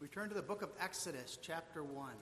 We 0.00 0.06
turn 0.06 0.28
to 0.28 0.34
the 0.34 0.42
book 0.42 0.62
of 0.62 0.70
Exodus, 0.80 1.38
chapter 1.42 1.82
1. 1.82 2.12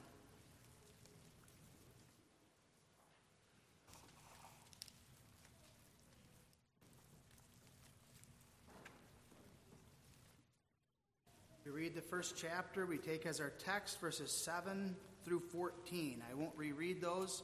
We 11.67 11.71
read 11.71 11.95
the 11.95 12.01
first 12.01 12.35
chapter. 12.39 12.87
We 12.87 12.97
take 12.97 13.27
as 13.27 13.41
our 13.41 13.51
text 13.51 14.01
verses 14.01 14.31
7 14.31 14.97
through 15.27 15.41
14. 15.41 16.23
I 16.31 16.35
won't 16.35 16.57
reread 16.57 17.03
those, 17.03 17.43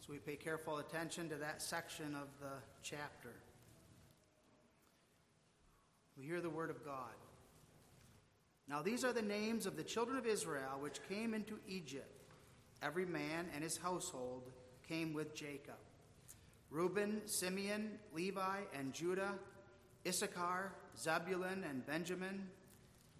so 0.00 0.12
we 0.12 0.18
pay 0.18 0.36
careful 0.36 0.76
attention 0.76 1.30
to 1.30 1.36
that 1.36 1.62
section 1.62 2.14
of 2.14 2.28
the 2.38 2.58
chapter. 2.82 3.32
We 6.18 6.26
hear 6.26 6.42
the 6.42 6.50
word 6.50 6.68
of 6.68 6.84
God. 6.84 7.14
Now, 8.70 8.82
these 8.82 9.04
are 9.04 9.12
the 9.12 9.20
names 9.20 9.66
of 9.66 9.76
the 9.76 9.82
children 9.82 10.16
of 10.16 10.26
Israel 10.26 10.78
which 10.78 11.00
came 11.08 11.34
into 11.34 11.58
Egypt. 11.66 12.22
Every 12.80 13.04
man 13.04 13.46
and 13.52 13.64
his 13.64 13.76
household 13.76 14.44
came 14.88 15.12
with 15.12 15.34
Jacob 15.34 15.74
Reuben, 16.70 17.20
Simeon, 17.24 17.98
Levi, 18.14 18.60
and 18.78 18.92
Judah, 18.92 19.32
Issachar, 20.06 20.72
Zebulun, 20.96 21.64
and 21.68 21.84
Benjamin, 21.84 22.46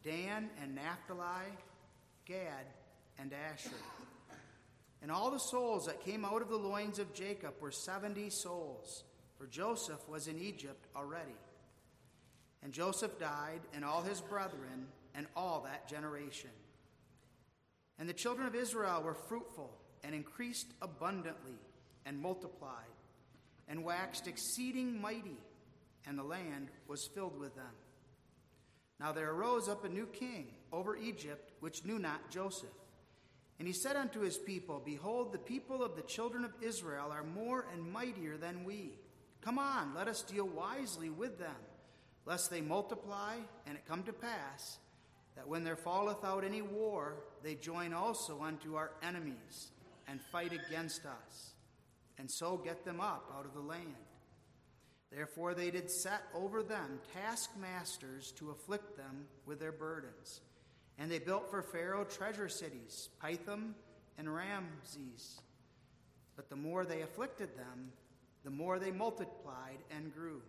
Dan 0.04 0.50
and 0.62 0.76
Naphtali, 0.76 1.50
Gad, 2.26 2.66
and 3.18 3.32
Asher. 3.52 3.70
And 5.02 5.10
all 5.10 5.32
the 5.32 5.38
souls 5.40 5.86
that 5.86 6.04
came 6.04 6.24
out 6.24 6.42
of 6.42 6.48
the 6.48 6.56
loins 6.56 7.00
of 7.00 7.12
Jacob 7.12 7.54
were 7.60 7.72
seventy 7.72 8.30
souls, 8.30 9.02
for 9.36 9.48
Joseph 9.48 10.08
was 10.08 10.28
in 10.28 10.38
Egypt 10.38 10.86
already. 10.94 11.34
And 12.62 12.72
Joseph 12.72 13.18
died, 13.18 13.62
and 13.74 13.84
all 13.84 14.02
his 14.02 14.20
brethren, 14.20 14.86
and 15.14 15.26
all 15.36 15.60
that 15.64 15.88
generation. 15.88 16.50
And 17.98 18.08
the 18.08 18.14
children 18.14 18.46
of 18.46 18.54
Israel 18.54 19.02
were 19.02 19.14
fruitful, 19.14 19.70
and 20.02 20.14
increased 20.14 20.72
abundantly, 20.80 21.58
and 22.06 22.18
multiplied, 22.18 22.96
and 23.68 23.84
waxed 23.84 24.26
exceeding 24.26 25.00
mighty, 25.00 25.36
and 26.06 26.18
the 26.18 26.22
land 26.22 26.70
was 26.88 27.06
filled 27.14 27.38
with 27.38 27.54
them. 27.54 27.74
Now 28.98 29.12
there 29.12 29.30
arose 29.30 29.68
up 29.68 29.84
a 29.84 29.88
new 29.88 30.06
king 30.06 30.46
over 30.72 30.96
Egypt, 30.96 31.52
which 31.60 31.84
knew 31.84 31.98
not 31.98 32.30
Joseph. 32.30 32.68
And 33.58 33.68
he 33.68 33.74
said 33.74 33.96
unto 33.96 34.20
his 34.20 34.38
people, 34.38 34.80
Behold, 34.82 35.32
the 35.32 35.38
people 35.38 35.82
of 35.82 35.94
the 35.94 36.02
children 36.02 36.44
of 36.44 36.54
Israel 36.62 37.10
are 37.12 37.22
more 37.22 37.66
and 37.72 37.92
mightier 37.92 38.38
than 38.38 38.64
we. 38.64 38.98
Come 39.42 39.58
on, 39.58 39.94
let 39.94 40.08
us 40.08 40.22
deal 40.22 40.46
wisely 40.46 41.10
with 41.10 41.38
them 41.38 41.56
lest 42.26 42.50
they 42.50 42.60
multiply, 42.60 43.36
and 43.66 43.76
it 43.76 43.86
come 43.86 44.02
to 44.04 44.12
pass 44.12 44.78
that 45.36 45.48
when 45.48 45.64
there 45.64 45.76
falleth 45.76 46.24
out 46.24 46.44
any 46.44 46.62
war, 46.62 47.16
they 47.42 47.54
join 47.54 47.92
also 47.92 48.42
unto 48.42 48.74
our 48.74 48.92
enemies 49.02 49.72
and 50.08 50.20
fight 50.32 50.52
against 50.52 51.06
us, 51.06 51.54
and 52.18 52.30
so 52.30 52.56
get 52.56 52.84
them 52.84 53.00
up 53.00 53.32
out 53.36 53.46
of 53.46 53.54
the 53.54 53.60
land. 53.60 53.94
Therefore 55.12 55.54
they 55.54 55.70
did 55.70 55.90
set 55.90 56.22
over 56.34 56.62
them 56.62 57.00
taskmasters 57.14 58.32
to 58.32 58.50
afflict 58.50 58.96
them 58.96 59.26
with 59.46 59.58
their 59.58 59.72
burdens. 59.72 60.40
And 60.98 61.10
they 61.10 61.18
built 61.18 61.50
for 61.50 61.62
Pharaoh 61.62 62.04
treasure 62.04 62.48
cities, 62.48 63.08
Pithom 63.22 63.74
and 64.18 64.32
Ramses. 64.32 65.40
But 66.36 66.48
the 66.48 66.56
more 66.56 66.84
they 66.84 67.02
afflicted 67.02 67.56
them, 67.56 67.92
the 68.44 68.50
more 68.50 68.78
they 68.78 68.92
multiplied 68.92 69.78
and 69.90 70.14
grew 70.14 70.42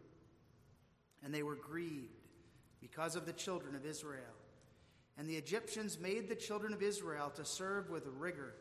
and 1.23 1.33
they 1.33 1.43
were 1.43 1.55
grieved 1.55 2.29
because 2.79 3.15
of 3.15 3.25
the 3.25 3.33
children 3.33 3.75
of 3.75 3.85
Israel. 3.85 4.21
And 5.17 5.29
the 5.29 5.35
Egyptians 5.35 5.99
made 5.99 6.29
the 6.29 6.35
children 6.35 6.73
of 6.73 6.81
Israel 6.81 7.31
to 7.35 7.45
serve 7.45 7.89
with 7.89 8.07
rigor, 8.17 8.55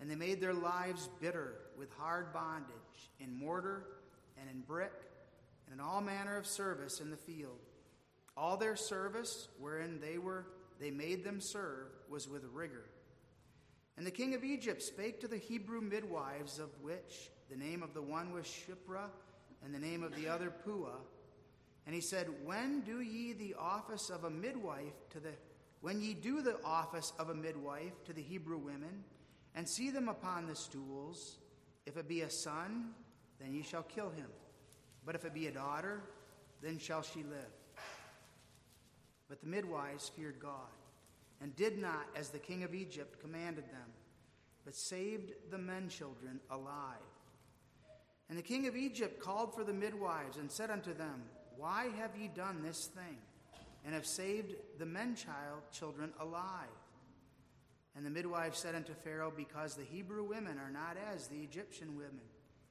and 0.00 0.10
they 0.10 0.16
made 0.16 0.40
their 0.40 0.54
lives 0.54 1.08
bitter 1.20 1.54
with 1.78 1.90
hard 1.98 2.32
bondage 2.32 3.10
in 3.20 3.32
mortar 3.32 3.84
and 4.40 4.48
in 4.50 4.60
brick 4.60 4.92
and 5.66 5.74
in 5.74 5.84
all 5.84 6.00
manner 6.00 6.36
of 6.36 6.46
service 6.46 7.00
in 7.00 7.10
the 7.10 7.16
field. 7.16 7.58
All 8.36 8.56
their 8.56 8.76
service 8.76 9.48
wherein 9.58 10.00
they 10.00 10.18
were 10.18 10.46
they 10.80 10.90
made 10.90 11.24
them 11.24 11.40
serve 11.40 11.88
was 12.08 12.28
with 12.28 12.44
rigor. 12.52 12.84
And 13.96 14.06
the 14.06 14.12
king 14.12 14.34
of 14.34 14.44
Egypt 14.44 14.80
spake 14.80 15.20
to 15.20 15.28
the 15.28 15.36
Hebrew 15.36 15.80
midwives, 15.80 16.60
of 16.60 16.68
which 16.80 17.30
the 17.50 17.56
name 17.56 17.82
of 17.82 17.94
the 17.94 18.02
one 18.02 18.32
was 18.32 18.46
Shiphrah, 18.46 19.10
and 19.64 19.74
the 19.74 19.80
name 19.80 20.04
of 20.04 20.14
the 20.14 20.28
other 20.28 20.50
Puah 20.50 21.00
and 21.88 21.94
he 21.94 22.02
said, 22.02 22.26
When 22.44 22.82
do 22.82 23.00
ye 23.00 23.32
the 23.32 23.54
office 23.58 24.10
of 24.10 24.24
a 24.24 24.30
midwife 24.30 25.08
to 25.08 25.20
the 25.20 25.32
when 25.80 26.00
ye 26.00 26.14
do 26.14 26.42
the 26.42 26.56
office 26.64 27.12
of 27.18 27.30
a 27.30 27.34
midwife 27.34 28.04
to 28.04 28.12
the 28.12 28.22
Hebrew 28.22 28.58
women, 28.58 29.04
and 29.54 29.68
see 29.68 29.90
them 29.90 30.08
upon 30.08 30.46
the 30.46 30.54
stools, 30.54 31.38
if 31.86 31.96
it 31.96 32.08
be 32.08 32.20
a 32.22 32.30
son, 32.30 32.90
then 33.40 33.54
ye 33.54 33.62
shall 33.62 33.82
kill 33.82 34.10
him. 34.10 34.28
But 35.04 35.14
if 35.14 35.24
it 35.24 35.34
be 35.34 35.46
a 35.46 35.52
daughter, 35.52 36.02
then 36.62 36.78
shall 36.78 37.02
she 37.02 37.22
live. 37.22 37.52
But 39.28 39.40
the 39.40 39.46
midwives 39.46 40.08
feared 40.08 40.38
God, 40.38 40.72
and 41.40 41.54
did 41.56 41.78
not 41.78 42.06
as 42.16 42.30
the 42.30 42.38
king 42.38 42.62
of 42.64 42.74
Egypt 42.74 43.20
commanded 43.20 43.64
them, 43.64 43.88
but 44.64 44.74
saved 44.74 45.32
the 45.50 45.58
men 45.58 45.88
children 45.88 46.40
alive. 46.50 46.96
And 48.28 48.36
the 48.36 48.42
king 48.42 48.66
of 48.66 48.76
Egypt 48.76 49.20
called 49.20 49.54
for 49.54 49.64
the 49.64 49.72
midwives 49.72 50.36
and 50.36 50.50
said 50.50 50.70
unto 50.70 50.92
them, 50.92 51.22
why 51.56 51.88
have 51.98 52.16
ye 52.16 52.28
done 52.28 52.62
this 52.62 52.86
thing, 52.86 53.18
and 53.88 53.94
have 53.94 54.04
saved 54.04 54.54
the 54.78 54.84
men 54.84 55.14
child 55.14 55.62
children 55.72 56.12
alive? 56.20 56.68
And 57.96 58.04
the 58.04 58.10
midwife 58.10 58.54
said 58.54 58.74
unto 58.74 58.92
Pharaoh, 58.92 59.32
Because 59.34 59.76
the 59.76 59.82
Hebrew 59.82 60.24
women 60.24 60.58
are 60.58 60.70
not 60.70 60.98
as 61.10 61.26
the 61.26 61.38
Egyptian 61.38 61.96
women, 61.96 62.20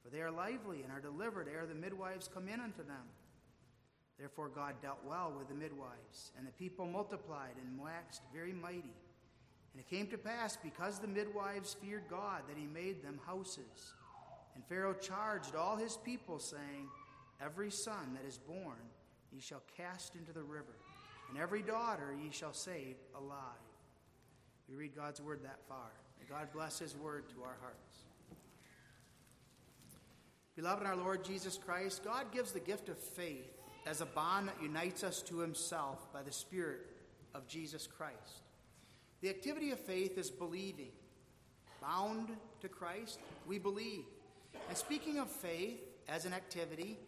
for 0.00 0.10
they 0.10 0.20
are 0.20 0.30
lively 0.30 0.84
and 0.84 0.92
are 0.92 1.00
delivered 1.00 1.48
ere 1.52 1.66
the 1.66 1.74
midwives 1.74 2.30
come 2.32 2.46
in 2.46 2.60
unto 2.60 2.84
them. 2.84 3.02
Therefore 4.16 4.48
God 4.48 4.74
dealt 4.80 5.04
well 5.04 5.34
with 5.36 5.48
the 5.48 5.56
midwives, 5.56 6.30
and 6.38 6.46
the 6.46 6.52
people 6.52 6.86
multiplied 6.86 7.56
and 7.66 7.80
waxed 7.80 8.22
very 8.32 8.52
mighty. 8.52 8.94
And 9.72 9.80
it 9.80 9.90
came 9.90 10.06
to 10.06 10.18
pass, 10.18 10.56
because 10.62 11.00
the 11.00 11.08
midwives 11.08 11.74
feared 11.82 12.04
God, 12.08 12.42
that 12.46 12.56
he 12.56 12.68
made 12.68 13.02
them 13.02 13.18
houses. 13.26 13.92
And 14.54 14.64
Pharaoh 14.66 14.94
charged 14.94 15.56
all 15.56 15.74
his 15.74 15.96
people, 15.96 16.38
saying, 16.38 16.86
Every 17.44 17.72
son 17.72 18.14
that 18.14 18.24
is 18.24 18.38
born 18.38 18.78
ye 19.32 19.40
shall 19.40 19.62
cast 19.76 20.14
into 20.14 20.32
the 20.32 20.44
river, 20.44 20.76
and 21.28 21.38
every 21.38 21.62
daughter 21.62 22.14
ye 22.22 22.30
shall 22.30 22.52
save 22.52 22.96
alive. 23.16 23.38
We 24.68 24.76
read 24.76 24.94
God's 24.96 25.20
word 25.20 25.40
that 25.44 25.60
far. 25.68 25.90
May 26.20 26.26
God 26.28 26.48
bless 26.52 26.78
his 26.78 26.96
word 26.96 27.28
to 27.30 27.42
our 27.42 27.56
hearts. 27.60 27.96
Beloved 30.56 30.82
in 30.82 30.88
our 30.88 30.96
Lord 30.96 31.24
Jesus 31.24 31.56
Christ, 31.56 32.04
God 32.04 32.32
gives 32.32 32.52
the 32.52 32.60
gift 32.60 32.88
of 32.88 32.98
faith 32.98 33.58
as 33.86 34.00
a 34.00 34.06
bond 34.06 34.48
that 34.48 34.62
unites 34.62 35.04
us 35.04 35.22
to 35.22 35.38
himself 35.38 36.12
by 36.12 36.22
the 36.22 36.32
Spirit 36.32 36.80
of 37.34 37.46
Jesus 37.46 37.86
Christ. 37.86 38.42
The 39.20 39.28
activity 39.30 39.70
of 39.70 39.78
faith 39.78 40.18
is 40.18 40.30
believing. 40.30 40.90
Bound 41.80 42.30
to 42.60 42.68
Christ, 42.68 43.20
we 43.46 43.58
believe. 43.58 44.04
And 44.68 44.76
speaking 44.76 45.18
of 45.18 45.30
faith 45.30 45.78
as 46.08 46.24
an 46.24 46.32
activity, 46.32 46.98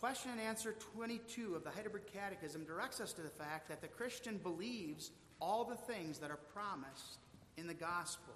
Question 0.00 0.30
and 0.30 0.40
answer 0.40 0.76
22 0.94 1.56
of 1.56 1.64
the 1.64 1.70
Heidelberg 1.70 2.06
Catechism 2.12 2.64
directs 2.64 3.00
us 3.00 3.12
to 3.14 3.22
the 3.22 3.28
fact 3.30 3.68
that 3.68 3.80
the 3.80 3.88
Christian 3.88 4.38
believes 4.38 5.10
all 5.40 5.64
the 5.64 5.92
things 5.92 6.18
that 6.20 6.30
are 6.30 6.38
promised 6.54 7.18
in 7.56 7.66
the 7.66 7.74
gospel. 7.74 8.34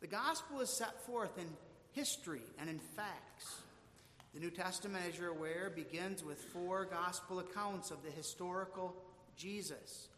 The 0.00 0.08
gospel 0.08 0.60
is 0.60 0.68
set 0.76 1.06
forth 1.06 1.38
in 1.38 1.46
history 1.92 2.42
and 2.58 2.68
in 2.68 2.80
facts. 2.80 3.62
The 4.34 4.40
New 4.40 4.50
Testament, 4.50 5.04
as 5.08 5.16
you're 5.16 5.30
aware, 5.30 5.70
begins 5.74 6.24
with 6.24 6.40
four 6.52 6.84
gospel 6.84 7.38
accounts 7.38 7.92
of 7.92 8.02
the 8.02 8.10
historical 8.10 8.92
Jesus. 9.36 10.08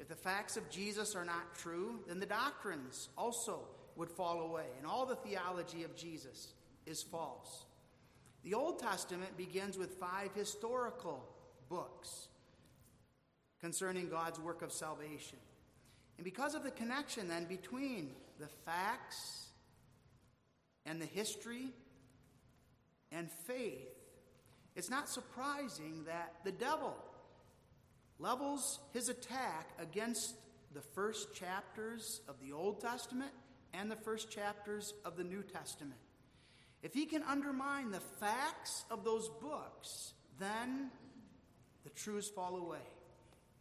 If 0.00 0.08
the 0.08 0.16
facts 0.16 0.56
of 0.56 0.68
Jesus 0.70 1.14
are 1.14 1.24
not 1.24 1.54
true, 1.56 2.00
then 2.08 2.18
the 2.18 2.26
doctrines 2.26 3.08
also 3.16 3.60
would 3.94 4.10
fall 4.10 4.42
away, 4.42 4.66
and 4.76 4.86
all 4.88 5.06
the 5.06 5.14
theology 5.14 5.84
of 5.84 5.96
Jesus 5.96 6.48
is 6.84 7.00
false. 7.00 7.64
The 8.44 8.54
Old 8.54 8.78
Testament 8.78 9.36
begins 9.38 9.78
with 9.78 9.94
five 9.94 10.30
historical 10.34 11.26
books 11.70 12.28
concerning 13.60 14.10
God's 14.10 14.38
work 14.38 14.60
of 14.60 14.70
salvation. 14.70 15.38
And 16.18 16.24
because 16.24 16.54
of 16.54 16.62
the 16.62 16.70
connection 16.70 17.28
then 17.28 17.46
between 17.46 18.10
the 18.38 18.48
facts 18.66 19.48
and 20.84 21.00
the 21.00 21.06
history 21.06 21.72
and 23.10 23.30
faith, 23.46 23.88
it's 24.76 24.90
not 24.90 25.08
surprising 25.08 26.04
that 26.06 26.34
the 26.44 26.52
devil 26.52 26.94
levels 28.18 28.80
his 28.92 29.08
attack 29.08 29.70
against 29.78 30.34
the 30.74 30.82
first 30.82 31.34
chapters 31.34 32.20
of 32.28 32.34
the 32.40 32.52
Old 32.52 32.80
Testament 32.80 33.32
and 33.72 33.90
the 33.90 33.96
first 33.96 34.30
chapters 34.30 34.92
of 35.04 35.16
the 35.16 35.24
New 35.24 35.42
Testament. 35.42 35.98
If 36.84 36.92
he 36.92 37.06
can 37.06 37.22
undermine 37.22 37.90
the 37.90 38.00
facts 38.20 38.84
of 38.90 39.04
those 39.04 39.30
books, 39.40 40.12
then 40.38 40.90
the 41.82 41.88
truths 41.88 42.28
fall 42.28 42.58
away. 42.58 42.86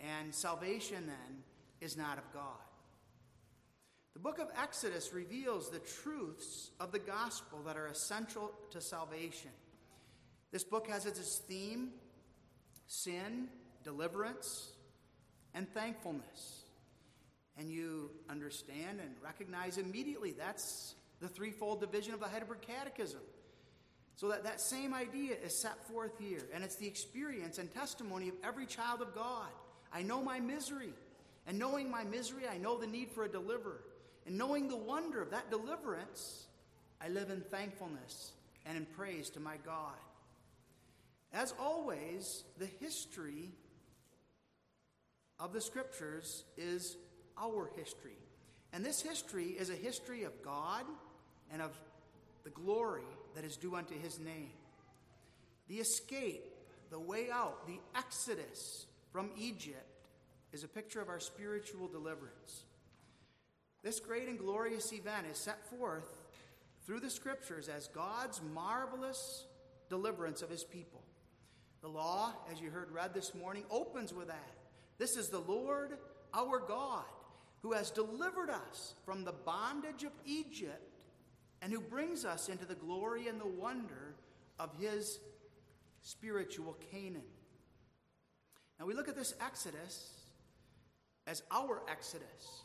And 0.02 0.36
salvation 0.36 1.08
then 1.08 1.44
is 1.80 1.96
not 1.96 2.18
of 2.18 2.26
God. 2.34 2.60
The 4.14 4.20
book 4.20 4.40
of 4.40 4.50
Exodus 4.62 5.14
reveals 5.14 5.70
the 5.70 5.80
truths 5.80 6.72
of 6.82 6.92
the 6.92 7.00
gospel 7.00 7.60
that 7.66 7.78
are 7.78 7.88
essential 7.88 8.52
to 8.72 8.82
salvation. 8.82 9.52
This 10.52 10.66
book 10.66 10.90
has 10.90 11.06
as 11.06 11.18
its 11.18 11.38
theme 11.38 11.92
sin, 12.88 13.48
deliverance, 13.86 14.74
and 15.54 15.74
thankfulness. 15.74 16.66
And 17.58 17.70
you 17.70 18.12
understand 18.30 19.00
and 19.00 19.12
recognize 19.24 19.78
immediately 19.78 20.34
that's 20.34 20.96
the 21.22 21.28
threefold 21.28 21.82
division 21.82 22.14
of 22.14 22.20
the 22.20 22.28
Heidelberg 22.28 22.62
Catechism. 22.62 23.22
So 24.16 24.30
that 24.30 24.44
that 24.44 24.62
same 24.62 24.94
idea 24.94 25.36
is 25.44 25.56
set 25.56 25.88
forth 25.88 26.20
here, 26.20 26.48
and 26.54 26.64
it's 26.64 26.76
the 26.76 26.88
experience 26.88 27.58
and 27.58 27.74
testimony 27.74 28.30
of 28.30 28.36
every 28.44 28.66
child 28.66 29.02
of 29.02 29.16
God. 29.16 29.50
I 29.92 30.04
know 30.04 30.22
my 30.22 30.40
misery, 30.40 30.94
and 31.48 31.58
knowing 31.58 31.90
my 31.90 32.04
misery, 32.04 32.44
I 32.48 32.58
know 32.58 32.78
the 32.78 32.88
need 32.88 33.12
for 33.12 33.24
a 33.24 33.30
deliverer. 33.30 33.82
And 34.26 34.38
knowing 34.38 34.68
the 34.68 34.78
wonder 34.78 35.22
of 35.22 35.32
that 35.32 35.50
deliverance, 35.50 36.46
I 37.02 37.10
live 37.10 37.30
in 37.30 37.42
thankfulness 37.42 38.32
and 38.66 38.78
in 38.78 38.86
praise 38.86 39.30
to 39.32 39.40
my 39.40 39.58
God. 39.66 39.98
As 41.34 41.54
always, 41.60 42.44
the 42.60 42.70
history 42.80 43.52
of 45.40 45.52
the 45.52 45.60
scriptures 45.60 46.46
is 46.58 46.96
our 47.38 47.70
history. 47.76 48.18
And 48.72 48.86
this 48.86 49.02
history 49.02 49.48
is 49.48 49.70
a 49.70 49.76
history 49.76 50.24
of 50.24 50.42
God 50.44 50.86
and 51.54 51.62
of 51.62 51.72
the 52.44 52.50
glory 52.50 53.04
that 53.36 53.46
is 53.46 53.56
due 53.56 53.76
unto 53.76 53.98
his 53.98 54.20
name. 54.20 54.52
The 55.70 55.76
escape, 55.76 56.44
the 56.90 57.00
way 57.00 57.28
out, 57.32 57.66
the 57.68 57.80
exodus 57.96 58.88
from 59.12 59.30
Egypt 59.38 59.88
is 60.52 60.64
a 60.64 60.68
picture 60.68 61.02
of 61.02 61.10
our 61.10 61.20
spiritual 61.20 61.88
deliverance. 61.88 62.66
This 63.84 64.00
great 64.00 64.28
and 64.28 64.40
glorious 64.40 64.92
event 64.92 65.28
is 65.32 65.38
set 65.38 65.70
forth 65.70 66.12
through 66.86 67.00
the 67.00 67.10
scriptures 67.10 67.70
as 67.70 67.88
God's 67.88 68.42
marvelous 68.54 69.46
deliverance 69.90 70.42
of 70.42 70.50
his 70.50 70.64
people. 70.64 71.02
The 71.82 71.90
law, 71.90 72.34
as 72.52 72.62
you 72.62 72.72
heard 72.72 72.92
read 72.92 73.14
this 73.14 73.36
morning, 73.36 73.64
opens 73.70 74.14
with 74.14 74.28
that. 74.28 74.54
This 74.98 75.18
is 75.18 75.30
the 75.30 75.40
Lord 75.40 75.98
our 76.34 76.60
God 76.60 77.04
who 77.62 77.74
has 77.74 77.92
delivered 77.92 78.50
us 78.50 78.96
from 79.06 79.24
the 79.24 79.34
bondage 79.34 80.04
of 80.04 80.12
Egypt 80.26 80.93
and 81.64 81.72
who 81.72 81.80
brings 81.80 82.26
us 82.26 82.50
into 82.50 82.66
the 82.66 82.76
glory 82.76 83.30
and 83.30 83.40
the 83.40 83.48
wonder 83.48 84.16
of 84.60 84.70
his 84.78 85.20
spiritual 86.02 86.78
Canaan. 86.92 87.24
Now 88.80 88.86
we 88.86 88.94
look 88.94 89.08
at 89.08 89.16
this 89.16 89.34
Exodus 89.40 90.12
as 91.26 91.42
our 91.50 91.82
Exodus. 91.90 92.64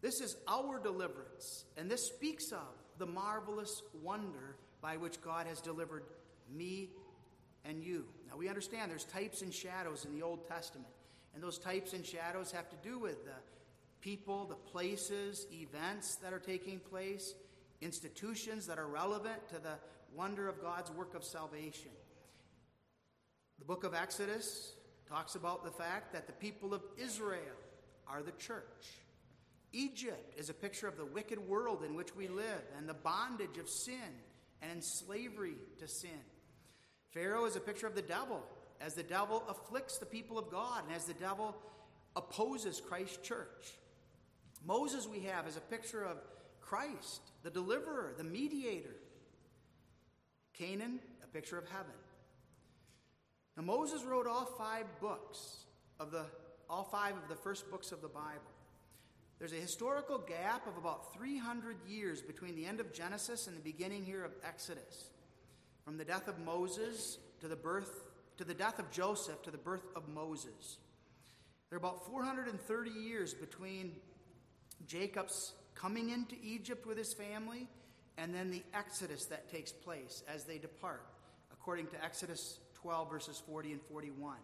This 0.00 0.20
is 0.20 0.36
our 0.48 0.78
deliverance, 0.78 1.66
and 1.76 1.90
this 1.90 2.06
speaks 2.06 2.52
of 2.52 2.66
the 2.98 3.06
marvelous 3.06 3.82
wonder 4.02 4.56
by 4.80 4.96
which 4.96 5.20
God 5.20 5.46
has 5.46 5.60
delivered 5.60 6.04
me 6.50 6.90
and 7.64 7.82
you. 7.82 8.04
Now, 8.30 8.36
we 8.36 8.48
understand 8.48 8.90
there's 8.90 9.04
types 9.04 9.42
and 9.42 9.52
shadows 9.52 10.04
in 10.04 10.14
the 10.14 10.22
Old 10.22 10.46
Testament, 10.46 10.88
and 11.34 11.42
those 11.42 11.58
types 11.58 11.92
and 11.92 12.04
shadows 12.04 12.52
have 12.52 12.68
to 12.70 12.76
do 12.82 12.98
with 12.98 13.24
the 13.24 13.32
people, 14.00 14.44
the 14.44 14.54
places, 14.54 15.46
events 15.52 16.16
that 16.16 16.32
are 16.32 16.38
taking 16.38 16.78
place, 16.78 17.34
institutions 17.80 18.66
that 18.66 18.78
are 18.78 18.86
relevant 18.86 19.48
to 19.48 19.58
the 19.58 19.74
wonder 20.14 20.48
of 20.48 20.60
God's 20.60 20.90
work 20.90 21.14
of 21.14 21.24
salvation. 21.24 21.90
The 23.58 23.64
book 23.64 23.84
of 23.84 23.94
Exodus 23.94 24.72
talks 25.08 25.34
about 25.34 25.64
the 25.64 25.70
fact 25.70 26.12
that 26.12 26.26
the 26.26 26.32
people 26.32 26.74
of 26.74 26.82
Israel 26.98 27.40
are 28.08 28.22
the 28.22 28.32
church. 28.32 28.86
Egypt 29.72 30.34
is 30.38 30.48
a 30.48 30.54
picture 30.54 30.88
of 30.88 30.96
the 30.96 31.04
wicked 31.04 31.38
world 31.38 31.82
in 31.84 31.94
which 31.94 32.14
we 32.14 32.28
live 32.28 32.62
and 32.76 32.88
the 32.88 32.94
bondage 32.94 33.58
of 33.58 33.68
sin 33.68 33.94
and 34.62 34.82
slavery 34.82 35.56
to 35.78 35.88
sin. 35.88 36.10
Pharaoh 37.10 37.44
is 37.44 37.56
a 37.56 37.60
picture 37.60 37.86
of 37.86 37.94
the 37.94 38.02
devil 38.02 38.42
as 38.80 38.94
the 38.94 39.02
devil 39.02 39.42
afflicts 39.48 39.98
the 39.98 40.06
people 40.06 40.38
of 40.38 40.50
God 40.50 40.84
and 40.86 40.94
as 40.94 41.04
the 41.04 41.14
devil 41.14 41.54
opposes 42.14 42.80
Christ's 42.80 43.18
church. 43.18 43.74
Moses, 44.64 45.06
we 45.06 45.20
have, 45.20 45.46
is 45.46 45.56
a 45.56 45.60
picture 45.60 46.04
of 46.04 46.16
Christ, 46.66 47.22
the 47.42 47.50
deliverer, 47.50 48.12
the 48.18 48.24
mediator. 48.24 48.96
Canaan, 50.52 51.00
a 51.22 51.26
picture 51.28 51.58
of 51.58 51.68
heaven. 51.68 51.92
Now, 53.56 53.62
Moses 53.62 54.02
wrote 54.04 54.26
all 54.26 54.44
five 54.44 54.86
books 55.00 55.64
of 56.00 56.10
the 56.10 56.24
all 56.68 56.84
five 56.84 57.16
of 57.16 57.28
the 57.28 57.36
first 57.36 57.70
books 57.70 57.92
of 57.92 58.02
the 58.02 58.08
Bible. 58.08 58.40
There's 59.38 59.52
a 59.52 59.56
historical 59.56 60.18
gap 60.18 60.66
of 60.66 60.76
about 60.76 61.14
300 61.14 61.76
years 61.86 62.20
between 62.22 62.56
the 62.56 62.66
end 62.66 62.80
of 62.80 62.92
Genesis 62.92 63.46
and 63.46 63.56
the 63.56 63.60
beginning 63.60 64.04
here 64.04 64.24
of 64.24 64.32
Exodus. 64.44 65.10
From 65.84 65.96
the 65.96 66.04
death 66.04 66.26
of 66.26 66.40
Moses 66.40 67.18
to 67.40 67.48
the 67.48 67.54
birth 67.54 68.06
to 68.38 68.44
the 68.44 68.54
death 68.54 68.78
of 68.78 68.90
Joseph 68.90 69.42
to 69.42 69.50
the 69.50 69.58
birth 69.58 69.86
of 69.94 70.08
Moses. 70.08 70.78
There 71.70 71.76
are 71.76 71.78
about 71.78 72.06
430 72.06 72.90
years 72.90 73.32
between 73.32 73.92
Jacob's 74.86 75.52
coming 75.76 76.10
into 76.10 76.34
Egypt 76.42 76.86
with 76.86 76.98
his 76.98 77.14
family 77.14 77.68
and 78.18 78.34
then 78.34 78.50
the 78.50 78.62
exodus 78.74 79.26
that 79.26 79.50
takes 79.50 79.72
place 79.72 80.22
as 80.32 80.44
they 80.44 80.58
depart, 80.58 81.04
according 81.52 81.86
to 81.88 82.02
Exodus 82.02 82.58
12, 82.74 83.10
verses 83.10 83.42
40 83.46 83.72
and 83.72 83.82
41. 83.82 84.36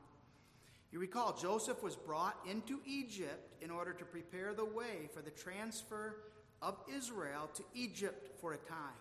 You 0.93 0.99
recall, 0.99 1.35
Joseph 1.41 1.83
was 1.83 1.97
brought 1.97 2.37
into 2.49 2.79
Egypt 2.85 3.55
in 3.63 3.71
order 3.71 3.95
to 3.95 4.05
prepare 4.05 4.53
the 4.53 4.65
way 4.65 5.09
for 5.15 5.23
the 5.23 5.31
transfer 5.31 6.17
of 6.61 6.77
Israel 6.95 7.49
to 7.55 7.63
Egypt 7.75 8.39
for 8.41 8.53
a 8.53 8.59
time. 8.59 9.01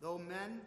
Though 0.00 0.18
men, 0.18 0.60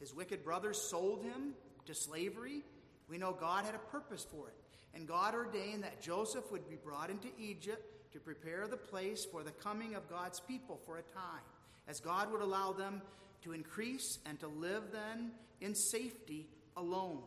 his 0.00 0.14
wicked 0.14 0.42
brothers, 0.42 0.80
sold 0.80 1.22
him 1.22 1.52
to 1.84 1.94
slavery, 1.94 2.62
we 3.08 3.18
know 3.18 3.36
God 3.38 3.66
had 3.66 3.74
a 3.74 3.90
purpose 3.90 4.26
for 4.30 4.48
it. 4.48 4.54
And 4.94 5.06
God 5.06 5.34
ordained 5.34 5.82
that 5.82 6.00
Joseph 6.00 6.50
would 6.50 6.68
be 6.68 6.76
brought 6.76 7.10
into 7.10 7.28
Egypt 7.38 7.93
to 8.14 8.20
prepare 8.20 8.68
the 8.68 8.76
place 8.76 9.24
for 9.24 9.42
the 9.42 9.50
coming 9.50 9.96
of 9.96 10.08
God's 10.08 10.38
people 10.38 10.80
for 10.86 10.98
a 10.98 11.02
time, 11.02 11.42
as 11.88 11.98
God 11.98 12.30
would 12.30 12.40
allow 12.40 12.72
them 12.72 13.02
to 13.42 13.52
increase 13.52 14.20
and 14.24 14.38
to 14.38 14.46
live 14.46 14.84
then 14.92 15.32
in 15.60 15.74
safety 15.74 16.46
alone. 16.76 17.18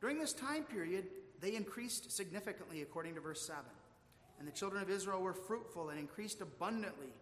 During 0.00 0.18
this 0.18 0.32
time 0.32 0.64
period, 0.64 1.06
they 1.40 1.54
increased 1.54 2.10
significantly, 2.10 2.82
according 2.82 3.14
to 3.14 3.20
verse 3.20 3.40
7. 3.40 3.62
And 4.40 4.48
the 4.48 4.52
children 4.52 4.82
of 4.82 4.90
Israel 4.90 5.22
were 5.22 5.32
fruitful 5.32 5.90
and 5.90 5.98
increased 5.98 6.40
abundantly, 6.40 7.14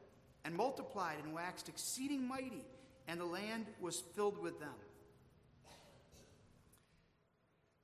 and 0.47 0.55
multiplied 0.55 1.19
and 1.23 1.35
waxed 1.35 1.69
exceeding 1.69 2.27
mighty, 2.27 2.65
and 3.07 3.21
the 3.21 3.27
land 3.27 3.67
was 3.81 4.03
filled 4.17 4.43
with 4.43 4.59
them. 4.61 4.75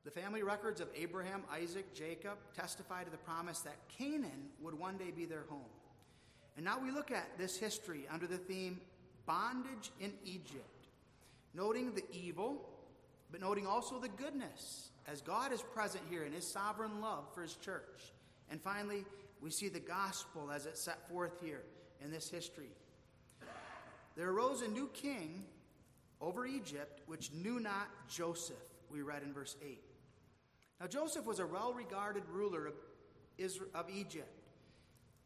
The 0.04 0.10
family 0.10 0.42
records 0.42 0.82
of 0.82 0.88
Abraham, 0.94 1.44
Isaac, 1.50 1.94
Jacob 1.94 2.36
testify 2.54 3.04
to 3.04 3.10
the 3.10 3.16
promise 3.16 3.60
that 3.60 3.76
Canaan 3.88 4.50
would 4.60 4.78
one 4.78 4.98
day 4.98 5.10
be 5.10 5.24
their 5.24 5.44
home. 5.48 5.60
And 6.56 6.64
now 6.64 6.78
we 6.78 6.90
look 6.90 7.10
at 7.10 7.38
this 7.38 7.56
history 7.56 8.06
under 8.12 8.26
the 8.26 8.36
theme 8.36 8.80
bondage 9.24 9.90
in 10.00 10.12
Egypt, 10.24 10.88
noting 11.54 11.94
the 11.94 12.04
evil, 12.12 12.68
but 13.32 13.40
noting 13.40 13.66
also 13.66 13.98
the 13.98 14.10
goodness 14.10 14.90
as 15.08 15.22
God 15.22 15.52
is 15.52 15.62
present 15.62 16.04
here 16.10 16.24
in 16.24 16.32
his 16.32 16.46
sovereign 16.46 17.00
love 17.00 17.24
for 17.34 17.40
his 17.40 17.54
church. 17.56 18.12
And 18.50 18.60
finally, 18.60 19.06
we 19.40 19.50
see 19.50 19.70
the 19.70 19.80
gospel 19.80 20.50
as 20.50 20.66
it's 20.66 20.82
set 20.82 21.08
forth 21.08 21.40
here 21.42 21.62
in 22.04 22.10
this 22.10 22.28
history. 22.28 22.70
There 24.16 24.30
arose 24.30 24.60
a 24.60 24.68
new 24.68 24.88
king 24.92 25.44
over 26.20 26.46
Egypt, 26.46 27.00
which 27.06 27.32
knew 27.32 27.58
not 27.58 27.88
Joseph, 28.08 28.56
we 28.90 29.00
read 29.00 29.22
in 29.22 29.32
verse 29.32 29.56
8. 29.64 29.80
Now, 30.80 30.86
Joseph 30.86 31.26
was 31.26 31.38
a 31.38 31.46
well 31.46 31.72
regarded 31.72 32.24
ruler 32.30 32.66
of, 32.66 32.74
Israel, 33.38 33.70
of 33.74 33.86
Egypt. 33.90 34.28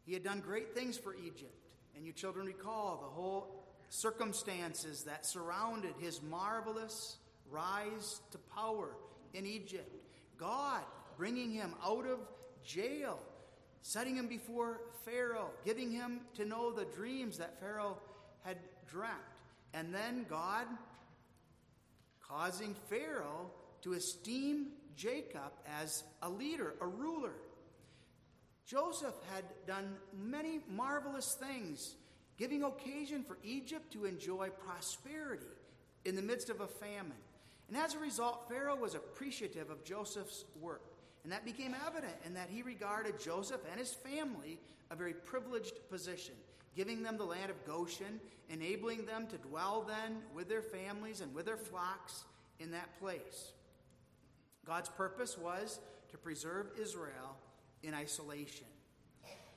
He 0.05 0.13
had 0.13 0.23
done 0.23 0.39
great 0.39 0.73
things 0.73 0.97
for 0.97 1.15
Egypt. 1.15 1.53
And 1.95 2.05
you 2.05 2.13
children 2.13 2.45
recall 2.45 2.97
the 3.01 3.09
whole 3.09 3.63
circumstances 3.89 5.03
that 5.03 5.25
surrounded 5.25 5.93
his 5.99 6.21
marvelous 6.21 7.17
rise 7.49 8.21
to 8.31 8.37
power 8.55 8.95
in 9.33 9.45
Egypt. 9.45 9.91
God 10.37 10.81
bringing 11.17 11.51
him 11.51 11.75
out 11.85 12.07
of 12.07 12.19
jail, 12.63 13.19
setting 13.81 14.15
him 14.15 14.27
before 14.27 14.79
Pharaoh, 15.03 15.49
giving 15.65 15.91
him 15.91 16.21
to 16.35 16.45
know 16.45 16.71
the 16.71 16.85
dreams 16.85 17.37
that 17.37 17.59
Pharaoh 17.59 17.97
had 18.43 18.57
dreamt. 18.89 19.13
And 19.73 19.93
then 19.93 20.25
God 20.29 20.65
causing 22.21 22.75
Pharaoh 22.89 23.51
to 23.81 23.93
esteem 23.93 24.67
Jacob 24.99 25.53
as 25.81 26.03
a 26.21 26.29
leader, 26.29 26.73
a 26.81 26.87
ruler. 26.87 27.31
Joseph 28.65 29.15
had 29.33 29.45
done 29.65 29.95
many 30.13 30.59
marvelous 30.69 31.37
things, 31.39 31.95
giving 32.37 32.63
occasion 32.63 33.23
for 33.23 33.37
Egypt 33.41 33.93
to 33.93 34.03
enjoy 34.03 34.49
prosperity 34.49 35.45
in 36.03 36.17
the 36.17 36.21
midst 36.21 36.49
of 36.49 36.59
a 36.59 36.67
famine. 36.67 37.13
And 37.69 37.77
as 37.77 37.95
a 37.95 37.99
result, 37.99 38.49
Pharaoh 38.49 38.75
was 38.75 38.93
appreciative 38.93 39.69
of 39.69 39.85
Joseph's 39.85 40.43
work. 40.59 40.81
And 41.23 41.31
that 41.31 41.45
became 41.45 41.75
evident 41.87 42.15
in 42.25 42.33
that 42.33 42.49
he 42.49 42.61
regarded 42.61 43.19
Joseph 43.19 43.61
and 43.71 43.79
his 43.79 43.93
family 43.93 44.59
a 44.91 44.95
very 44.95 45.13
privileged 45.13 45.89
position, 45.89 46.35
giving 46.75 47.03
them 47.03 47.17
the 47.17 47.23
land 47.23 47.49
of 47.49 47.65
Goshen, 47.65 48.19
enabling 48.49 49.05
them 49.05 49.27
to 49.27 49.37
dwell 49.37 49.85
then 49.87 50.17
with 50.35 50.49
their 50.49 50.61
families 50.61 51.21
and 51.21 51.33
with 51.33 51.45
their 51.45 51.57
flocks 51.57 52.25
in 52.59 52.71
that 52.71 52.99
place. 52.99 53.53
God's 54.69 54.89
purpose 54.89 55.35
was 55.35 55.79
to 56.11 56.17
preserve 56.19 56.67
Israel 56.79 57.35
in 57.81 57.95
isolation. 57.95 58.67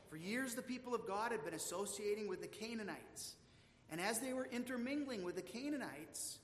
For 0.08 0.16
years, 0.16 0.54
the 0.54 0.62
people 0.62 0.94
of 0.94 1.06
God 1.06 1.32
had 1.32 1.44
been 1.44 1.52
associating 1.52 2.28
with 2.28 2.40
the 2.40 2.46
Canaanites. 2.46 3.34
And 3.90 4.00
as 4.00 4.20
they 4.20 4.32
were 4.32 4.48
intermingling 4.50 5.22
with 5.22 5.36
the 5.36 5.42
Canaanites, 5.42 6.38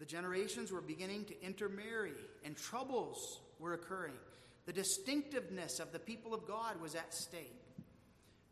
the 0.00 0.04
generations 0.04 0.72
were 0.72 0.80
beginning 0.80 1.26
to 1.26 1.44
intermarry 1.44 2.14
and 2.44 2.56
troubles 2.56 3.40
were 3.60 3.74
occurring. 3.74 4.18
The 4.66 4.72
distinctiveness 4.72 5.78
of 5.78 5.92
the 5.92 6.00
people 6.00 6.34
of 6.34 6.48
God 6.48 6.80
was 6.80 6.96
at 6.96 7.14
stake. 7.14 7.62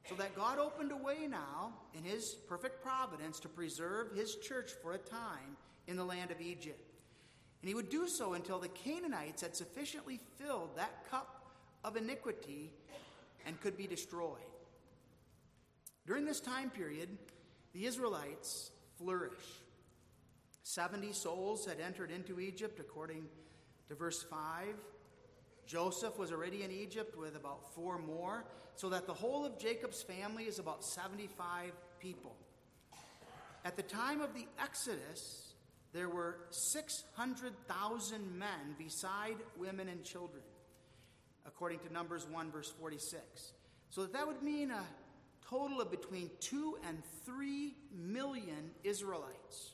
So 0.09 0.15
that 0.15 0.37
God 0.37 0.61
opened 0.61 0.93
a 0.93 0.97
way 0.97 1.27
now 1.29 1.73
in 1.93 2.05
his 2.05 2.37
perfect 2.49 2.85
providence 2.85 3.41
to 3.41 3.49
preserve 3.49 4.13
his 4.15 4.37
church 4.37 4.71
for 4.81 4.93
a 4.93 4.99
time 4.99 5.57
in 5.89 5.97
the 5.97 6.05
land 6.05 6.31
of 6.31 6.41
Egypt. 6.41 6.88
And 7.61 7.69
he 7.69 7.75
would 7.75 7.91
do 7.91 8.07
so 8.07 8.35
until 8.35 8.59
the 8.59 8.69
Canaanites 8.69 9.43
had 9.43 9.57
sufficiently 9.57 10.21
filled 10.39 10.77
that 10.77 11.11
cup 11.11 11.47
of 11.85 11.97
iniquity 11.97 12.71
and 13.47 13.61
could 13.61 13.77
be 13.77 13.87
destroyed. 13.87 14.39
During 16.07 16.25
this 16.25 16.41
time 16.41 16.71
period, 16.71 17.09
the 17.73 17.87
Israelites 17.87 18.71
flourish. 18.97 19.33
70 20.63 21.13
souls 21.13 21.67
had 21.67 21.81
entered 21.81 22.11
into 22.11 22.41
Egypt, 22.41 22.79
according 22.79 23.25
to 23.89 23.95
verse 23.95 24.23
5. 24.23 24.69
Joseph 25.67 26.19
was 26.19 26.33
already 26.33 26.63
in 26.63 26.71
Egypt 26.71 27.17
with 27.17 27.37
about 27.37 27.75
four 27.75 27.99
more, 27.99 28.45
so 28.77 28.89
that 28.89 29.07
the 29.07 29.15
whole 29.15 29.45
of 29.45 29.59
Jacob's 29.59 30.03
family 30.03 30.45
is 30.45 30.59
about 30.59 30.85
75 30.85 31.73
people. 32.01 32.37
At 33.65 33.77
the 33.77 33.83
time 33.83 34.21
of 34.21 34.35
the 34.35 34.47
Exodus, 34.63 35.48
there 35.93 36.09
were 36.09 36.39
600,000 36.51 38.39
men 38.39 38.77
beside 38.77 39.37
women 39.59 39.89
and 39.89 40.05
children, 40.05 40.43
according 41.47 41.79
to 41.81 41.93
Numbers 41.93 42.27
1, 42.31 42.51
verse 42.51 42.73
46. 42.79 43.53
So 43.91 44.03
that, 44.03 44.13
that 44.13 44.27
would 44.27 44.43
mean 44.43 44.71
a 44.71 44.85
total 45.49 45.81
of 45.81 45.91
between 45.91 46.31
2 46.41 46.79
and 46.87 47.03
3 47.25 47.75
million 47.97 48.71
Israelites. 48.85 49.73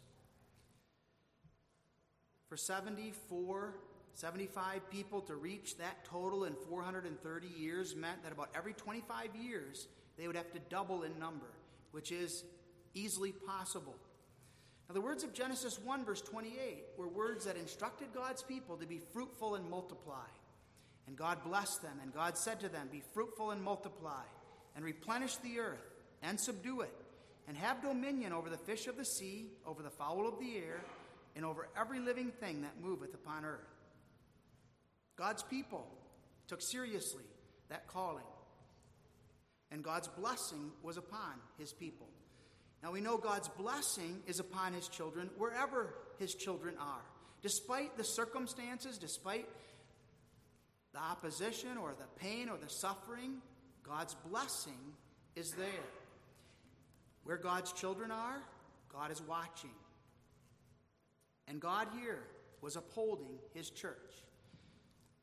For 2.49 2.57
74, 2.57 3.75
75 4.15 4.89
people 4.91 5.21
to 5.23 5.35
reach 5.35 5.77
that 5.79 6.05
total 6.05 6.45
in 6.45 6.55
430 6.69 7.49
years 7.59 7.97
meant 7.97 8.23
that 8.23 8.31
about 8.31 8.51
every 8.55 8.73
25 8.73 9.35
years 9.35 9.89
they 10.17 10.29
would 10.29 10.37
have 10.37 10.53
to 10.53 10.61
double 10.71 11.03
in 11.03 11.19
number, 11.19 11.51
which 11.91 12.13
is 12.13 12.45
easily 12.95 13.33
possible. 13.33 13.97
Now, 14.89 14.95
the 14.95 15.01
words 15.01 15.25
of 15.25 15.33
Genesis 15.33 15.79
1, 15.83 16.05
verse 16.05 16.21
28, 16.21 16.85
were 16.99 17.09
words 17.09 17.47
that 17.47 17.57
instructed 17.57 18.09
God's 18.15 18.43
people 18.43 18.77
to 18.77 18.87
be 18.87 19.01
fruitful 19.13 19.55
and 19.55 19.69
multiply. 19.71 20.27
And 21.07 21.17
God 21.17 21.43
blessed 21.45 21.83
them, 21.83 21.99
and 22.03 22.13
God 22.13 22.37
said 22.37 22.61
to 22.61 22.69
them, 22.69 22.89
Be 22.91 23.03
fruitful 23.13 23.51
and 23.51 23.63
multiply, 23.63 24.23
and 24.77 24.85
replenish 24.85 25.37
the 25.37 25.59
earth, 25.59 25.85
and 26.23 26.39
subdue 26.39 26.83
it, 26.83 26.95
and 27.49 27.57
have 27.57 27.83
dominion 27.83 28.33
over 28.33 28.49
the 28.49 28.59
fish 28.59 28.87
of 28.87 28.97
the 28.97 29.05
sea, 29.05 29.47
over 29.67 29.83
the 29.83 29.91
fowl 29.91 30.27
of 30.27 30.39
the 30.39 30.57
air, 30.57 30.81
and 31.37 31.45
over 31.45 31.69
every 31.79 32.01
living 32.01 32.31
thing 32.41 32.63
that 32.63 32.83
moveth 32.83 33.15
upon 33.15 33.45
earth. 33.45 33.61
God's 35.17 35.43
people 35.43 35.87
took 36.47 36.61
seriously 36.63 37.25
that 37.69 37.87
calling, 37.87 38.25
and 39.71 39.83
God's 39.83 40.09
blessing 40.09 40.73
was 40.83 40.97
upon 40.97 41.35
his 41.59 41.73
people. 41.73 42.09
Now 42.85 42.93
we 42.93 43.01
know 43.01 43.17
God's 43.17 43.49
blessing 43.49 44.21
is 44.27 44.41
upon 44.41 44.75
his 44.75 44.89
children 44.89 45.31
wherever 45.39 45.95
his 46.19 46.35
children 46.35 46.75
are. 46.79 47.01
Despite 47.41 47.97
the 47.97 48.05
circumstances, 48.05 48.99
despite 48.99 49.49
the 50.93 50.99
opposition 50.99 51.79
or 51.79 51.95
the 51.99 52.21
pain 52.21 52.51
or 52.51 52.59
the 52.59 52.69
suffering, 52.69 53.39
God's 53.83 54.15
blessing 54.31 54.79
is 55.35 55.53
there. 55.53 55.89
Where 57.23 57.39
God's 57.39 57.73
children 57.73 58.11
are, 58.11 58.43
God 58.93 59.11
is 59.11 59.23
watching. 59.23 59.71
And 61.49 61.61
God 61.61 61.89
here 61.99 62.23
was 62.61 62.77
upholding 62.77 63.39
his 63.55 63.71
church. 63.71 64.13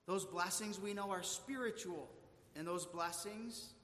Those 0.07 0.25
blessings 0.25 0.79
we 0.79 0.95
know 0.95 1.11
are 1.11 1.21
spiritual, 1.21 2.09
and 2.55 2.65
those 2.65 2.87
blessings 2.87 3.75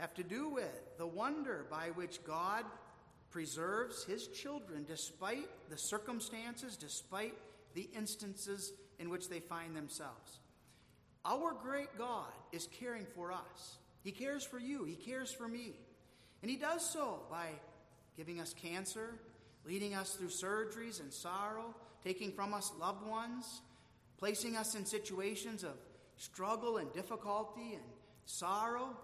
have 0.00 0.14
to 0.14 0.22
do 0.22 0.48
with 0.48 0.98
the 0.98 1.06
wonder 1.06 1.66
by 1.70 1.88
which 1.94 2.24
God 2.24 2.64
preserves 3.30 4.04
his 4.04 4.26
children 4.28 4.84
despite 4.86 5.48
the 5.68 5.78
circumstances, 5.78 6.76
despite 6.76 7.34
the 7.74 7.88
instances 7.96 8.72
in 8.98 9.08
which 9.10 9.28
they 9.28 9.40
find 9.40 9.76
themselves. 9.76 10.40
Our 11.24 11.52
great 11.52 11.96
God 11.98 12.32
is 12.52 12.68
caring 12.80 13.06
for 13.14 13.30
us. 13.30 13.78
He 14.02 14.10
cares 14.10 14.44
for 14.44 14.58
you, 14.58 14.84
He 14.84 14.94
cares 14.94 15.32
for 15.32 15.46
me. 15.46 15.74
And 16.42 16.50
He 16.50 16.56
does 16.56 16.88
so 16.88 17.20
by 17.30 17.48
giving 18.16 18.40
us 18.40 18.54
cancer, 18.54 19.14
leading 19.66 19.94
us 19.94 20.14
through 20.14 20.28
surgeries 20.28 21.00
and 21.00 21.12
sorrow, 21.12 21.74
taking 22.02 22.32
from 22.32 22.54
us 22.54 22.72
loved 22.80 23.06
ones, 23.06 23.60
placing 24.18 24.56
us 24.56 24.74
in 24.74 24.86
situations 24.86 25.62
of 25.62 25.74
struggle 26.16 26.78
and 26.78 26.92
difficulty 26.94 27.74
and 27.74 27.84
sorrow, 28.24 28.96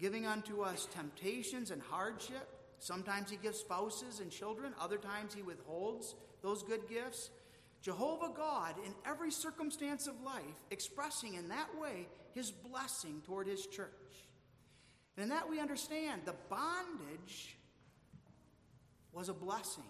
giving 0.00 0.26
unto 0.26 0.62
us 0.62 0.88
temptations 0.94 1.70
and 1.70 1.82
hardship. 1.82 2.48
Sometimes 2.78 3.30
He 3.30 3.36
gives 3.36 3.58
spouses 3.58 4.20
and 4.20 4.30
children, 4.30 4.72
other 4.80 4.96
times 4.96 5.34
He 5.34 5.42
withholds 5.42 6.14
those 6.42 6.62
good 6.62 6.88
gifts. 6.88 7.30
Jehovah 7.82 8.32
God, 8.34 8.74
in 8.84 8.92
every 9.06 9.30
circumstance 9.30 10.06
of 10.06 10.20
life, 10.22 10.42
expressing 10.70 11.34
in 11.34 11.48
that 11.48 11.68
way 11.80 12.06
His 12.34 12.50
blessing 12.50 13.22
toward 13.26 13.46
His 13.46 13.66
church. 13.66 13.88
And 15.16 15.24
in 15.24 15.28
that 15.30 15.48
we 15.48 15.60
understand 15.60 16.22
the 16.24 16.34
bondage 16.48 17.56
was 19.12 19.28
a 19.28 19.34
blessing. 19.34 19.84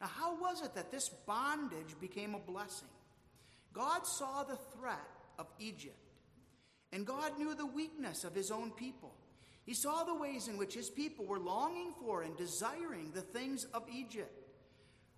Now, 0.00 0.08
how 0.08 0.40
was 0.40 0.62
it 0.62 0.74
that 0.74 0.90
this 0.90 1.08
bondage 1.08 1.98
became 2.00 2.34
a 2.34 2.38
blessing? 2.38 2.88
God 3.72 4.06
saw 4.06 4.42
the 4.42 4.56
threat 4.76 5.08
of 5.38 5.46
Egypt, 5.58 5.96
and 6.96 7.04
God 7.04 7.38
knew 7.38 7.54
the 7.54 7.66
weakness 7.66 8.24
of 8.24 8.34
his 8.34 8.50
own 8.50 8.70
people. 8.70 9.12
He 9.66 9.74
saw 9.74 10.04
the 10.04 10.14
ways 10.14 10.48
in 10.48 10.56
which 10.56 10.72
his 10.72 10.88
people 10.88 11.26
were 11.26 11.38
longing 11.38 11.92
for 12.00 12.22
and 12.22 12.34
desiring 12.38 13.10
the 13.12 13.20
things 13.20 13.64
of 13.74 13.82
Egypt. 13.92 14.32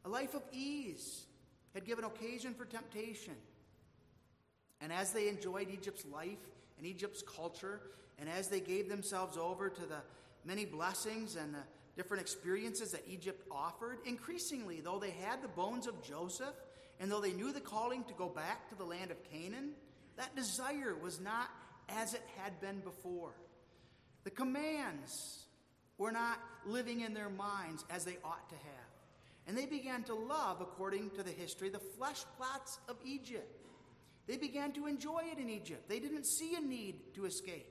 A 0.04 0.08
life 0.08 0.34
of 0.34 0.42
ease 0.50 1.26
had 1.74 1.86
given 1.86 2.04
occasion 2.04 2.52
for 2.52 2.64
temptation. 2.64 3.34
And 4.80 4.92
as 4.92 5.12
they 5.12 5.28
enjoyed 5.28 5.70
Egypt's 5.70 6.04
life 6.04 6.40
and 6.78 6.84
Egypt's 6.84 7.22
culture, 7.22 7.80
and 8.18 8.28
as 8.28 8.48
they 8.48 8.58
gave 8.58 8.88
themselves 8.88 9.36
over 9.36 9.68
to 9.68 9.82
the 9.82 10.00
many 10.44 10.64
blessings 10.64 11.36
and 11.36 11.54
the 11.54 11.62
different 11.96 12.22
experiences 12.22 12.90
that 12.90 13.04
Egypt 13.06 13.46
offered, 13.52 13.98
increasingly, 14.04 14.80
though 14.80 14.98
they 14.98 15.14
had 15.22 15.42
the 15.42 15.48
bones 15.48 15.86
of 15.86 16.02
Joseph, 16.02 16.56
and 16.98 17.08
though 17.08 17.20
they 17.20 17.34
knew 17.34 17.52
the 17.52 17.60
calling 17.60 18.02
to 18.02 18.14
go 18.14 18.28
back 18.28 18.68
to 18.70 18.74
the 18.74 18.84
land 18.84 19.12
of 19.12 19.18
Canaan, 19.30 19.74
that 20.16 20.34
desire 20.34 20.96
was 21.00 21.20
not 21.20 21.48
as 21.88 22.14
it 22.14 22.22
had 22.36 22.60
been 22.60 22.80
before. 22.80 23.34
The 24.24 24.30
commands 24.30 25.44
were 25.96 26.12
not 26.12 26.38
living 26.66 27.00
in 27.00 27.14
their 27.14 27.28
minds 27.28 27.84
as 27.90 28.04
they 28.04 28.18
ought 28.24 28.48
to 28.48 28.54
have. 28.54 28.88
And 29.46 29.56
they 29.56 29.66
began 29.66 30.02
to 30.04 30.14
love, 30.14 30.60
according 30.60 31.10
to 31.10 31.22
the 31.22 31.30
history, 31.30 31.70
the 31.70 31.78
flesh 31.78 32.24
plots 32.36 32.78
of 32.88 32.96
Egypt. 33.04 33.50
They 34.26 34.36
began 34.36 34.72
to 34.72 34.86
enjoy 34.86 35.22
it 35.32 35.38
in 35.38 35.48
Egypt. 35.48 35.88
They 35.88 36.00
didn't 36.00 36.26
see 36.26 36.54
a 36.54 36.60
need 36.60 37.14
to 37.14 37.24
escape. 37.24 37.66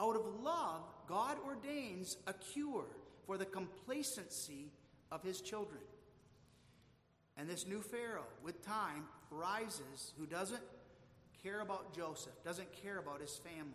Out 0.00 0.16
of 0.16 0.42
love, 0.42 0.82
God 1.08 1.36
ordains 1.46 2.16
a 2.26 2.32
cure 2.32 2.86
for 3.26 3.38
the 3.38 3.44
complacency 3.44 4.72
of 5.12 5.22
his 5.22 5.40
children. 5.40 5.80
And 7.36 7.48
this 7.48 7.66
new 7.66 7.80
Pharaoh, 7.80 8.26
with 8.42 8.66
time, 8.66 9.04
rises 9.30 10.12
who 10.18 10.26
doesn't 10.26 10.62
care 11.42 11.60
about 11.60 11.94
Joseph, 11.94 12.32
doesn't 12.44 12.70
care 12.82 12.98
about 12.98 13.20
his 13.20 13.36
family. 13.36 13.72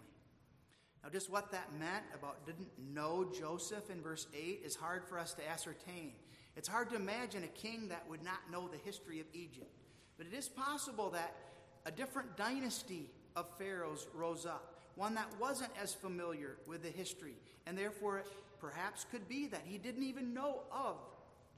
Now, 1.04 1.10
just 1.10 1.30
what 1.30 1.52
that 1.52 1.70
meant 1.78 2.06
about 2.14 2.46
didn't 2.46 2.70
know 2.94 3.30
Joseph 3.38 3.90
in 3.90 4.02
verse 4.02 4.28
8 4.34 4.62
is 4.64 4.76
hard 4.76 5.04
for 5.06 5.20
us 5.20 5.34
to 5.34 5.50
ascertain. 5.50 6.14
It's 6.56 6.68
hard 6.68 6.90
to 6.92 6.96
imagine 6.96 7.44
a 7.44 7.48
king 7.48 7.90
that 7.90 8.08
would 8.10 8.24
not 8.24 8.40
know 8.52 8.68
the 8.68 8.78
history 8.78 9.20
of 9.20 9.26
Egypt. 9.34 9.70
But 10.18 10.28
it 10.28 10.34
is 10.34 10.48
possible 10.48 11.10
that 11.10 11.36
a 11.86 11.92
different 11.92 12.38
dynasty 12.38 13.10
of 13.36 13.48
pharaohs 13.58 14.08
rose 14.14 14.46
up, 14.46 14.76
one 14.96 15.16
that 15.16 15.28
wasn't 15.42 15.72
as 15.82 15.94
familiar 15.94 16.58
with 16.68 16.84
the 16.84 16.90
history, 16.90 17.36
and 17.66 17.78
therefore 17.78 18.20
it 18.20 18.28
perhaps 18.62 19.06
could 19.12 19.28
be 19.28 19.48
that 19.48 19.64
he 19.66 19.78
didn't 19.78 20.04
even 20.04 20.34
know 20.34 20.62
of 20.72 20.96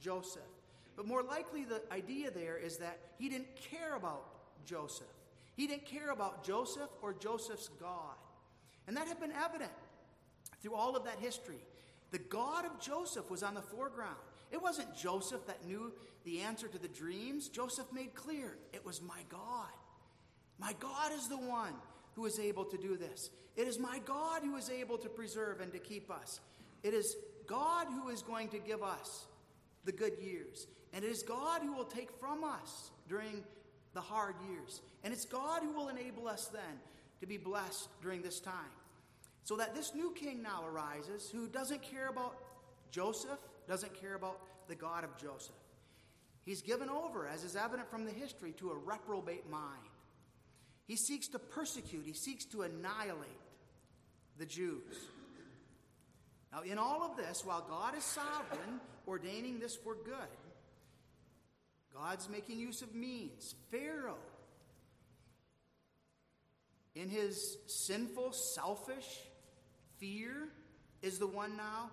Joseph. 0.01 0.41
But 0.95 1.05
more 1.07 1.21
likely, 1.21 1.65
the 1.65 1.81
idea 1.91 2.31
there 2.31 2.57
is 2.57 2.77
that 2.77 2.99
he 3.19 3.29
didn't 3.29 3.55
care 3.55 3.95
about 3.95 4.23
Joseph. 4.65 5.07
He 5.55 5.67
didn't 5.67 5.85
care 5.85 6.11
about 6.11 6.43
Joseph 6.43 6.89
or 7.01 7.13
Joseph's 7.13 7.69
God. 7.79 8.15
And 8.87 8.97
that 8.97 9.07
had 9.07 9.19
been 9.19 9.31
evident 9.31 9.71
through 10.61 10.75
all 10.75 10.95
of 10.95 11.05
that 11.05 11.19
history. 11.19 11.59
The 12.11 12.19
God 12.19 12.65
of 12.65 12.79
Joseph 12.79 13.29
was 13.31 13.43
on 13.43 13.55
the 13.55 13.61
foreground. 13.61 14.17
It 14.51 14.61
wasn't 14.61 14.95
Joseph 14.95 15.45
that 15.47 15.65
knew 15.65 15.91
the 16.23 16.41
answer 16.41 16.67
to 16.67 16.77
the 16.77 16.87
dreams. 16.87 17.49
Joseph 17.49 17.91
made 17.91 18.13
clear 18.13 18.57
it 18.73 18.85
was 18.85 19.01
my 19.01 19.21
God. 19.29 19.71
My 20.59 20.73
God 20.79 21.11
is 21.13 21.27
the 21.27 21.37
one 21.37 21.73
who 22.15 22.25
is 22.25 22.39
able 22.39 22.65
to 22.65 22.77
do 22.77 22.95
this. 22.95 23.29
It 23.55 23.67
is 23.67 23.79
my 23.79 23.99
God 24.05 24.41
who 24.43 24.55
is 24.55 24.69
able 24.69 24.97
to 24.99 25.09
preserve 25.09 25.61
and 25.61 25.71
to 25.73 25.79
keep 25.79 26.11
us. 26.11 26.39
It 26.83 26.93
is 26.93 27.15
God 27.47 27.87
who 27.87 28.09
is 28.09 28.21
going 28.21 28.49
to 28.49 28.59
give 28.59 28.83
us 28.83 29.25
the 29.83 29.91
good 29.91 30.13
years. 30.21 30.67
And 30.93 31.03
it 31.03 31.11
is 31.11 31.23
God 31.23 31.61
who 31.61 31.73
will 31.73 31.85
take 31.85 32.11
from 32.19 32.43
us 32.43 32.91
during 33.09 33.43
the 33.95 34.01
hard 34.01 34.35
years. 34.47 34.81
And 35.03 35.11
it's 35.11 35.25
God 35.25 35.63
who 35.63 35.71
will 35.71 35.87
enable 35.87 36.27
us 36.27 36.47
then 36.53 36.79
to 37.21 37.25
be 37.25 37.37
blessed 37.37 37.89
during 38.03 38.21
this 38.21 38.39
time. 38.39 38.53
So 39.43 39.55
that 39.55 39.73
this 39.73 39.95
new 39.95 40.11
king 40.11 40.43
now 40.43 40.63
arises 40.67 41.29
who 41.31 41.47
doesn't 41.47 41.81
care 41.81 42.09
about 42.09 42.37
Joseph, 42.91 43.39
doesn't 43.67 43.99
care 43.99 44.13
about 44.13 44.39
the 44.67 44.75
God 44.75 45.03
of 45.03 45.17
Joseph. 45.17 45.55
He's 46.45 46.61
given 46.61 46.89
over, 46.89 47.27
as 47.27 47.43
is 47.43 47.55
evident 47.55 47.89
from 47.89 48.05
the 48.05 48.11
history, 48.11 48.51
to 48.57 48.69
a 48.69 48.75
reprobate 48.75 49.49
mind. 49.49 49.89
He 50.85 50.95
seeks 50.95 51.27
to 51.29 51.39
persecute, 51.39 52.05
he 52.05 52.13
seeks 52.13 52.45
to 52.45 52.61
annihilate 52.61 53.41
the 54.37 54.45
Jews. 54.45 55.09
Now, 56.51 56.61
in 56.61 56.77
all 56.77 57.01
of 57.03 57.17
this, 57.17 57.43
while 57.43 57.65
God 57.67 57.97
is 57.97 58.03
sovereign, 58.03 58.79
ordaining 59.07 59.59
this 59.59 59.75
for 59.75 59.95
good, 59.95 60.13
God's 61.95 62.29
making 62.29 62.59
use 62.59 62.81
of 62.81 62.93
means. 62.93 63.55
Pharaoh, 63.71 64.17
in 66.93 67.09
his 67.09 67.57
sinful, 67.67 68.33
selfish 68.33 69.21
fear, 69.97 70.49
is 71.01 71.19
the 71.19 71.27
one 71.27 71.55
now 71.55 71.89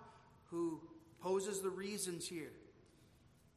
who 0.50 0.80
poses 1.20 1.60
the 1.60 1.70
reasons 1.70 2.26
here. 2.26 2.52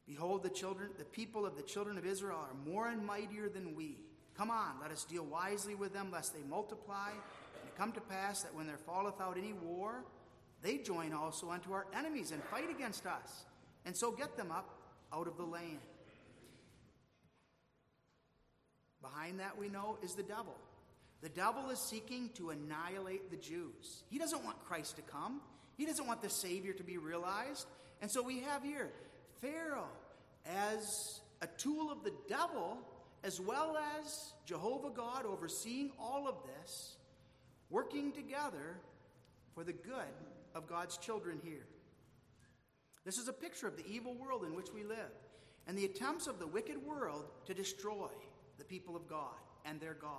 Behold, 0.06 0.44
the 0.44 0.50
children, 0.50 0.90
the 0.98 1.04
people 1.04 1.44
of 1.44 1.56
the 1.56 1.62
children 1.62 1.98
of 1.98 2.06
Israel 2.06 2.38
are 2.38 2.70
more 2.70 2.88
and 2.88 3.04
mightier 3.04 3.48
than 3.48 3.74
we. 3.74 3.98
Come 4.36 4.50
on, 4.50 4.74
let 4.80 4.92
us 4.92 5.04
deal 5.04 5.24
wisely 5.24 5.74
with 5.74 5.92
them, 5.92 6.10
lest 6.12 6.32
they 6.32 6.42
multiply. 6.48 7.10
And 7.10 7.66
it 7.66 7.76
come 7.76 7.90
to 7.92 8.00
pass 8.00 8.42
that 8.42 8.54
when 8.54 8.66
there 8.66 8.76
falleth 8.76 9.20
out 9.20 9.36
any 9.36 9.52
war, 9.52 10.04
they 10.62 10.78
join 10.78 11.12
also 11.12 11.50
unto 11.50 11.72
our 11.72 11.86
enemies 11.94 12.30
and 12.30 12.42
fight 12.44 12.70
against 12.70 13.06
us, 13.06 13.46
and 13.84 13.96
so 13.96 14.10
get 14.10 14.36
them 14.36 14.50
up 14.50 14.78
out 15.12 15.26
of 15.26 15.36
the 15.36 15.44
land. 15.44 15.78
Behind 19.12 19.40
that, 19.40 19.58
we 19.58 19.68
know, 19.68 19.98
is 20.02 20.14
the 20.14 20.22
devil. 20.22 20.56
The 21.22 21.28
devil 21.28 21.70
is 21.70 21.78
seeking 21.78 22.30
to 22.34 22.50
annihilate 22.50 23.30
the 23.30 23.36
Jews. 23.36 24.02
He 24.10 24.18
doesn't 24.18 24.44
want 24.44 24.64
Christ 24.64 24.96
to 24.96 25.02
come, 25.02 25.40
he 25.76 25.86
doesn't 25.86 26.06
want 26.06 26.22
the 26.22 26.30
Savior 26.30 26.72
to 26.72 26.82
be 26.82 26.98
realized. 26.98 27.66
And 28.02 28.10
so 28.10 28.22
we 28.22 28.40
have 28.40 28.62
here 28.62 28.90
Pharaoh 29.40 29.88
as 30.44 31.20
a 31.40 31.46
tool 31.46 31.90
of 31.90 32.04
the 32.04 32.12
devil, 32.28 32.78
as 33.24 33.40
well 33.40 33.78
as 33.98 34.32
Jehovah 34.44 34.90
God 34.90 35.24
overseeing 35.24 35.92
all 35.98 36.28
of 36.28 36.34
this, 36.44 36.96
working 37.70 38.12
together 38.12 38.78
for 39.54 39.64
the 39.64 39.72
good 39.72 40.14
of 40.54 40.66
God's 40.66 40.98
children 40.98 41.40
here. 41.42 41.66
This 43.04 43.18
is 43.18 43.28
a 43.28 43.32
picture 43.32 43.68
of 43.68 43.76
the 43.76 43.86
evil 43.86 44.14
world 44.14 44.44
in 44.44 44.54
which 44.54 44.72
we 44.74 44.82
live 44.82 45.12
and 45.66 45.76
the 45.76 45.84
attempts 45.84 46.26
of 46.26 46.38
the 46.38 46.46
wicked 46.46 46.84
world 46.84 47.24
to 47.46 47.54
destroy 47.54 48.08
people 48.68 48.96
of 48.96 49.08
God 49.08 49.34
and 49.64 49.80
their 49.80 49.94
God. 49.94 50.10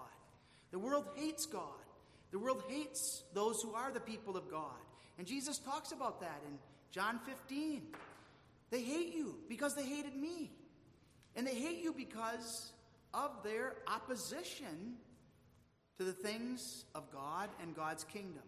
The 0.72 0.80
world 0.80 1.06
hates 1.16 1.46
God. 1.46 1.63
The 2.32 2.39
world 2.39 2.63
hates 2.68 3.24
those 3.34 3.62
who 3.62 3.74
are 3.74 3.92
the 3.92 4.00
people 4.00 4.36
of 4.36 4.50
God. 4.50 4.75
And 5.18 5.25
Jesus 5.25 5.57
talks 5.60 5.92
about 5.92 6.22
that 6.22 6.42
in 6.48 6.57
John 6.92 7.20
15. 7.25 7.81
They 8.70 8.81
hate 8.81 9.14
you 9.14 9.36
because 9.48 9.75
they 9.75 9.86
hated 9.86 10.16
me. 10.16 10.51
And 11.36 11.48
they 11.48 11.55
hate 11.55 11.83
you 11.83 11.94
because 11.94 12.72
of 13.14 13.31
their 13.44 13.75
opposition 13.88 14.96
to 15.98 16.03
the 16.03 16.14
things 16.14 16.86
of 16.94 17.12
God 17.12 17.50
and 17.62 17.75
God's 17.75 18.03
kingdom. 18.03 18.44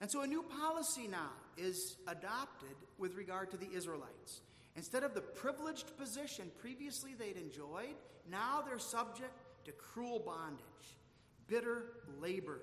And 0.00 0.10
so 0.10 0.22
a 0.22 0.26
new 0.26 0.42
policy 0.42 1.08
now 1.08 1.30
is 1.56 1.96
adopted 2.06 2.76
with 2.98 3.14
regard 3.14 3.50
to 3.52 3.56
the 3.56 3.68
Israelites. 3.74 4.40
Instead 4.76 5.02
of 5.02 5.14
the 5.14 5.22
privileged 5.22 5.96
position 5.96 6.50
previously 6.60 7.14
they'd 7.14 7.38
enjoyed, 7.38 7.96
now 8.30 8.62
they're 8.66 8.78
subject 8.78 9.42
to 9.64 9.72
cruel 9.72 10.18
bondage, 10.18 10.60
bitter 11.48 11.84
labor. 12.20 12.60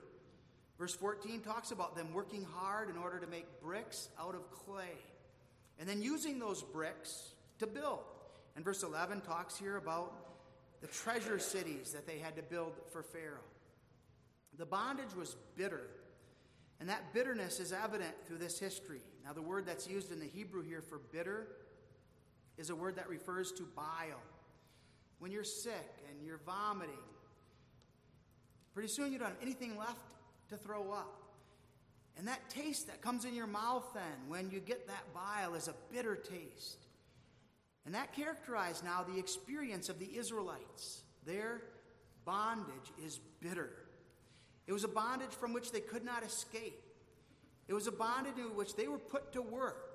Verse 0.77 0.93
14 0.93 1.41
talks 1.41 1.71
about 1.71 1.95
them 1.95 2.13
working 2.13 2.45
hard 2.55 2.89
in 2.89 2.97
order 2.97 3.19
to 3.19 3.27
make 3.27 3.61
bricks 3.61 4.09
out 4.19 4.35
of 4.35 4.51
clay, 4.51 4.97
and 5.79 5.89
then 5.89 6.01
using 6.01 6.39
those 6.39 6.61
bricks 6.61 7.33
to 7.59 7.65
build. 7.65 8.03
And 8.55 8.63
verse 8.63 8.83
11 8.83 9.21
talks 9.21 9.57
here 9.57 9.77
about 9.77 10.13
the 10.81 10.87
treasure 10.87 11.39
cities 11.39 11.93
that 11.93 12.05
they 12.05 12.19
had 12.19 12.35
to 12.35 12.43
build 12.43 12.73
for 12.91 13.01
Pharaoh. 13.01 13.39
The 14.57 14.65
bondage 14.65 15.15
was 15.17 15.35
bitter, 15.55 15.87
and 16.79 16.89
that 16.89 17.13
bitterness 17.13 17.59
is 17.59 17.73
evident 17.73 18.13
through 18.27 18.37
this 18.37 18.59
history. 18.59 19.01
Now, 19.25 19.33
the 19.33 19.41
word 19.41 19.65
that's 19.65 19.87
used 19.87 20.11
in 20.11 20.19
the 20.19 20.27
Hebrew 20.27 20.61
here 20.61 20.81
for 20.81 20.99
bitter 21.11 21.47
is 22.57 22.69
a 22.69 22.75
word 22.75 22.95
that 22.97 23.09
refers 23.09 23.51
to 23.53 23.63
bile. 23.75 24.21
When 25.19 25.31
you're 25.31 25.43
sick 25.43 26.03
and 26.09 26.25
you're 26.25 26.39
vomiting, 26.45 26.95
pretty 28.73 28.89
soon 28.89 29.11
you 29.11 29.19
don't 29.19 29.29
have 29.29 29.41
anything 29.41 29.77
left 29.77 30.15
to 30.49 30.57
throw 30.57 30.91
up. 30.91 31.19
And 32.17 32.27
that 32.27 32.49
taste 32.49 32.87
that 32.87 33.01
comes 33.01 33.25
in 33.25 33.33
your 33.33 33.47
mouth 33.47 33.85
then, 33.93 34.27
when 34.27 34.51
you 34.51 34.59
get 34.59 34.87
that 34.87 35.13
bile, 35.13 35.55
is 35.55 35.67
a 35.67 35.73
bitter 35.91 36.15
taste. 36.15 36.85
And 37.85 37.95
that 37.95 38.13
characterized 38.13 38.83
now 38.83 39.03
the 39.03 39.19
experience 39.19 39.89
of 39.89 39.99
the 39.99 40.17
Israelites. 40.17 41.01
Their 41.25 41.61
bondage 42.25 42.91
is 43.03 43.19
bitter. 43.39 43.71
It 44.67 44.73
was 44.73 44.83
a 44.83 44.89
bondage 44.89 45.31
from 45.31 45.53
which 45.53 45.71
they 45.71 45.81
could 45.81 46.05
not 46.05 46.23
escape. 46.23 46.79
It 47.67 47.73
was 47.73 47.87
a 47.87 47.91
bondage 47.91 48.37
in 48.37 48.55
which 48.55 48.75
they 48.75 48.87
were 48.87 48.99
put 48.99 49.33
to 49.33 49.41
work. 49.41 49.92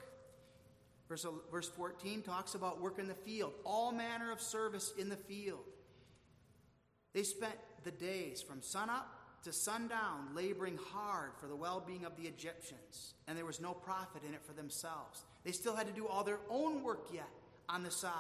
Verse, 1.08 1.26
verse 1.50 1.68
14 1.68 2.22
talks 2.22 2.54
about 2.54 2.80
work 2.80 2.98
in 2.98 3.08
the 3.08 3.14
field, 3.14 3.54
all 3.64 3.92
manner 3.92 4.30
of 4.30 4.40
service 4.40 4.92
in 4.98 5.08
the 5.08 5.16
field. 5.16 5.64
They 7.14 7.22
spent 7.22 7.54
the 7.84 7.90
days 7.90 8.42
from 8.42 8.60
sunup 8.60 9.08
to 9.44 9.52
sundown 9.52 10.34
laboring 10.34 10.78
hard 10.92 11.30
for 11.40 11.46
the 11.46 11.56
well 11.56 11.82
being 11.84 12.04
of 12.04 12.16
the 12.16 12.28
Egyptians, 12.28 13.14
and 13.26 13.38
there 13.38 13.46
was 13.46 13.60
no 13.60 13.72
profit 13.72 14.22
in 14.26 14.34
it 14.34 14.44
for 14.44 14.52
themselves. 14.52 15.24
They 15.44 15.52
still 15.52 15.74
had 15.74 15.86
to 15.86 15.92
do 15.92 16.06
all 16.06 16.24
their 16.24 16.40
own 16.50 16.82
work 16.82 17.06
yet 17.12 17.28
on 17.68 17.82
the 17.82 17.90
side. 17.90 18.12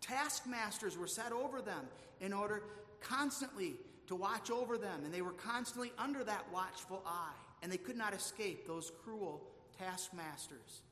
Taskmasters 0.00 0.96
were 0.96 1.06
set 1.06 1.32
over 1.32 1.60
them 1.60 1.86
in 2.20 2.32
order 2.32 2.62
constantly 3.00 3.74
to 4.06 4.14
watch 4.14 4.50
over 4.50 4.78
them, 4.78 5.04
and 5.04 5.12
they 5.12 5.22
were 5.22 5.32
constantly 5.32 5.92
under 5.98 6.24
that 6.24 6.46
watchful 6.52 7.02
eye, 7.06 7.32
and 7.62 7.70
they 7.70 7.76
could 7.76 7.96
not 7.96 8.14
escape 8.14 8.66
those 8.66 8.92
cruel 9.02 9.42
taskmasters. 9.78 10.82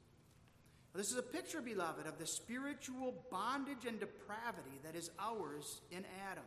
This 0.95 1.11
is 1.11 1.17
a 1.17 1.23
picture, 1.23 1.63
beloved, 1.63 2.07
of 2.07 2.19
the 2.19 2.27
spiritual 2.27 3.15
bondage 3.31 3.87
and 3.87 3.99
depravity 3.99 4.79
that 4.85 4.95
is 4.95 5.11
ours 5.19 5.81
in 5.91 6.05
Adam. 6.31 6.45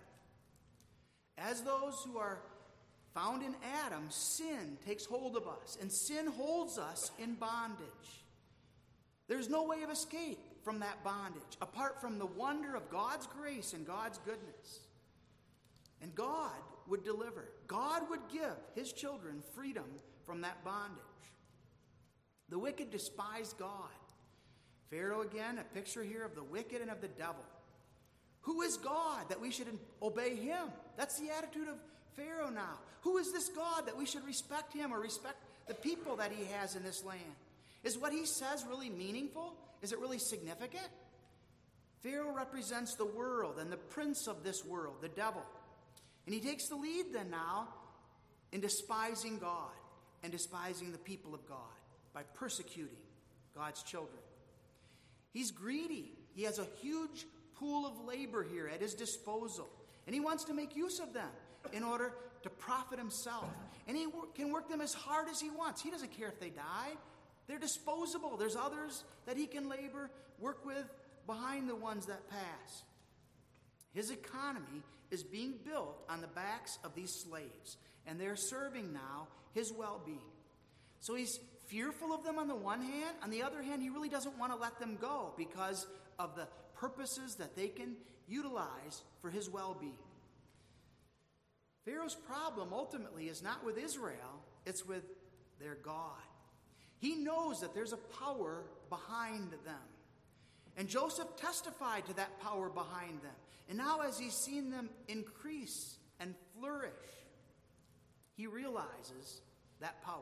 As 1.38 1.62
those 1.62 2.02
who 2.06 2.18
are 2.18 2.40
found 3.14 3.42
in 3.42 3.56
Adam, 3.86 4.06
sin 4.10 4.78
takes 4.86 5.06
hold 5.06 5.36
of 5.36 5.48
us, 5.48 5.78
and 5.82 5.92
sin 5.92 6.28
holds 6.28 6.78
us 6.78 7.12
in 7.18 7.34
bondage. 7.34 8.24
There's 9.28 9.50
no 9.50 9.64
way 9.64 9.82
of 9.82 9.90
escape 9.90 10.40
from 10.64 10.80
that 10.80 11.04
bondage 11.04 11.42
apart 11.62 12.00
from 12.00 12.20
the 12.20 12.26
wonder 12.26 12.76
of 12.76 12.92
God's 12.92 13.28
grace 13.28 13.74
and 13.74 13.88
God's 13.88 14.20
goodness. 14.20 14.82
And 16.02 16.14
God 16.14 16.52
would 16.88 17.04
deliver, 17.04 17.50
God 17.68 18.04
would 18.10 18.20
give 18.32 18.56
his 18.76 18.94
children 18.94 19.42
freedom 19.56 19.86
from 20.26 20.42
that 20.42 20.64
bondage. 20.64 21.02
The 22.50 22.60
wicked 22.60 22.92
despise 22.92 23.54
God. 23.54 23.90
Pharaoh 24.90 25.22
again, 25.22 25.58
a 25.58 25.64
picture 25.64 26.04
here 26.04 26.24
of 26.24 26.36
the 26.36 26.44
wicked 26.44 26.82
and 26.82 26.92
of 26.92 27.02
the 27.02 27.08
devil. 27.08 27.44
Who 28.42 28.62
is 28.62 28.78
God 28.78 29.30
that 29.30 29.42
we 29.42 29.52
should 29.52 29.68
obey 30.02 30.36
him? 30.36 30.70
That's 30.98 31.20
the 31.20 31.30
attitude 31.36 31.68
of 31.68 31.76
Pharaoh 32.16 32.50
now. 32.50 32.80
Who 33.02 33.18
is 33.18 33.32
this 33.32 33.50
God 33.50 33.88
that 33.88 33.98
we 33.98 34.06
should 34.06 34.26
respect 34.26 34.74
him 34.74 34.94
or 34.94 35.00
respect 35.00 35.38
the 35.68 35.74
people 35.74 36.16
that 36.18 36.32
he 36.32 36.46
has 36.54 36.76
in 36.76 36.84
this 36.84 37.04
land? 37.04 37.20
Is 37.84 37.98
what 37.98 38.14
he 38.14 38.26
says 38.26 38.66
really 38.70 38.90
meaningful? 38.90 39.54
Is 39.82 39.92
it 39.92 40.00
really 40.00 40.20
significant? 40.20 40.88
Pharaoh 42.02 42.34
represents 42.36 42.96
the 42.96 43.06
world 43.06 43.58
and 43.60 43.72
the 43.72 43.78
prince 43.78 44.28
of 44.28 44.44
this 44.44 44.64
world, 44.64 44.96
the 45.02 45.10
devil. 45.10 45.42
And 46.26 46.34
he 46.34 46.42
takes 46.42 46.68
the 46.68 46.76
lead 46.76 47.06
then 47.14 47.32
now 47.32 47.68
in 48.52 48.62
despising 48.62 49.40
God 49.40 49.72
and 50.24 50.32
despising 50.32 50.92
the 50.92 50.98
people 51.00 51.34
of 51.34 51.48
God 51.48 51.58
by 52.14 52.22
persecuting 52.36 52.98
God's 53.56 53.84
children. 53.84 54.20
He's 55.36 55.52
greedy. 55.52 56.14
He 56.34 56.44
has 56.44 56.60
a 56.60 56.68
huge 56.82 57.26
pool 57.60 57.86
of 57.86 58.06
labor 58.06 58.42
here 58.42 58.72
at 58.74 58.82
his 58.82 58.94
disposal, 58.94 59.68
and 60.08 60.14
he 60.14 60.22
wants 60.22 60.46
to 60.46 60.54
make 60.54 60.76
use 60.78 61.00
of 61.00 61.14
them. 61.14 61.30
in 61.74 61.84
order 61.84 62.14
to 62.44 62.50
profit 62.52 63.00
himself. 63.00 63.50
And 63.88 63.98
he 63.98 64.06
can 64.36 64.52
work 64.52 64.70
them 64.70 64.82
as 64.82 64.94
hard 64.94 65.28
as 65.30 65.42
he 65.42 65.50
wants. 65.50 65.82
He 65.82 65.90
doesn't 65.90 66.16
care 66.16 66.28
if 66.28 66.40
they 66.40 66.52
die, 66.52 66.92
they're 67.48 67.60
disposable. 67.60 68.38
There's 68.38 68.56
others 68.56 69.04
that 69.26 69.36
he 69.36 69.48
can 69.48 69.68
labor, 69.68 70.12
work 70.40 70.64
with 70.64 70.86
behind 71.26 71.68
the 71.68 71.76
ones 71.76 72.06
that 72.06 72.30
pass. 72.30 72.84
His 73.94 74.12
economy 74.12 74.84
is 75.10 75.24
being 75.24 75.56
built 75.66 76.04
on 76.08 76.22
the 76.22 76.28
backs 76.28 76.78
of 76.84 76.94
these 76.94 77.12
slaves, 77.12 77.78
and 78.06 78.22
they're 78.22 78.36
serving 78.36 78.94
now 78.94 79.28
his 79.54 79.74
well 79.74 80.00
being. 80.06 80.20
So 81.00 81.16
he's 81.16 81.40
fearful 81.68 82.14
of 82.14 82.24
them 82.24 82.38
on 82.38 82.48
the 82.48 82.56
one 82.56 82.82
hand. 82.82 83.16
On 83.24 83.30
the 83.30 83.44
other 83.44 83.62
hand, 83.62 83.82
he 83.82 83.90
really 83.90 84.10
doesn't 84.10 84.38
want 84.38 84.52
to 84.52 84.58
let 84.58 84.80
them 84.80 84.98
go 85.00 85.34
because 85.38 85.88
of 86.20 86.36
the 86.36 86.48
purposes 86.76 87.36
that 87.36 87.56
they 87.56 87.68
can 87.68 87.96
utilize 88.28 89.04
for 89.22 89.30
his 89.30 89.50
well 89.50 89.76
being. 89.80 89.94
Pharaoh's 91.86 92.16
problem 92.16 92.70
ultimately 92.74 93.26
is 93.28 93.44
not 93.44 93.64
with 93.64 93.78
Israel, 93.78 94.42
it's 94.66 94.86
with 94.86 95.04
their 95.60 95.76
God. 95.76 96.12
He 97.00 97.16
knows 97.16 97.62
that 97.62 97.76
there's 97.76 97.94
a 97.94 97.98
power 97.98 98.64
behind 98.90 99.52
them. 99.66 99.76
And 100.78 100.90
Joseph 100.90 101.28
testified 101.38 102.06
to 102.08 102.14
that 102.16 102.42
power 102.42 102.70
behind 102.70 103.22
them. 103.22 103.36
And 103.70 103.78
now, 103.78 104.02
as 104.02 104.20
he's 104.20 104.34
seen 104.34 104.72
them 104.72 104.90
increase 105.08 105.98
and 106.20 106.36
flourish, 106.58 106.92
he 108.36 108.48
realizes 108.48 109.42
that 109.80 110.04
power. 110.04 110.20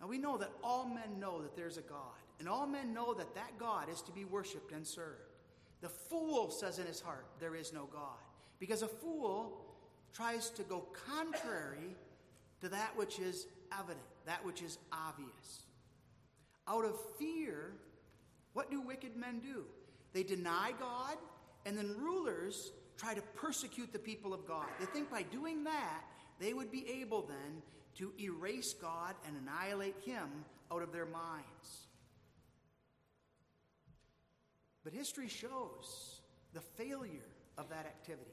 Now, 0.00 0.06
we 0.06 0.18
know 0.18 0.36
that 0.38 0.52
all 0.62 0.86
men 0.86 1.18
know 1.18 1.42
that 1.42 1.56
there's 1.56 1.76
a 1.76 1.82
God, 1.82 2.14
and 2.38 2.48
all 2.48 2.66
men 2.66 2.94
know 2.94 3.14
that 3.14 3.34
that 3.34 3.58
God 3.58 3.88
is 3.88 4.00
to 4.02 4.12
be 4.12 4.24
worshiped 4.24 4.72
and 4.72 4.86
served. 4.86 5.34
The 5.80 5.88
fool 5.88 6.50
says 6.50 6.78
in 6.78 6.86
his 6.86 7.00
heart, 7.00 7.26
There 7.40 7.56
is 7.56 7.72
no 7.72 7.88
God. 7.92 8.18
Because 8.58 8.82
a 8.82 8.88
fool 8.88 9.64
tries 10.12 10.50
to 10.50 10.62
go 10.62 10.84
contrary 11.06 11.96
to 12.60 12.68
that 12.68 12.96
which 12.96 13.18
is 13.18 13.46
evident, 13.72 14.04
that 14.26 14.44
which 14.44 14.62
is 14.62 14.78
obvious. 14.92 15.62
Out 16.66 16.84
of 16.84 16.98
fear, 17.18 17.72
what 18.52 18.70
do 18.70 18.80
wicked 18.80 19.16
men 19.16 19.40
do? 19.40 19.64
They 20.12 20.22
deny 20.22 20.72
God, 20.78 21.16
and 21.66 21.76
then 21.76 21.94
rulers 21.98 22.72
try 22.96 23.14
to 23.14 23.22
persecute 23.36 23.92
the 23.92 23.98
people 23.98 24.34
of 24.34 24.46
God. 24.46 24.66
They 24.80 24.86
think 24.86 25.10
by 25.10 25.22
doing 25.22 25.64
that, 25.64 26.02
they 26.40 26.52
would 26.52 26.70
be 26.70 26.88
able 27.00 27.22
then 27.22 27.62
to 27.98 28.12
erase 28.20 28.74
God 28.74 29.14
and 29.26 29.36
annihilate 29.36 29.96
Him 30.04 30.28
out 30.72 30.82
of 30.82 30.92
their 30.92 31.06
minds. 31.06 31.86
But 34.84 34.92
history 34.92 35.28
shows 35.28 36.20
the 36.54 36.60
failure 36.60 37.30
of 37.56 37.68
that 37.68 37.86
activity. 37.86 38.30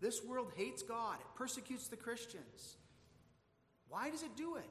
This 0.00 0.20
world 0.26 0.52
hates 0.56 0.82
God, 0.82 1.16
it 1.20 1.26
persecutes 1.36 1.88
the 1.88 1.96
Christians. 1.96 2.76
Why 3.88 4.10
does 4.10 4.22
it 4.22 4.36
do 4.36 4.56
it? 4.56 4.70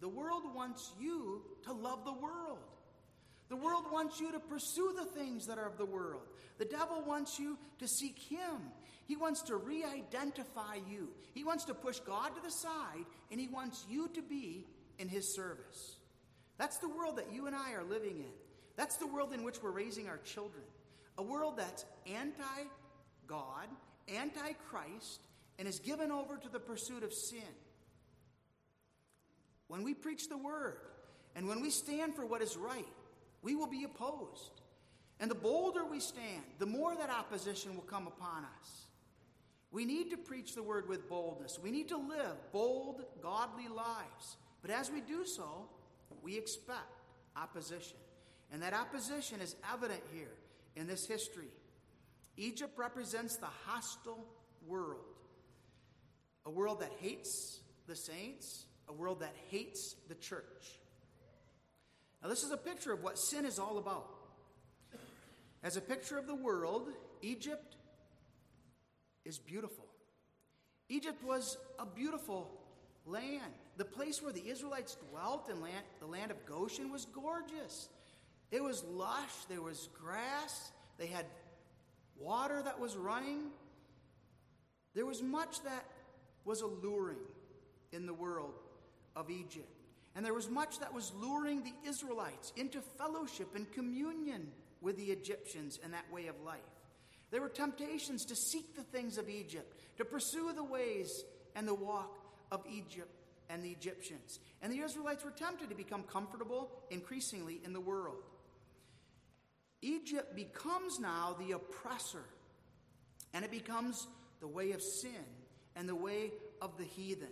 The 0.00 0.08
world 0.08 0.42
wants 0.54 0.92
you 0.98 1.42
to 1.64 1.72
love 1.72 2.04
the 2.04 2.12
world. 2.12 2.58
The 3.48 3.56
world 3.56 3.84
wants 3.92 4.20
you 4.20 4.32
to 4.32 4.40
pursue 4.40 4.94
the 4.96 5.04
things 5.04 5.46
that 5.46 5.58
are 5.58 5.66
of 5.66 5.76
the 5.76 5.84
world. 5.84 6.22
The 6.58 6.64
devil 6.64 7.02
wants 7.06 7.38
you 7.38 7.58
to 7.78 7.88
seek 7.88 8.18
him. 8.18 8.58
He 9.10 9.16
wants 9.16 9.42
to 9.42 9.56
re 9.56 9.82
identify 9.82 10.76
you. 10.88 11.08
He 11.34 11.42
wants 11.42 11.64
to 11.64 11.74
push 11.74 11.98
God 11.98 12.28
to 12.36 12.40
the 12.40 12.48
side, 12.48 13.04
and 13.32 13.40
he 13.40 13.48
wants 13.48 13.84
you 13.90 14.06
to 14.14 14.22
be 14.22 14.68
in 15.00 15.08
his 15.08 15.34
service. 15.34 15.96
That's 16.58 16.78
the 16.78 16.88
world 16.88 17.16
that 17.16 17.32
you 17.32 17.48
and 17.48 17.56
I 17.56 17.72
are 17.72 17.82
living 17.82 18.18
in. 18.18 18.32
That's 18.76 18.98
the 18.98 19.08
world 19.08 19.32
in 19.32 19.42
which 19.42 19.60
we're 19.60 19.72
raising 19.72 20.06
our 20.06 20.18
children. 20.18 20.62
A 21.18 21.24
world 21.24 21.54
that's 21.56 21.84
anti 22.06 22.68
God, 23.26 23.66
anti 24.06 24.52
Christ, 24.70 25.22
and 25.58 25.66
is 25.66 25.80
given 25.80 26.12
over 26.12 26.36
to 26.36 26.48
the 26.48 26.60
pursuit 26.60 27.02
of 27.02 27.12
sin. 27.12 27.42
When 29.66 29.82
we 29.82 29.92
preach 29.92 30.28
the 30.28 30.38
word 30.38 30.78
and 31.34 31.48
when 31.48 31.60
we 31.60 31.70
stand 31.70 32.14
for 32.14 32.24
what 32.24 32.42
is 32.42 32.56
right, 32.56 32.86
we 33.42 33.56
will 33.56 33.66
be 33.66 33.82
opposed. 33.82 34.60
And 35.18 35.28
the 35.28 35.34
bolder 35.34 35.84
we 35.84 35.98
stand, 35.98 36.44
the 36.60 36.66
more 36.66 36.94
that 36.94 37.10
opposition 37.10 37.74
will 37.74 37.82
come 37.82 38.06
upon 38.06 38.44
us. 38.44 38.86
We 39.72 39.84
need 39.84 40.10
to 40.10 40.16
preach 40.16 40.54
the 40.54 40.62
word 40.62 40.88
with 40.88 41.08
boldness. 41.08 41.58
We 41.62 41.70
need 41.70 41.88
to 41.88 41.96
live 41.96 42.52
bold, 42.52 43.02
godly 43.22 43.68
lives. 43.68 44.36
But 44.62 44.70
as 44.70 44.90
we 44.90 45.00
do 45.00 45.24
so, 45.24 45.68
we 46.22 46.36
expect 46.36 47.04
opposition. 47.36 47.96
And 48.52 48.62
that 48.62 48.74
opposition 48.74 49.40
is 49.40 49.54
evident 49.72 50.02
here 50.12 50.34
in 50.74 50.86
this 50.86 51.06
history. 51.06 51.48
Egypt 52.36 52.76
represents 52.76 53.36
the 53.36 53.46
hostile 53.66 54.26
world, 54.66 55.18
a 56.46 56.50
world 56.50 56.80
that 56.80 56.92
hates 56.98 57.60
the 57.86 57.94
saints, 57.94 58.64
a 58.88 58.92
world 58.92 59.20
that 59.20 59.34
hates 59.50 59.94
the 60.08 60.14
church. 60.16 60.78
Now, 62.22 62.28
this 62.28 62.42
is 62.42 62.50
a 62.50 62.56
picture 62.56 62.92
of 62.92 63.02
what 63.02 63.18
sin 63.18 63.44
is 63.44 63.58
all 63.58 63.78
about. 63.78 64.08
As 65.62 65.76
a 65.76 65.80
picture 65.80 66.18
of 66.18 66.26
the 66.26 66.34
world, 66.34 66.88
Egypt 67.22 67.76
is 69.24 69.38
beautiful. 69.38 69.86
Egypt 70.88 71.22
was 71.24 71.56
a 71.78 71.86
beautiful 71.86 72.50
land. 73.06 73.52
The 73.76 73.84
place 73.84 74.22
where 74.22 74.32
the 74.32 74.46
Israelites 74.48 74.96
dwelt 75.10 75.48
in 75.48 75.60
land, 75.60 75.84
the 76.00 76.06
land 76.06 76.30
of 76.30 76.44
Goshen 76.46 76.90
was 76.90 77.06
gorgeous. 77.06 77.88
It 78.50 78.62
was 78.62 78.84
lush, 78.84 79.44
there 79.48 79.62
was 79.62 79.88
grass, 79.98 80.72
they 80.98 81.06
had 81.06 81.24
water 82.18 82.60
that 82.62 82.78
was 82.78 82.96
running. 82.96 83.50
There 84.94 85.06
was 85.06 85.22
much 85.22 85.62
that 85.62 85.84
was 86.44 86.60
alluring 86.60 87.18
in 87.92 88.06
the 88.06 88.14
world 88.14 88.54
of 89.14 89.30
Egypt. 89.30 89.68
And 90.16 90.26
there 90.26 90.34
was 90.34 90.50
much 90.50 90.80
that 90.80 90.92
was 90.92 91.12
luring 91.20 91.62
the 91.62 91.88
Israelites 91.88 92.52
into 92.56 92.80
fellowship 92.80 93.54
and 93.54 93.70
communion 93.72 94.48
with 94.80 94.96
the 94.96 95.04
Egyptians 95.04 95.78
and 95.84 95.94
that 95.94 96.10
way 96.12 96.26
of 96.26 96.34
life. 96.44 96.58
There 97.30 97.40
were 97.40 97.48
temptations 97.48 98.24
to 98.26 98.36
seek 98.36 98.74
the 98.76 98.82
things 98.82 99.18
of 99.18 99.28
Egypt, 99.28 99.78
to 99.98 100.04
pursue 100.04 100.52
the 100.52 100.64
ways 100.64 101.24
and 101.54 101.66
the 101.66 101.74
walk 101.74 102.18
of 102.50 102.64
Egypt 102.70 103.10
and 103.48 103.62
the 103.62 103.70
Egyptians. 103.70 104.38
And 104.62 104.72
the 104.72 104.80
Israelites 104.80 105.24
were 105.24 105.30
tempted 105.30 105.68
to 105.68 105.74
become 105.74 106.02
comfortable 106.04 106.70
increasingly 106.90 107.60
in 107.64 107.72
the 107.72 107.80
world. 107.80 108.22
Egypt 109.82 110.36
becomes 110.36 110.98
now 110.98 111.36
the 111.38 111.52
oppressor, 111.52 112.24
and 113.32 113.44
it 113.44 113.50
becomes 113.50 114.06
the 114.40 114.48
way 114.48 114.72
of 114.72 114.82
sin 114.82 115.24
and 115.76 115.88
the 115.88 115.94
way 115.94 116.32
of 116.60 116.76
the 116.76 116.84
heathen. 116.84 117.28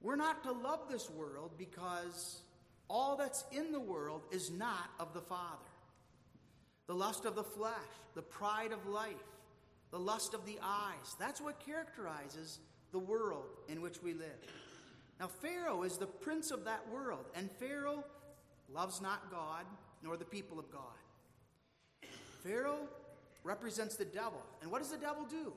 We're 0.00 0.16
not 0.16 0.44
to 0.44 0.52
love 0.52 0.80
this 0.88 1.10
world 1.10 1.52
because 1.58 2.42
all 2.88 3.16
that's 3.16 3.44
in 3.50 3.72
the 3.72 3.80
world 3.80 4.22
is 4.30 4.50
not 4.50 4.90
of 5.00 5.12
the 5.12 5.20
Father. 5.20 5.67
The 6.88 6.94
lust 6.94 7.24
of 7.24 7.36
the 7.36 7.44
flesh, 7.44 7.74
the 8.14 8.22
pride 8.22 8.72
of 8.72 8.84
life, 8.86 9.14
the 9.92 9.98
lust 9.98 10.34
of 10.34 10.44
the 10.44 10.58
eyes, 10.62 11.14
that's 11.18 11.40
what 11.40 11.64
characterizes 11.64 12.58
the 12.90 12.98
world 12.98 13.46
in 13.68 13.80
which 13.80 14.02
we 14.02 14.14
live. 14.14 14.38
Now, 15.20 15.28
Pharaoh 15.28 15.82
is 15.84 15.98
the 15.98 16.06
prince 16.06 16.50
of 16.50 16.64
that 16.64 16.88
world, 16.90 17.26
and 17.34 17.50
Pharaoh 17.60 18.04
loves 18.72 19.00
not 19.00 19.30
God 19.30 19.64
nor 20.02 20.16
the 20.16 20.24
people 20.24 20.58
of 20.58 20.70
God. 20.70 20.82
Pharaoh 22.42 22.88
represents 23.44 23.96
the 23.96 24.04
devil. 24.04 24.42
And 24.62 24.70
what 24.70 24.80
does 24.80 24.90
the 24.90 24.98
devil 24.98 25.24
do? 25.24 25.52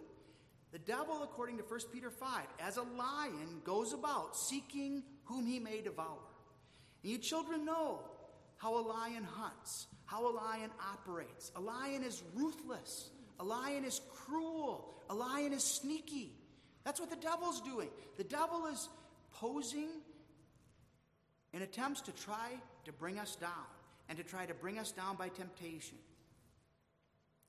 The 0.71 0.79
devil, 0.79 1.23
according 1.23 1.57
to 1.57 1.63
1 1.63 1.79
Peter 1.91 2.09
5, 2.09 2.45
as 2.59 2.77
a 2.77 2.83
lion 2.83 3.61
goes 3.63 3.93
about 3.93 4.37
seeking 4.37 5.03
whom 5.25 5.45
he 5.45 5.59
may 5.59 5.81
devour. 5.81 6.19
And 7.03 7.11
you 7.11 7.17
children 7.17 7.65
know 7.65 7.99
how 8.57 8.77
a 8.77 8.81
lion 8.81 9.23
hunts, 9.23 9.87
how 10.11 10.29
a 10.29 10.33
lion 10.35 10.69
operates. 10.91 11.53
A 11.55 11.61
lion 11.61 12.03
is 12.03 12.21
ruthless, 12.35 13.09
a 13.39 13.43
lion 13.45 13.85
is 13.85 14.01
cruel, 14.13 14.93
a 15.09 15.15
lion 15.15 15.53
is 15.53 15.63
sneaky. 15.63 16.33
That's 16.83 16.99
what 16.99 17.09
the 17.09 17.15
devil's 17.15 17.61
doing. 17.61 17.87
The 18.17 18.25
devil 18.25 18.65
is 18.65 18.89
posing 19.31 19.87
in 21.53 21.61
attempts 21.61 22.01
to 22.01 22.11
try 22.11 22.49
to 22.83 22.91
bring 22.91 23.19
us 23.19 23.37
down 23.37 23.65
and 24.09 24.17
to 24.17 24.23
try 24.23 24.45
to 24.45 24.53
bring 24.53 24.77
us 24.77 24.91
down 24.91 25.15
by 25.15 25.29
temptation. 25.29 25.97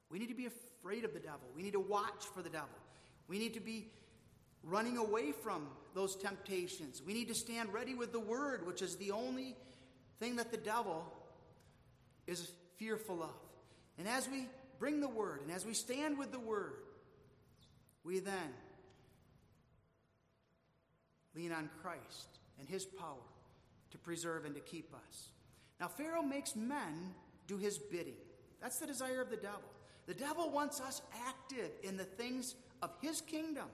We 0.08 0.20
need 0.20 0.28
to 0.28 0.34
be 0.34 0.46
afraid 0.46 1.04
of 1.04 1.14
the 1.14 1.20
devil. 1.20 1.48
We 1.56 1.62
need 1.62 1.72
to 1.72 1.80
watch 1.80 2.26
for 2.32 2.42
the 2.42 2.50
devil. 2.50 2.68
We 3.26 3.38
need 3.38 3.54
to 3.54 3.60
be 3.60 3.88
running 4.62 4.98
away 4.98 5.32
from 5.32 5.66
those 5.94 6.14
temptations. 6.14 7.02
We 7.04 7.12
need 7.12 7.26
to 7.28 7.34
stand 7.34 7.72
ready 7.72 7.94
with 7.94 8.12
the 8.12 8.20
word, 8.20 8.64
which 8.66 8.82
is 8.82 8.96
the 8.96 9.10
only 9.10 9.56
thing 10.20 10.36
that 10.36 10.52
the 10.52 10.58
devil 10.58 11.12
is 12.26 12.50
fearful 12.76 13.22
of. 13.22 13.30
And 13.98 14.08
as 14.08 14.28
we 14.28 14.46
bring 14.78 15.00
the 15.00 15.08
word 15.08 15.40
and 15.42 15.50
as 15.50 15.64
we 15.64 15.74
stand 15.74 16.18
with 16.18 16.32
the 16.32 16.38
word, 16.38 16.74
we 18.04 18.18
then 18.18 18.54
lean 21.34 21.52
on 21.52 21.70
Christ 21.82 22.38
and 22.58 22.68
his 22.68 22.84
power 22.84 23.28
to 23.90 23.98
preserve 23.98 24.44
and 24.44 24.54
to 24.54 24.60
keep 24.60 24.92
us. 24.94 25.28
Now, 25.80 25.88
Pharaoh 25.88 26.22
makes 26.22 26.56
men 26.56 27.14
do 27.46 27.58
his 27.58 27.78
bidding. 27.78 28.16
That's 28.60 28.78
the 28.78 28.86
desire 28.86 29.20
of 29.20 29.30
the 29.30 29.36
devil. 29.36 29.60
The 30.06 30.14
devil 30.14 30.50
wants 30.50 30.80
us 30.80 31.02
active 31.26 31.70
in 31.82 31.96
the 31.96 32.04
things 32.04 32.54
of 32.82 32.90
his 33.00 33.20
kingdom. 33.20 33.66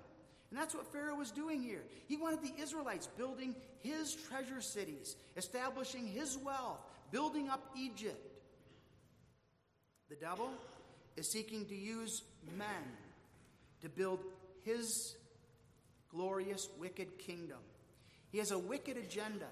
And 0.51 0.59
that's 0.59 0.75
what 0.75 0.91
Pharaoh 0.93 1.17
was 1.17 1.31
doing 1.31 1.63
here. 1.63 1.83
He 2.07 2.17
wanted 2.17 2.43
the 2.43 2.63
Israelites 2.63 3.07
building 3.07 3.55
his 3.81 4.15
treasure 4.15 4.61
cities, 4.61 5.17
establishing 5.37 6.07
his 6.07 6.39
wealth, 6.39 6.81
building 7.11 7.49
up 7.49 7.71
Egypt. 7.77 8.38
The 10.09 10.17
devil 10.17 10.51
is 11.17 11.31
seeking 11.31 11.67
to 11.67 11.75
use 11.75 12.23
men 12.57 12.67
to 13.83 13.89
build 13.89 14.21
his 14.65 15.17
glorious, 16.11 16.69
wicked 16.79 17.19
kingdom. 17.19 17.59
He 18.33 18.39
has 18.39 18.51
a 18.51 18.59
wicked 18.59 18.97
agenda. 18.97 19.49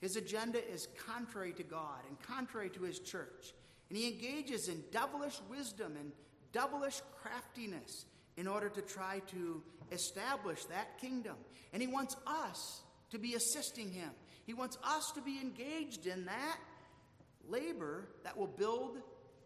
His 0.00 0.16
agenda 0.16 0.58
is 0.72 0.88
contrary 1.06 1.52
to 1.54 1.62
God 1.62 1.98
and 2.08 2.20
contrary 2.22 2.70
to 2.70 2.82
his 2.82 3.00
church. 3.00 3.54
And 3.88 3.98
he 3.98 4.08
engages 4.08 4.68
in 4.68 4.82
devilish 4.92 5.40
wisdom 5.50 5.94
and 5.98 6.12
devilish 6.52 7.00
craftiness 7.20 8.06
in 8.36 8.46
order 8.46 8.68
to 8.68 8.82
try 8.82 9.20
to 9.30 9.62
establish 9.90 10.64
that 10.66 10.98
kingdom. 11.00 11.36
And 11.72 11.82
he 11.82 11.88
wants 11.88 12.16
us 12.26 12.82
to 13.10 13.18
be 13.18 13.34
assisting 13.34 13.90
him. 13.90 14.10
He 14.44 14.54
wants 14.54 14.78
us 14.84 15.10
to 15.12 15.20
be 15.20 15.40
engaged 15.40 16.06
in 16.06 16.24
that 16.26 16.58
labor 17.48 18.08
that 18.24 18.36
will 18.36 18.46
build 18.46 18.98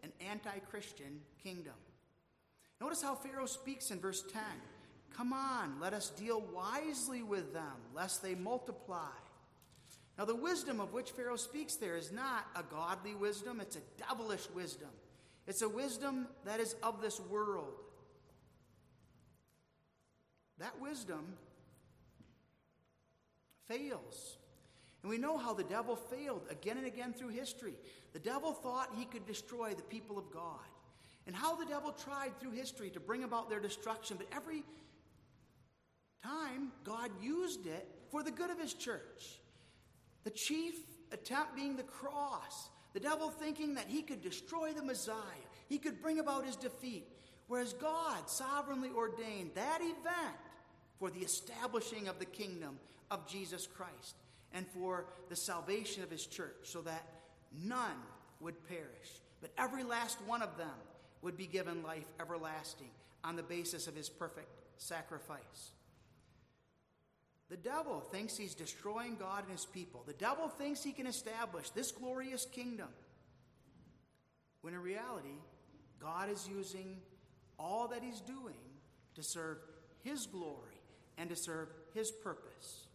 an 0.03 0.11
anti 0.29 0.57
Christian 0.69 1.21
kingdom. 1.43 1.73
Notice 2.79 3.01
how 3.01 3.15
Pharaoh 3.15 3.45
speaks 3.45 3.91
in 3.91 3.99
verse 3.99 4.23
10 4.31 4.41
Come 5.15 5.33
on, 5.33 5.79
let 5.79 5.93
us 5.93 6.09
deal 6.09 6.41
wisely 6.53 7.21
with 7.21 7.53
them, 7.53 7.75
lest 7.93 8.23
they 8.23 8.35
multiply. 8.35 9.09
Now, 10.17 10.25
the 10.25 10.35
wisdom 10.35 10.79
of 10.79 10.93
which 10.93 11.11
Pharaoh 11.11 11.35
speaks 11.35 11.75
there 11.75 11.95
is 11.97 12.11
not 12.11 12.45
a 12.55 12.63
godly 12.63 13.15
wisdom, 13.15 13.59
it's 13.59 13.75
a 13.75 13.81
devilish 13.97 14.47
wisdom. 14.53 14.89
It's 15.47 15.61
a 15.61 15.69
wisdom 15.69 16.27
that 16.45 16.59
is 16.59 16.75
of 16.83 17.01
this 17.01 17.19
world. 17.19 17.73
That 20.59 20.79
wisdom 20.79 21.33
fails. 23.67 24.37
And 25.03 25.09
we 25.09 25.17
know 25.17 25.37
how 25.37 25.53
the 25.53 25.63
devil 25.63 25.95
failed 25.95 26.43
again 26.49 26.77
and 26.77 26.85
again 26.85 27.13
through 27.13 27.29
history. 27.29 27.73
The 28.13 28.19
devil 28.19 28.53
thought 28.53 28.89
he 28.97 29.05
could 29.05 29.25
destroy 29.25 29.73
the 29.73 29.81
people 29.83 30.17
of 30.17 30.31
God. 30.31 30.59
And 31.25 31.35
how 31.35 31.55
the 31.55 31.65
devil 31.65 31.91
tried 31.91 32.39
through 32.39 32.51
history 32.51 32.89
to 32.91 32.99
bring 32.99 33.23
about 33.23 33.49
their 33.49 33.59
destruction, 33.59 34.17
but 34.17 34.27
every 34.35 34.63
time 36.23 36.71
God 36.83 37.09
used 37.21 37.65
it 37.65 37.87
for 38.09 38.23
the 38.23 38.31
good 38.31 38.49
of 38.49 38.59
his 38.59 38.73
church. 38.73 39.39
The 40.23 40.29
chief 40.29 40.75
attempt 41.11 41.55
being 41.55 41.75
the 41.75 41.83
cross, 41.83 42.69
the 42.93 42.99
devil 42.99 43.29
thinking 43.29 43.75
that 43.75 43.87
he 43.87 44.01
could 44.01 44.21
destroy 44.21 44.71
the 44.73 44.83
Messiah, 44.83 45.15
he 45.67 45.77
could 45.77 46.01
bring 46.01 46.19
about 46.19 46.45
his 46.45 46.55
defeat, 46.55 47.07
whereas 47.47 47.73
God 47.73 48.29
sovereignly 48.29 48.89
ordained 48.95 49.51
that 49.55 49.79
event 49.81 50.37
for 50.99 51.09
the 51.09 51.21
establishing 51.21 52.07
of 52.07 52.19
the 52.19 52.25
kingdom 52.25 52.77
of 53.09 53.27
Jesus 53.27 53.65
Christ 53.65 54.15
and 54.53 54.67
for 54.67 55.05
the 55.29 55.35
salvation 55.35 56.03
of 56.03 56.11
his 56.11 56.25
church, 56.25 56.55
so 56.63 56.81
that 56.81 57.03
none 57.63 57.97
would 58.39 58.67
perish, 58.67 59.21
but 59.39 59.51
every 59.57 59.83
last 59.83 60.17
one 60.25 60.41
of 60.41 60.57
them 60.57 60.67
would 61.21 61.37
be 61.37 61.47
given 61.47 61.83
life 61.83 62.05
everlasting 62.19 62.89
on 63.23 63.35
the 63.35 63.43
basis 63.43 63.87
of 63.87 63.95
his 63.95 64.09
perfect 64.09 64.49
sacrifice. 64.77 65.71
The 67.49 67.57
devil 67.57 67.99
thinks 67.99 68.37
he's 68.37 68.55
destroying 68.55 69.17
God 69.17 69.43
and 69.43 69.51
his 69.51 69.65
people. 69.65 70.03
The 70.07 70.13
devil 70.13 70.47
thinks 70.47 70.83
he 70.83 70.93
can 70.93 71.05
establish 71.05 71.69
this 71.69 71.91
glorious 71.91 72.45
kingdom. 72.45 72.87
When 74.61 74.73
in 74.73 74.81
reality, 74.81 75.35
God 75.99 76.29
is 76.29 76.47
using 76.47 76.97
all 77.59 77.89
that 77.89 78.01
he's 78.01 78.21
doing 78.21 78.55
to 79.15 79.23
serve 79.23 79.57
his 80.01 80.25
glory 80.27 80.81
and 81.17 81.29
to 81.29 81.35
serve 81.35 81.67
his 81.93 82.09
purpose. 82.09 82.87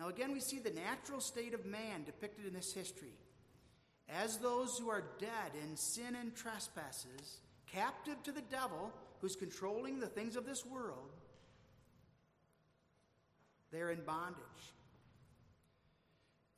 Now, 0.00 0.08
again, 0.08 0.32
we 0.32 0.40
see 0.40 0.58
the 0.58 0.70
natural 0.70 1.20
state 1.20 1.54
of 1.54 1.66
man 1.66 2.04
depicted 2.04 2.46
in 2.46 2.54
this 2.54 2.72
history 2.72 3.12
as 4.08 4.38
those 4.38 4.78
who 4.78 4.90
are 4.90 5.04
dead 5.20 5.52
in 5.62 5.76
sin 5.76 6.16
and 6.20 6.34
trespasses, 6.34 7.40
captive 7.70 8.20
to 8.24 8.32
the 8.32 8.40
devil 8.40 8.90
who's 9.20 9.36
controlling 9.36 10.00
the 10.00 10.06
things 10.06 10.34
of 10.34 10.46
this 10.46 10.66
world 10.66 11.10
they're 13.70 13.90
in 13.90 14.02
bondage. 14.04 14.40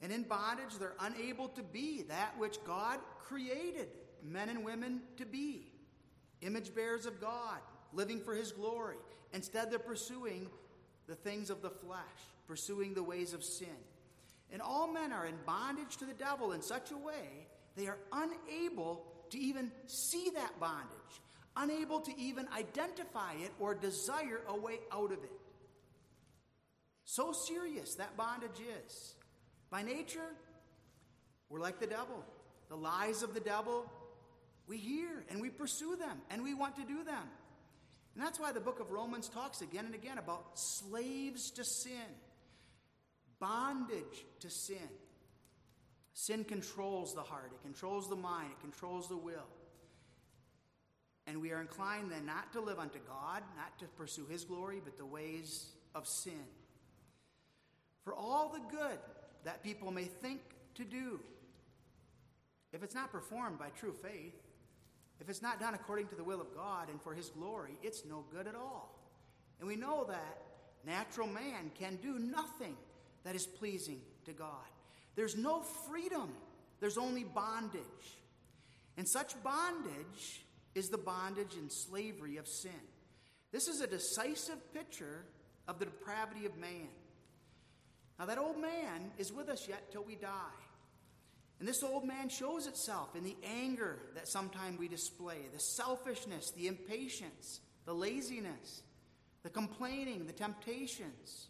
And 0.00 0.10
in 0.10 0.22
bondage, 0.22 0.78
they're 0.78 0.96
unable 1.00 1.48
to 1.48 1.62
be 1.62 2.02
that 2.02 2.34
which 2.38 2.56
God 2.64 2.98
created 3.20 3.88
men 4.22 4.48
and 4.48 4.64
women 4.64 5.00
to 5.18 5.26
be 5.26 5.68
image 6.40 6.74
bearers 6.74 7.06
of 7.06 7.20
God, 7.20 7.58
living 7.92 8.18
for 8.20 8.34
His 8.34 8.50
glory. 8.50 8.96
Instead, 9.32 9.70
they're 9.70 9.78
pursuing 9.78 10.48
the 11.06 11.14
things 11.14 11.50
of 11.50 11.62
the 11.62 11.70
flesh, 11.70 12.00
pursuing 12.46 12.94
the 12.94 13.02
ways 13.02 13.32
of 13.32 13.44
sin. 13.44 13.68
And 14.52 14.60
all 14.60 14.92
men 14.92 15.12
are 15.12 15.26
in 15.26 15.34
bondage 15.46 15.96
to 15.98 16.04
the 16.04 16.12
devil 16.12 16.52
in 16.52 16.62
such 16.62 16.90
a 16.90 16.96
way 16.96 17.46
they 17.76 17.86
are 17.86 17.98
unable 18.12 19.04
to 19.30 19.38
even 19.38 19.70
see 19.86 20.30
that 20.34 20.60
bondage, 20.60 21.20
unable 21.56 22.00
to 22.00 22.18
even 22.18 22.46
identify 22.54 23.32
it 23.34 23.52
or 23.58 23.74
desire 23.74 24.42
a 24.48 24.58
way 24.58 24.78
out 24.92 25.12
of 25.12 25.24
it. 25.24 25.32
So 27.04 27.32
serious 27.32 27.94
that 27.96 28.16
bondage 28.16 28.60
is. 28.86 29.14
By 29.70 29.82
nature, 29.82 30.20
we're 31.48 31.60
like 31.60 31.80
the 31.80 31.86
devil. 31.86 32.24
The 32.68 32.76
lies 32.76 33.22
of 33.22 33.34
the 33.34 33.40
devil, 33.40 33.90
we 34.66 34.78
hear 34.78 35.24
and 35.30 35.40
we 35.40 35.50
pursue 35.50 35.96
them 35.96 36.20
and 36.30 36.42
we 36.42 36.54
want 36.54 36.76
to 36.76 36.84
do 36.84 37.04
them. 37.04 37.24
And 38.14 38.22
that's 38.22 38.38
why 38.38 38.52
the 38.52 38.60
book 38.60 38.80
of 38.80 38.90
Romans 38.90 39.28
talks 39.28 39.62
again 39.62 39.86
and 39.86 39.94
again 39.94 40.18
about 40.18 40.58
slaves 40.58 41.50
to 41.52 41.64
sin, 41.64 41.92
bondage 43.42 44.24
to 44.40 44.48
sin. 44.48 44.88
Sin 46.14 46.44
controls 46.44 47.14
the 47.14 47.22
heart, 47.22 47.50
it 47.52 47.62
controls 47.62 48.08
the 48.08 48.16
mind, 48.16 48.52
it 48.52 48.60
controls 48.60 49.08
the 49.08 49.16
will. 49.16 49.50
And 51.26 51.40
we 51.40 51.52
are 51.52 51.60
inclined 51.60 52.10
then 52.10 52.26
not 52.26 52.52
to 52.52 52.60
live 52.60 52.78
unto 52.78 52.98
God, 53.00 53.42
not 53.56 53.78
to 53.80 53.86
pursue 53.96 54.26
His 54.30 54.44
glory, 54.44 54.80
but 54.82 54.96
the 54.98 55.06
ways 55.06 55.66
of 55.94 56.06
sin 56.06 56.44
for 58.04 58.14
all 58.14 58.48
the 58.48 58.76
good 58.76 58.98
that 59.44 59.62
people 59.62 59.90
may 59.90 60.04
think 60.04 60.40
to 60.74 60.84
do. 60.84 61.20
If 62.72 62.82
it's 62.82 62.94
not 62.94 63.12
performed 63.12 63.58
by 63.58 63.68
true 63.70 63.92
faith, 63.92 64.34
if 65.20 65.28
it's 65.28 65.42
not 65.42 65.60
done 65.60 65.74
according 65.74 66.08
to 66.08 66.14
the 66.14 66.24
will 66.24 66.40
of 66.40 66.54
God 66.54 66.88
and 66.88 67.00
for 67.00 67.14
His 67.14 67.28
glory, 67.28 67.76
it's 67.82 68.04
no 68.04 68.24
good 68.32 68.46
at 68.46 68.54
all. 68.54 68.98
And 69.60 69.68
we 69.68 69.76
know 69.76 70.04
that 70.08 70.38
natural 70.84 71.28
man 71.28 71.70
can 71.78 71.96
do 72.02 72.18
nothing 72.18 72.76
that 73.24 73.34
is 73.34 73.46
pleasing 73.46 74.00
to 74.24 74.32
God. 74.32 74.48
There's 75.14 75.36
no 75.36 75.60
freedom, 75.60 76.32
there's 76.80 76.98
only 76.98 77.24
bondage. 77.24 77.82
And 78.96 79.08
such 79.08 79.40
bondage 79.42 80.44
is 80.74 80.88
the 80.88 80.98
bondage 80.98 81.54
and 81.54 81.70
slavery 81.72 82.36
of 82.36 82.46
sin. 82.46 82.70
This 83.52 83.68
is 83.68 83.80
a 83.80 83.86
decisive 83.86 84.72
picture 84.72 85.24
of 85.68 85.78
the 85.78 85.86
depravity 85.86 86.46
of 86.46 86.56
man. 86.58 86.88
Now, 88.18 88.26
that 88.26 88.38
old 88.38 88.60
man 88.60 89.10
is 89.18 89.32
with 89.32 89.48
us 89.48 89.66
yet 89.68 89.90
till 89.90 90.04
we 90.04 90.14
die. 90.14 90.28
And 91.58 91.68
this 91.68 91.82
old 91.82 92.04
man 92.04 92.28
shows 92.28 92.66
itself 92.66 93.14
in 93.14 93.24
the 93.24 93.36
anger 93.44 93.98
that 94.14 94.28
sometimes 94.28 94.78
we 94.78 94.88
display, 94.88 95.38
the 95.52 95.60
selfishness, 95.60 96.50
the 96.50 96.66
impatience, 96.66 97.60
the 97.84 97.94
laziness, 97.94 98.82
the 99.42 99.50
complaining, 99.50 100.26
the 100.26 100.32
temptations. 100.32 101.48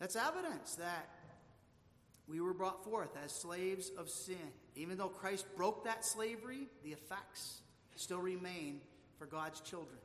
That's 0.00 0.16
evidence 0.16 0.76
that 0.76 1.08
we 2.26 2.40
were 2.40 2.54
brought 2.54 2.84
forth 2.84 3.10
as 3.22 3.32
slaves 3.32 3.90
of 3.98 4.08
sin. 4.08 4.36
Even 4.74 4.96
though 4.96 5.08
Christ 5.08 5.46
broke 5.56 5.84
that 5.84 6.04
slavery, 6.04 6.68
the 6.82 6.90
effects 6.90 7.60
still 7.96 8.20
remain 8.20 8.80
for 9.18 9.26
God's 9.26 9.60
children. 9.60 9.98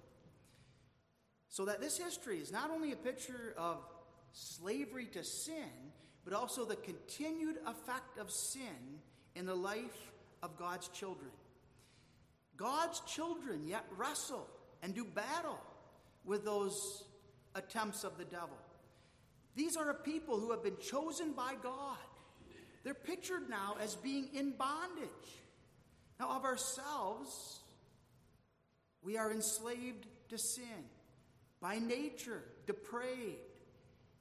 So 1.49 1.65
that 1.65 1.79
this 1.79 1.97
history 1.97 2.39
is 2.39 2.51
not 2.51 2.71
only 2.71 2.91
a 2.91 2.97
picture 2.97 3.53
of 3.57 3.77
slavery 4.33 5.05
to 5.13 5.23
sin, 5.23 5.93
but 6.25 6.33
also 6.33 6.65
the 6.65 6.75
continued 6.75 7.57
effect 7.65 8.17
of 8.19 8.29
sin 8.29 8.99
in 9.35 9.45
the 9.45 9.55
life 9.55 10.11
of 10.43 10.57
God's 10.57 10.89
children. 10.89 11.31
God's 12.57 12.99
children 13.01 13.65
yet 13.65 13.85
wrestle 13.95 14.47
and 14.81 14.93
do 14.93 15.05
battle 15.05 15.59
with 16.25 16.43
those 16.43 17.03
attempts 17.53 18.03
of 18.03 18.17
the 18.17 18.25
devil. 18.25 18.57
These 19.55 19.77
are 19.77 19.89
a 19.89 19.95
people 19.95 20.39
who 20.39 20.51
have 20.51 20.63
been 20.63 20.77
chosen 20.77 21.31
by 21.31 21.53
God. 21.61 21.97
They're 22.83 22.93
pictured 22.93 23.49
now 23.49 23.77
as 23.81 23.95
being 23.95 24.29
in 24.33 24.51
bondage. 24.51 25.07
Now, 26.19 26.37
of 26.37 26.43
ourselves, 26.43 27.59
we 29.01 29.17
are 29.17 29.31
enslaved 29.31 30.07
to 30.29 30.37
sin, 30.37 30.85
by 31.61 31.79
nature, 31.79 32.43
depraved, 32.67 33.39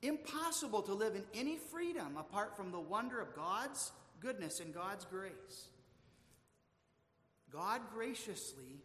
Impossible 0.04 0.82
to 0.82 0.92
live 0.92 1.14
in 1.14 1.24
any 1.32 1.56
freedom 1.56 2.18
apart 2.18 2.58
from 2.58 2.70
the 2.70 2.78
wonder 2.78 3.22
of 3.22 3.34
God's 3.34 3.90
goodness 4.20 4.60
and 4.60 4.74
God's 4.74 5.06
grace. 5.06 5.68
God 7.50 7.80
graciously 7.90 8.82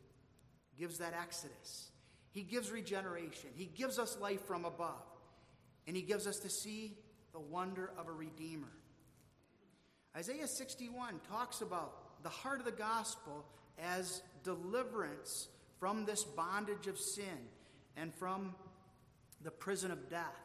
gives 0.78 1.00
that 1.00 1.14
exodus. 1.14 1.92
He 2.32 2.44
gives 2.44 2.72
regeneration. 2.72 3.50
He 3.54 3.66
gives 3.66 4.00
us 4.00 4.18
life 4.22 4.46
from 4.48 4.64
above. 4.64 5.04
And 5.88 5.96
He 5.96 6.02
gives 6.02 6.28
us 6.28 6.40
to 6.40 6.50
see 6.50 6.98
the 7.34 7.40
wonder 7.40 7.92
of 7.98 8.08
a 8.08 8.12
Redeemer. 8.12 8.72
Isaiah 10.16 10.48
61 10.48 11.22
talks 11.30 11.62
about 11.62 12.24
the 12.24 12.30
heart 12.30 12.60
of 12.60 12.66
the 12.66 12.72
gospel 12.72 13.46
as 13.78 14.22
deliverance 14.44 15.48
from 15.80 16.06
this 16.06 16.24
bondage 16.24 16.88
of 16.88 16.98
sin 17.00 17.48
and 17.96 18.14
from 18.14 18.56
the 19.44 19.52
prison 19.52 19.92
of 19.92 20.10
death. 20.10 20.36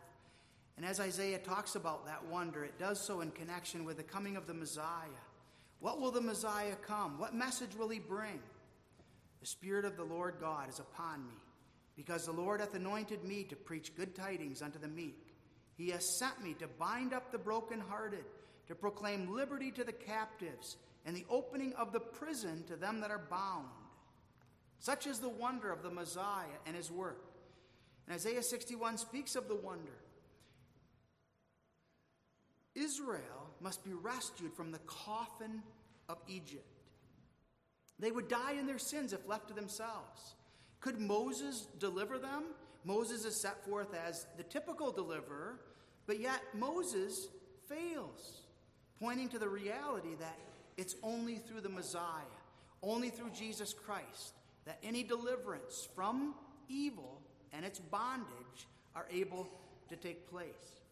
And 0.77 0.85
as 0.85 1.01
Isaiah 1.01 1.39
talks 1.39 1.77
about 1.77 2.07
that 2.07 2.25
wonder, 2.27 2.65
it 2.65 2.79
does 2.79 3.01
so 3.01 3.21
in 3.21 3.31
connection 3.31 3.85
with 3.85 3.97
the 3.97 4.03
coming 4.03 4.37
of 4.37 4.47
the 4.47 4.55
Messiah. 4.55 5.23
What 5.81 6.01
will 6.01 6.11
the 6.11 6.21
Messiah 6.21 6.77
come? 6.87 7.19
What 7.19 7.35
message 7.35 7.77
will 7.77 7.89
he 7.89 7.99
bring? 7.99 8.41
The 9.41 9.47
Spirit 9.47 9.85
of 9.85 9.97
the 9.97 10.05
Lord 10.05 10.37
God 10.41 10.69
is 10.69 10.79
upon 10.79 11.27
me, 11.27 11.35
because 11.97 12.27
the 12.27 12.33
Lord 12.33 12.61
hath 12.61 12.75
anointed 12.75 13.25
me 13.25 13.45
to 13.45 13.57
preach 13.57 13.95
good 13.95 14.15
tidings 14.15 14.63
unto 14.63 14.79
the 14.79 14.89
meek. 14.89 15.24
He 15.77 15.91
has 15.91 16.05
sent 16.05 16.43
me 16.43 16.55
to 16.55 16.69
bind 16.69 17.13
up 17.13 17.33
the 17.33 17.39
brokenhearted, 17.39 18.25
to 18.69 18.75
proclaim 18.75 19.35
liberty 19.35 19.71
to 19.73 19.85
the 19.85 19.93
captives, 19.93 20.77
and 21.05 21.17
the 21.17 21.27
opening 21.29 21.75
of 21.75 21.93
the 21.93 22.01
prison 22.01 22.65
to 22.69 22.77
them 22.77 23.01
that 23.01 23.11
are 23.11 23.27
bound. 23.31 23.67
Such 24.79 25.07
is 25.07 25.19
the 25.19 25.29
wonder 25.29 25.73
of 25.73 25.83
the 25.83 25.91
Messiah 25.91 26.59
and 26.67 26.77
his 26.77 26.91
work. 26.91 27.25
And 28.07 28.15
Isaiah 28.15 28.43
61 28.43 28.99
speaks 28.99 29.35
of 29.35 29.49
the 29.49 29.55
wonder. 29.55 29.99
Israel 32.75 33.51
must 33.61 33.85
be 33.85 33.93
rescued 33.93 34.53
from 34.53 34.73
the 34.73 34.81
coffin 34.81 35.63
of 36.09 36.19
Egypt. 36.29 36.67
They 37.99 38.11
would 38.11 38.29
die 38.29 38.53
in 38.59 38.67
their 38.67 38.79
sins 38.79 39.13
if 39.13 39.27
left 39.29 39.49
to 39.49 39.55
themselves. 39.55 40.35
Could 40.81 41.01
Moses 41.01 41.67
deliver 41.79 42.19
them? 42.19 42.45
Moses 42.85 43.25
is 43.25 43.41
set 43.41 43.65
forth 43.65 43.95
as 44.07 44.27
the 44.37 44.43
typical 44.43 44.93
deliverer, 44.93 45.61
but 46.07 46.21
yet 46.21 46.43
Moses 46.55 47.29
fails, 47.69 48.43
pointing 49.01 49.29
to 49.31 49.39
the 49.39 49.49
reality 49.49 50.15
that 50.21 50.39
it's 50.77 50.95
only 51.03 51.37
through 51.37 51.63
the 51.63 51.69
Messiah, 51.69 52.23
only 52.83 53.09
through 53.09 53.31
Jesus 53.31 53.73
Christ, 53.73 54.35
that 54.67 54.79
any 54.83 55.03
deliverance 55.03 55.89
from 55.95 56.35
evil 56.69 57.21
and 57.53 57.65
its 57.65 57.79
bondage 57.79 58.69
are 58.95 59.07
able 59.11 59.49
to 59.89 59.97
take 59.97 60.29
place. 60.29 60.83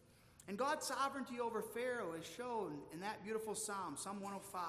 And 0.47 0.57
God's 0.57 0.87
sovereignty 0.87 1.39
over 1.39 1.61
Pharaoh 1.61 2.13
is 2.19 2.25
shown 2.25 2.79
in 2.91 2.99
that 3.01 3.23
beautiful 3.23 3.55
psalm, 3.55 3.95
Psalm 3.97 4.19
105. 4.19 4.61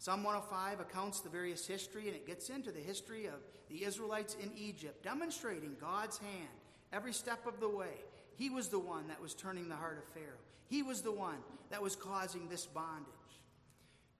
Psalm 0.00 0.24
105 0.24 0.80
accounts 0.80 1.20
the 1.20 1.28
various 1.28 1.66
history, 1.66 2.06
and 2.06 2.16
it 2.16 2.26
gets 2.26 2.48
into 2.48 2.72
the 2.72 2.80
history 2.80 3.26
of 3.26 3.34
the 3.68 3.84
Israelites 3.84 4.34
in 4.42 4.50
Egypt, 4.56 5.04
demonstrating 5.04 5.76
God's 5.78 6.16
hand 6.16 6.48
every 6.90 7.12
step 7.12 7.46
of 7.46 7.60
the 7.60 7.68
way. 7.68 8.00
He 8.34 8.48
was 8.48 8.68
the 8.68 8.78
one 8.78 9.08
that 9.08 9.20
was 9.20 9.34
turning 9.34 9.68
the 9.68 9.76
heart 9.76 9.98
of 9.98 10.14
Pharaoh, 10.14 10.40
he 10.68 10.82
was 10.82 11.02
the 11.02 11.12
one 11.12 11.36
that 11.68 11.82
was 11.82 11.96
causing 11.96 12.48
this 12.48 12.64
bondage. 12.64 13.06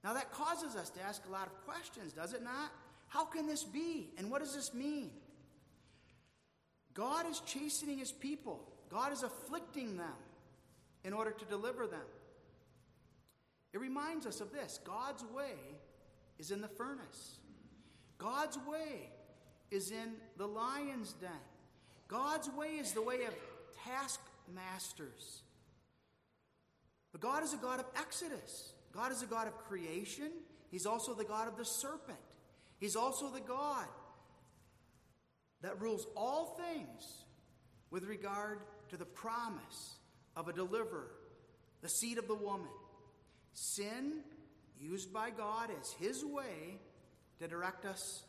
Now, 0.05 0.13
that 0.13 0.31
causes 0.33 0.77
us 0.77 0.91
to 0.91 1.03
ask 1.03 1.23
a 1.27 1.33
lot 1.33 1.47
of 1.47 1.67
questions, 1.67 2.13
does 2.13 2.35
it 2.35 2.43
not? 2.43 2.71
How 3.09 3.25
can 3.25 3.47
this 3.47 3.65
be? 3.65 4.11
And 4.19 4.31
what 4.31 4.41
does 4.41 4.55
this 4.55 4.75
mean? 4.75 5.11
God 6.93 7.29
is 7.29 7.41
chastening 7.41 7.99
his 7.99 8.13
people, 8.13 8.69
God 8.91 9.15
is 9.15 9.23
afflicting 9.23 9.97
them 9.97 10.13
in 11.05 11.15
order 11.15 11.31
to 11.31 11.45
deliver 11.47 11.87
them. 11.87 12.01
It 13.73 13.81
reminds 13.81 14.27
us 14.27 14.41
of 14.41 14.53
this 14.53 14.81
God's 14.85 15.25
way 15.35 15.55
is 16.39 16.51
in 16.51 16.61
the 16.61 16.69
furnace, 16.69 17.39
God's 18.19 18.59
way 18.69 19.11
is 19.71 19.91
in 19.91 20.15
the 20.37 20.47
lion's 20.47 21.13
den. 21.15 21.31
God's 22.09 22.51
way 22.51 22.71
is 22.71 22.93
the 22.93 23.03
way 23.03 23.25
of 23.25 23.35
taskmasters. 23.85 25.43
But 27.13 27.21
God 27.21 27.45
is 27.45 27.55
a 27.55 27.57
God 27.57 27.79
of 27.79 27.87
Exodus. 27.97 28.73
God 28.93 29.13
is 29.13 29.23
a 29.23 29.27
God 29.27 29.47
of 29.47 29.57
creation. 29.59 30.31
He's 30.71 30.87
also 30.87 31.15
the 31.15 31.25
God 31.25 31.47
of 31.47 31.57
the 31.57 31.65
serpent. 31.65 32.19
He's 32.81 32.97
also 32.97 33.31
the 33.31 33.41
God 33.41 33.87
that 35.63 35.81
rules 35.81 36.07
all 36.17 36.59
things 36.73 37.25
with 37.91 38.05
regard 38.05 38.61
to 38.89 38.97
the 38.97 39.05
promise 39.05 39.97
of 40.37 40.49
a 40.49 40.53
deliverer, 40.53 41.11
the 41.83 41.89
seed 41.89 42.19
of 42.19 42.27
the 42.27 42.35
woman. 42.35 42.69
Sin 43.53 44.21
used 44.81 45.13
by 45.13 45.31
God 45.31 45.71
as 45.81 45.93
his 45.93 46.25
way 46.25 46.79
to 47.39 47.49
direct 47.49 47.85
us 47.85 48.23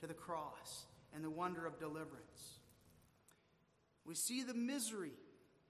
to 0.00 0.06
the 0.06 0.14
cross 0.14 0.86
and 1.14 1.24
the 1.24 1.30
wonder 1.30 1.66
of 1.66 1.78
deliverance. 1.78 2.60
We 4.04 4.14
see 4.14 4.42
the 4.42 4.54
misery 4.54 5.12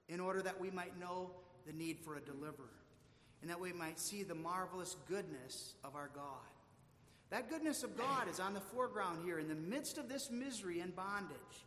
in 0.09 0.21
order 0.21 0.43
that 0.43 0.61
we 0.61 0.71
might 0.71 0.99
know 0.99 1.31
the 1.67 1.73
need 1.73 1.99
for 2.01 2.17
a 2.17 2.21
deliverer 2.21 2.67
and 3.41 3.51
that 3.51 3.61
we 3.61 3.73
might 3.73 3.99
see 3.99 4.23
the 4.23 4.35
marvelous 4.35 4.97
goodness 5.09 5.75
of 5.85 5.95
our 5.95 6.11
God. 6.15 6.25
That 7.31 7.51
goodness 7.51 7.83
of 7.83 7.97
God 7.97 8.29
is 8.31 8.41
on 8.41 8.55
the 8.55 8.61
foreground 8.61 9.21
here 9.25 9.39
in 9.39 9.49
the 9.49 9.55
midst 9.55 9.99
of 9.99 10.09
this 10.09 10.31
misery 10.31 10.81
and 10.81 10.95
bondage. 10.95 11.67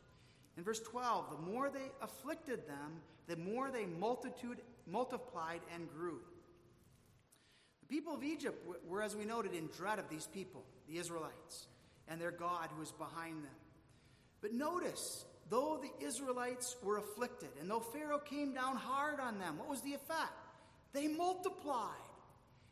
In 0.58 0.64
verse 0.64 0.80
12, 0.80 1.26
the 1.32 1.52
more 1.52 1.70
they 1.70 1.92
afflicted 2.02 2.68
them, 2.68 3.02
the 3.28 3.36
more 3.36 3.72
they 3.72 3.86
multitude 3.86 4.60
multiplied 4.88 5.62
and 5.74 5.90
grew. 5.92 6.20
People 7.90 8.14
of 8.14 8.24
Egypt 8.24 8.64
were, 8.88 9.02
as 9.02 9.16
we 9.16 9.26
noted, 9.26 9.54
in 9.54 9.68
dread 9.76 9.98
of 9.98 10.10
these 10.10 10.28
people, 10.28 10.64
the 10.88 10.98
Israelites, 10.98 11.68
and 12.08 12.22
their 12.22 12.32
God 12.32 12.70
who 12.74 12.80
was 12.80 12.92
behind 12.92 13.44
them. 13.44 13.52
But 14.42 14.54
notice, 14.54 15.26
though 15.50 15.82
the 15.82 16.06
Israelites 16.06 16.76
were 16.84 16.98
afflicted, 16.98 17.50
and 17.60 17.70
though 17.70 17.80
Pharaoh 17.80 18.20
came 18.20 18.54
down 18.54 18.76
hard 18.76 19.20
on 19.20 19.40
them, 19.40 19.58
what 19.58 19.68
was 19.68 19.82
the 19.82 19.94
effect? 19.94 20.32
They 20.94 21.08
multiplied. 21.08 21.96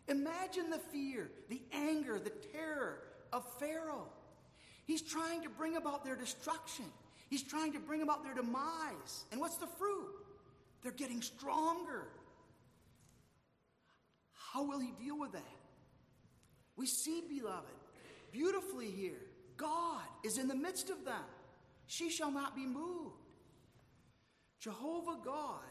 Imagine 0.07 0.69
the 0.69 0.77
fear, 0.77 1.29
the 1.49 1.61
anger, 1.73 2.19
the 2.19 2.31
terror 2.53 2.99
of 3.33 3.43
Pharaoh. 3.59 4.07
He's 4.85 5.01
trying 5.01 5.41
to 5.43 5.49
bring 5.49 5.75
about 5.75 6.05
their 6.05 6.15
destruction. 6.15 6.85
He's 7.29 7.43
trying 7.43 7.73
to 7.73 7.79
bring 7.79 8.03
about 8.03 8.23
their 8.23 8.33
demise. 8.33 9.25
And 9.31 9.41
what's 9.41 9.57
the 9.57 9.67
fruit? 9.67 10.07
They're 10.81 10.93
getting 10.93 11.21
stronger. 11.21 12.07
How 14.53 14.63
will 14.63 14.79
he 14.79 14.91
deal 15.03 15.19
with 15.19 15.33
that? 15.33 15.43
We 16.75 16.85
see, 16.85 17.21
beloved, 17.27 17.65
beautifully 18.31 18.89
here, 18.89 19.21
God 19.57 20.03
is 20.23 20.37
in 20.37 20.47
the 20.47 20.55
midst 20.55 20.89
of 20.89 21.03
them. 21.03 21.23
She 21.87 22.09
shall 22.09 22.31
not 22.31 22.55
be 22.55 22.65
moved. 22.65 23.15
Jehovah 24.59 25.17
God 25.23 25.61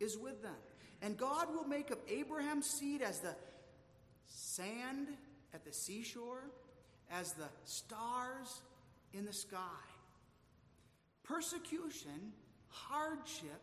is 0.00 0.16
with 0.16 0.42
them. 0.42 0.56
And 1.00 1.16
God 1.16 1.52
will 1.52 1.64
make 1.64 1.90
of 1.90 1.98
Abraham's 2.08 2.68
seed 2.68 3.02
as 3.02 3.20
the 3.20 3.34
sand 4.26 5.08
at 5.52 5.64
the 5.64 5.72
seashore, 5.72 6.44
as 7.10 7.32
the 7.32 7.48
stars 7.64 8.62
in 9.12 9.24
the 9.24 9.32
sky. 9.32 9.58
Persecution, 11.24 12.32
hardship 12.68 13.60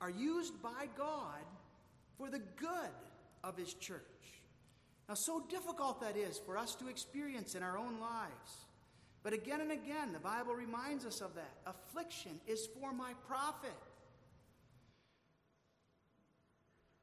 are 0.00 0.10
used 0.10 0.60
by 0.62 0.86
God 0.96 1.44
for 2.18 2.30
the 2.30 2.40
good 2.56 2.90
of 3.42 3.56
His 3.56 3.74
church. 3.74 4.00
Now, 5.08 5.14
so 5.14 5.42
difficult 5.48 6.00
that 6.02 6.16
is 6.16 6.38
for 6.38 6.56
us 6.56 6.74
to 6.76 6.88
experience 6.88 7.54
in 7.54 7.62
our 7.62 7.76
own 7.76 7.98
lives. 8.00 8.66
But 9.22 9.32
again 9.32 9.60
and 9.60 9.72
again, 9.72 10.12
the 10.12 10.20
Bible 10.20 10.54
reminds 10.54 11.04
us 11.04 11.20
of 11.20 11.34
that. 11.34 11.52
Affliction 11.66 12.32
is 12.46 12.68
for 12.80 12.92
my 12.92 13.12
profit. 13.26 13.70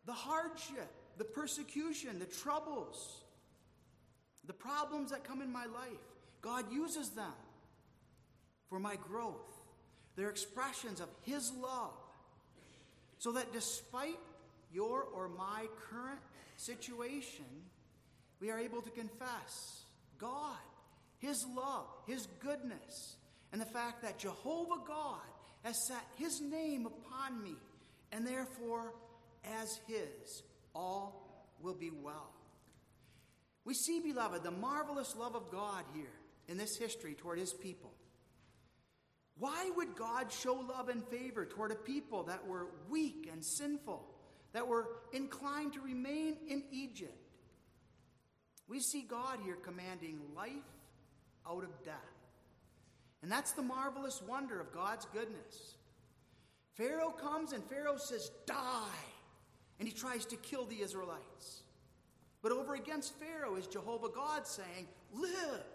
The 0.06 0.14
hardship, 0.14 0.90
the 1.18 1.26
persecution, 1.26 2.18
the 2.18 2.26
troubles, 2.26 3.24
the 4.46 4.54
problems 4.54 5.12
that 5.12 5.24
come 5.24 5.42
in 5.42 5.52
my 5.52 5.66
life, 5.66 6.00
God 6.42 6.72
uses 6.72 7.10
them 7.10 7.34
for 8.70 8.80
my 8.80 8.96
growth. 8.96 9.60
They're 10.16 10.30
expressions 10.30 11.02
of 11.02 11.10
His 11.24 11.52
love. 11.62 11.92
So 13.20 13.34
that 13.34 13.52
despite 13.52 14.20
your 14.72 15.04
or 15.04 15.28
my 15.28 15.66
current 15.90 16.20
situation, 16.58 17.46
we 18.40 18.52
are 18.52 18.60
able 18.60 18.82
to 18.82 18.90
confess 18.90 19.84
God, 20.18 20.58
His 21.20 21.46
love, 21.56 21.88
His 22.06 22.28
goodness, 22.40 23.16
and 23.52 23.62
the 23.62 23.66
fact 23.66 24.02
that 24.02 24.20
Jehovah 24.20 24.82
God 24.86 25.22
has 25.64 25.88
set 25.88 26.04
His 26.18 26.42
name 26.42 26.86
upon 26.86 27.42
me, 27.44 27.56
and 28.12 28.26
therefore, 28.26 28.94
as 29.62 29.80
His, 29.88 30.44
all 30.76 31.46
will 31.62 31.74
be 31.74 31.92
well. 31.92 32.32
We 33.66 33.74
see, 33.74 34.00
beloved, 34.00 34.44
the 34.44 34.52
marvelous 34.52 35.16
love 35.16 35.36
of 35.36 35.52
God 35.52 35.84
here 35.94 36.06
in 36.48 36.58
this 36.58 36.78
history 36.78 37.14
toward 37.14 37.40
His 37.40 37.54
people. 37.54 37.92
Why 39.40 39.70
would 39.76 39.96
God 39.96 40.32
show 40.32 40.56
love 40.56 40.90
and 40.90 41.08
favor 41.10 41.46
toward 41.46 41.72
a 41.72 41.76
people 41.76 42.24
that 42.24 42.48
were 42.48 42.68
weak 42.90 43.30
and 43.32 43.46
sinful, 43.46 44.04
that 44.58 44.68
were 44.68 44.88
inclined 45.14 45.72
to 45.74 45.80
remain 45.80 46.36
in 46.50 46.64
Egypt? 46.72 47.14
We 48.68 48.80
see 48.80 49.04
God 49.04 49.38
here 49.46 49.54
commanding 49.54 50.20
life 50.36 50.52
out 51.48 51.64
of 51.64 51.70
death. 51.84 51.94
And 53.22 53.32
that's 53.32 53.52
the 53.52 53.62
marvelous 53.62 54.20
wonder 54.28 54.60
of 54.60 54.74
God's 54.74 55.06
goodness. 55.14 55.76
Pharaoh 56.74 57.12
comes 57.12 57.54
and 57.54 57.64
Pharaoh 57.66 57.98
says, 57.98 58.32
Die! 58.48 59.06
And 59.78 59.88
he 59.88 59.94
tries 59.94 60.26
to 60.26 60.36
kill 60.38 60.66
the 60.66 60.82
Israelites. 60.82 61.62
But 62.42 62.52
over 62.52 62.74
against 62.74 63.14
Pharaoh 63.20 63.58
is 63.58 63.68
Jehovah 63.68 64.10
God 64.10 64.48
saying, 64.48 64.88
Live! 65.14 65.68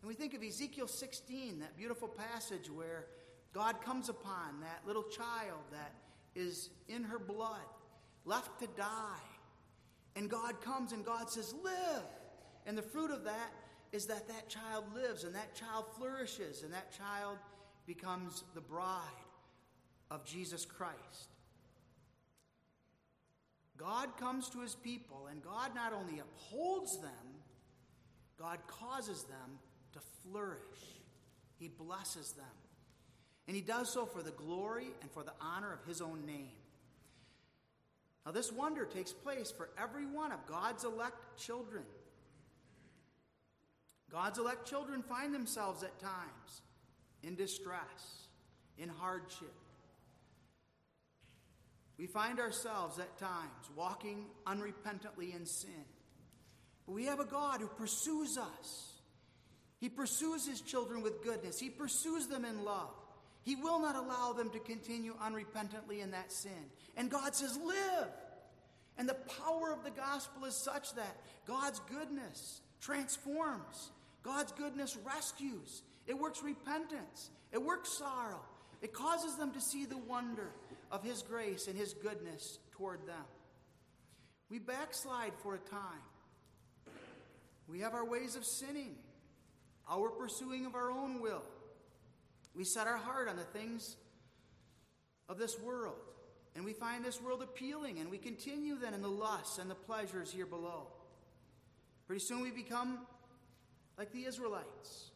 And 0.00 0.08
we 0.08 0.14
think 0.14 0.34
of 0.34 0.44
Ezekiel 0.44 0.86
16, 0.86 1.58
that 1.58 1.76
beautiful 1.76 2.06
passage 2.06 2.70
where 2.70 3.06
God 3.52 3.82
comes 3.82 4.08
upon 4.08 4.60
that 4.60 4.86
little 4.86 5.02
child 5.02 5.58
that 5.72 5.92
is 6.34 6.70
in 6.88 7.04
her 7.04 7.18
blood, 7.18 7.58
left 8.30 8.60
to 8.60 8.68
die. 8.76 9.26
And 10.16 10.30
God 10.30 10.60
comes 10.60 10.92
and 10.92 11.04
God 11.04 11.28
says, 11.30 11.52
Live! 11.62 12.04
And 12.66 12.78
the 12.78 12.82
fruit 12.82 13.10
of 13.10 13.24
that 13.24 13.52
is 13.92 14.06
that 14.06 14.28
that 14.28 14.48
child 14.48 14.84
lives 14.94 15.24
and 15.24 15.34
that 15.34 15.54
child 15.54 15.86
flourishes 15.98 16.62
and 16.62 16.72
that 16.72 16.96
child 16.96 17.38
becomes 17.86 18.44
the 18.54 18.60
bride 18.60 19.00
of 20.10 20.24
Jesus 20.24 20.64
Christ. 20.64 21.34
God 23.76 24.16
comes 24.18 24.48
to 24.50 24.60
his 24.60 24.76
people 24.76 25.26
and 25.30 25.42
God 25.42 25.74
not 25.74 25.92
only 25.92 26.20
upholds 26.20 27.00
them, 27.00 27.10
God 28.38 28.58
causes 28.66 29.24
them 29.24 29.58
to 29.92 30.00
flourish. 30.22 30.60
He 31.58 31.68
blesses 31.68 32.32
them. 32.32 32.46
And 33.48 33.56
he 33.56 33.62
does 33.62 33.92
so 33.92 34.06
for 34.06 34.22
the 34.22 34.30
glory 34.30 34.88
and 35.00 35.10
for 35.10 35.24
the 35.24 35.32
honor 35.40 35.72
of 35.72 35.84
his 35.88 36.00
own 36.00 36.24
name. 36.26 36.59
Now, 38.24 38.32
this 38.32 38.52
wonder 38.52 38.84
takes 38.84 39.12
place 39.12 39.50
for 39.50 39.70
every 39.78 40.04
one 40.06 40.32
of 40.32 40.46
God's 40.46 40.84
elect 40.84 41.38
children. 41.38 41.84
God's 44.10 44.38
elect 44.38 44.68
children 44.68 45.02
find 45.02 45.32
themselves 45.32 45.82
at 45.82 45.98
times 46.00 46.62
in 47.22 47.34
distress, 47.34 48.26
in 48.76 48.88
hardship. 48.88 49.54
We 51.96 52.06
find 52.06 52.40
ourselves 52.40 52.98
at 52.98 53.18
times 53.18 53.70
walking 53.76 54.26
unrepentantly 54.46 55.34
in 55.34 55.46
sin. 55.46 55.84
But 56.86 56.92
we 56.92 57.04
have 57.04 57.20
a 57.20 57.26
God 57.26 57.60
who 57.60 57.68
pursues 57.68 58.38
us. 58.38 58.94
He 59.80 59.88
pursues 59.88 60.46
his 60.46 60.60
children 60.60 61.02
with 61.02 61.22
goodness, 61.22 61.58
he 61.58 61.70
pursues 61.70 62.26
them 62.26 62.44
in 62.44 62.64
love. 62.64 62.94
He 63.42 63.56
will 63.56 63.80
not 63.80 63.96
allow 63.96 64.32
them 64.32 64.50
to 64.50 64.58
continue 64.58 65.14
unrepentantly 65.14 66.00
in 66.02 66.10
that 66.10 66.32
sin. 66.32 66.70
And 66.96 67.10
God 67.10 67.34
says, 67.34 67.58
Live! 67.64 68.08
And 68.98 69.08
the 69.08 69.16
power 69.44 69.72
of 69.72 69.82
the 69.82 69.90
gospel 69.90 70.44
is 70.44 70.54
such 70.54 70.94
that 70.94 71.16
God's 71.46 71.80
goodness 71.90 72.60
transforms, 72.80 73.92
God's 74.22 74.52
goodness 74.52 74.98
rescues, 75.04 75.82
it 76.06 76.18
works 76.18 76.42
repentance, 76.42 77.30
it 77.50 77.62
works 77.62 77.96
sorrow, 77.96 78.40
it 78.82 78.92
causes 78.92 79.36
them 79.36 79.52
to 79.52 79.60
see 79.60 79.86
the 79.86 79.96
wonder 79.96 80.50
of 80.90 81.02
His 81.02 81.22
grace 81.22 81.66
and 81.66 81.78
His 81.78 81.94
goodness 81.94 82.58
toward 82.72 83.06
them. 83.06 83.24
We 84.50 84.58
backslide 84.58 85.32
for 85.42 85.54
a 85.54 85.58
time. 85.58 86.02
We 87.68 87.80
have 87.80 87.94
our 87.94 88.04
ways 88.04 88.36
of 88.36 88.44
sinning, 88.44 88.96
our 89.88 90.10
pursuing 90.10 90.66
of 90.66 90.74
our 90.74 90.90
own 90.90 91.22
will. 91.22 91.42
We 92.54 92.64
set 92.64 92.86
our 92.86 92.96
heart 92.96 93.28
on 93.28 93.36
the 93.36 93.42
things 93.42 93.96
of 95.28 95.38
this 95.38 95.58
world, 95.58 95.94
and 96.56 96.64
we 96.64 96.72
find 96.72 97.04
this 97.04 97.22
world 97.22 97.42
appealing, 97.42 97.98
and 98.00 98.10
we 98.10 98.18
continue 98.18 98.76
then 98.76 98.94
in 98.94 99.02
the 99.02 99.08
lusts 99.08 99.58
and 99.58 99.70
the 99.70 99.74
pleasures 99.74 100.32
here 100.32 100.46
below. 100.46 100.88
Pretty 102.06 102.24
soon 102.24 102.40
we 102.40 102.50
become 102.50 102.98
like 103.96 104.12
the 104.12 104.24
Israelites. 104.24 105.10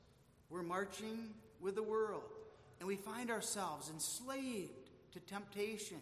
We're 0.49 0.63
marching 0.63 1.31
with 1.61 1.75
the 1.75 1.83
world, 1.83 2.23
and 2.79 2.87
we 2.87 2.97
find 2.97 3.31
ourselves 3.31 3.91
enslaved 3.91 4.91
to 5.13 5.21
temptation, 5.21 6.01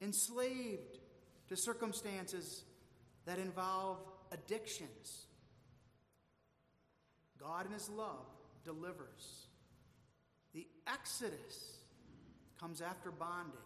enslaved 0.00 0.98
to 1.48 1.56
circumstances 1.56 2.64
that 3.26 3.38
involve 3.38 3.98
addictions. 4.30 5.26
God, 7.40 7.66
in 7.66 7.72
His 7.72 7.88
love, 7.88 8.26
delivers. 8.64 9.43
The 10.54 10.66
Exodus 10.86 11.78
comes 12.60 12.80
after 12.80 13.10
bondage. 13.10 13.58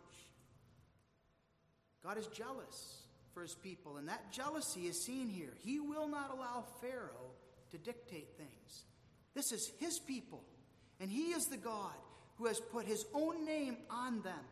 God 2.02 2.18
is 2.18 2.26
jealous 2.28 3.02
for 3.34 3.42
His 3.42 3.54
people, 3.54 3.98
and 3.98 4.08
that 4.08 4.32
jealousy 4.32 4.86
is 4.86 5.00
seen 5.00 5.28
here. 5.28 5.52
He 5.58 5.80
will 5.80 6.08
not 6.08 6.30
allow 6.32 6.64
Pharaoh 6.80 7.32
to 7.70 7.78
dictate 7.78 8.28
things. 8.36 8.84
This 9.34 9.52
is 9.52 9.70
his 9.78 9.98
people, 9.98 10.42
and 11.00 11.10
he 11.10 11.30
is 11.30 11.46
the 11.46 11.56
God 11.56 11.94
who 12.38 12.46
has 12.46 12.60
put 12.60 12.86
his 12.86 13.04
own 13.14 13.44
name 13.44 13.76
on 13.90 14.22
them, 14.22 14.44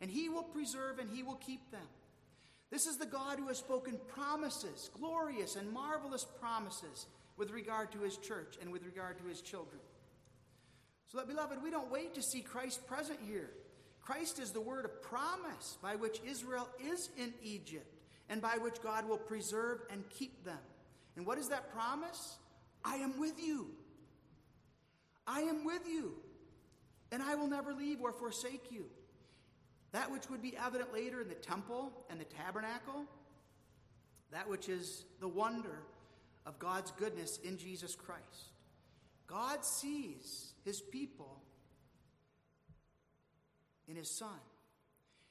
and 0.00 0.10
he 0.10 0.28
will 0.28 0.42
preserve 0.42 0.98
and 0.98 1.10
he 1.10 1.22
will 1.22 1.36
keep 1.36 1.70
them. 1.70 1.86
This 2.70 2.86
is 2.86 2.96
the 2.96 3.06
God 3.06 3.38
who 3.38 3.48
has 3.48 3.58
spoken 3.58 4.00
promises, 4.08 4.90
glorious 4.98 5.56
and 5.56 5.70
marvelous 5.70 6.26
promises, 6.40 7.06
with 7.36 7.50
regard 7.50 7.92
to 7.92 8.00
his 8.00 8.16
church 8.16 8.56
and 8.60 8.72
with 8.72 8.84
regard 8.84 9.18
to 9.18 9.24
his 9.24 9.40
children. 9.42 9.80
So 11.12 11.18
that, 11.18 11.28
beloved, 11.28 11.62
we 11.62 11.70
don't 11.70 11.92
wait 11.92 12.14
to 12.14 12.22
see 12.22 12.40
Christ 12.40 12.86
present 12.86 13.18
here. 13.28 13.50
Christ 14.00 14.38
is 14.38 14.50
the 14.50 14.62
word 14.62 14.86
of 14.86 15.02
promise 15.02 15.76
by 15.82 15.94
which 15.94 16.22
Israel 16.26 16.70
is 16.82 17.10
in 17.18 17.34
Egypt 17.42 18.00
and 18.30 18.40
by 18.40 18.56
which 18.56 18.80
God 18.82 19.06
will 19.06 19.18
preserve 19.18 19.80
and 19.90 20.08
keep 20.08 20.42
them. 20.42 20.58
And 21.16 21.26
what 21.26 21.36
is 21.36 21.50
that 21.50 21.70
promise? 21.70 22.38
I 22.82 22.96
am 22.96 23.20
with 23.20 23.38
you. 23.38 23.66
I 25.26 25.40
am 25.42 25.66
with 25.66 25.86
you, 25.86 26.14
and 27.12 27.22
I 27.22 27.34
will 27.34 27.46
never 27.46 27.74
leave 27.74 28.00
or 28.00 28.12
forsake 28.12 28.72
you. 28.72 28.86
That 29.92 30.10
which 30.10 30.30
would 30.30 30.40
be 30.40 30.56
evident 30.56 30.94
later 30.94 31.20
in 31.20 31.28
the 31.28 31.34
temple 31.34 31.92
and 32.08 32.18
the 32.18 32.24
tabernacle, 32.24 33.04
that 34.32 34.48
which 34.48 34.70
is 34.70 35.04
the 35.20 35.28
wonder 35.28 35.78
of 36.46 36.58
God's 36.58 36.90
goodness 36.92 37.38
in 37.44 37.58
Jesus 37.58 37.94
Christ. 37.94 38.50
God 39.26 39.64
sees 39.64 40.51
his 40.64 40.80
people 40.80 41.42
in 43.88 43.96
his 43.96 44.16
Son, 44.18 44.40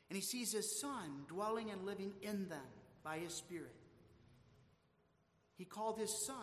and 0.09 0.15
he 0.15 0.21
sees 0.21 0.51
his 0.51 0.79
Son 0.79 1.23
dwelling 1.27 1.71
and 1.71 1.85
living 1.85 2.11
in 2.21 2.49
them 2.49 2.59
by 3.03 3.17
his 3.17 3.33
Spirit. 3.33 3.75
He 5.57 5.65
called 5.65 5.97
his 5.97 6.25
Son 6.25 6.35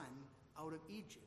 out 0.58 0.72
of 0.72 0.80
Egypt. 0.88 1.24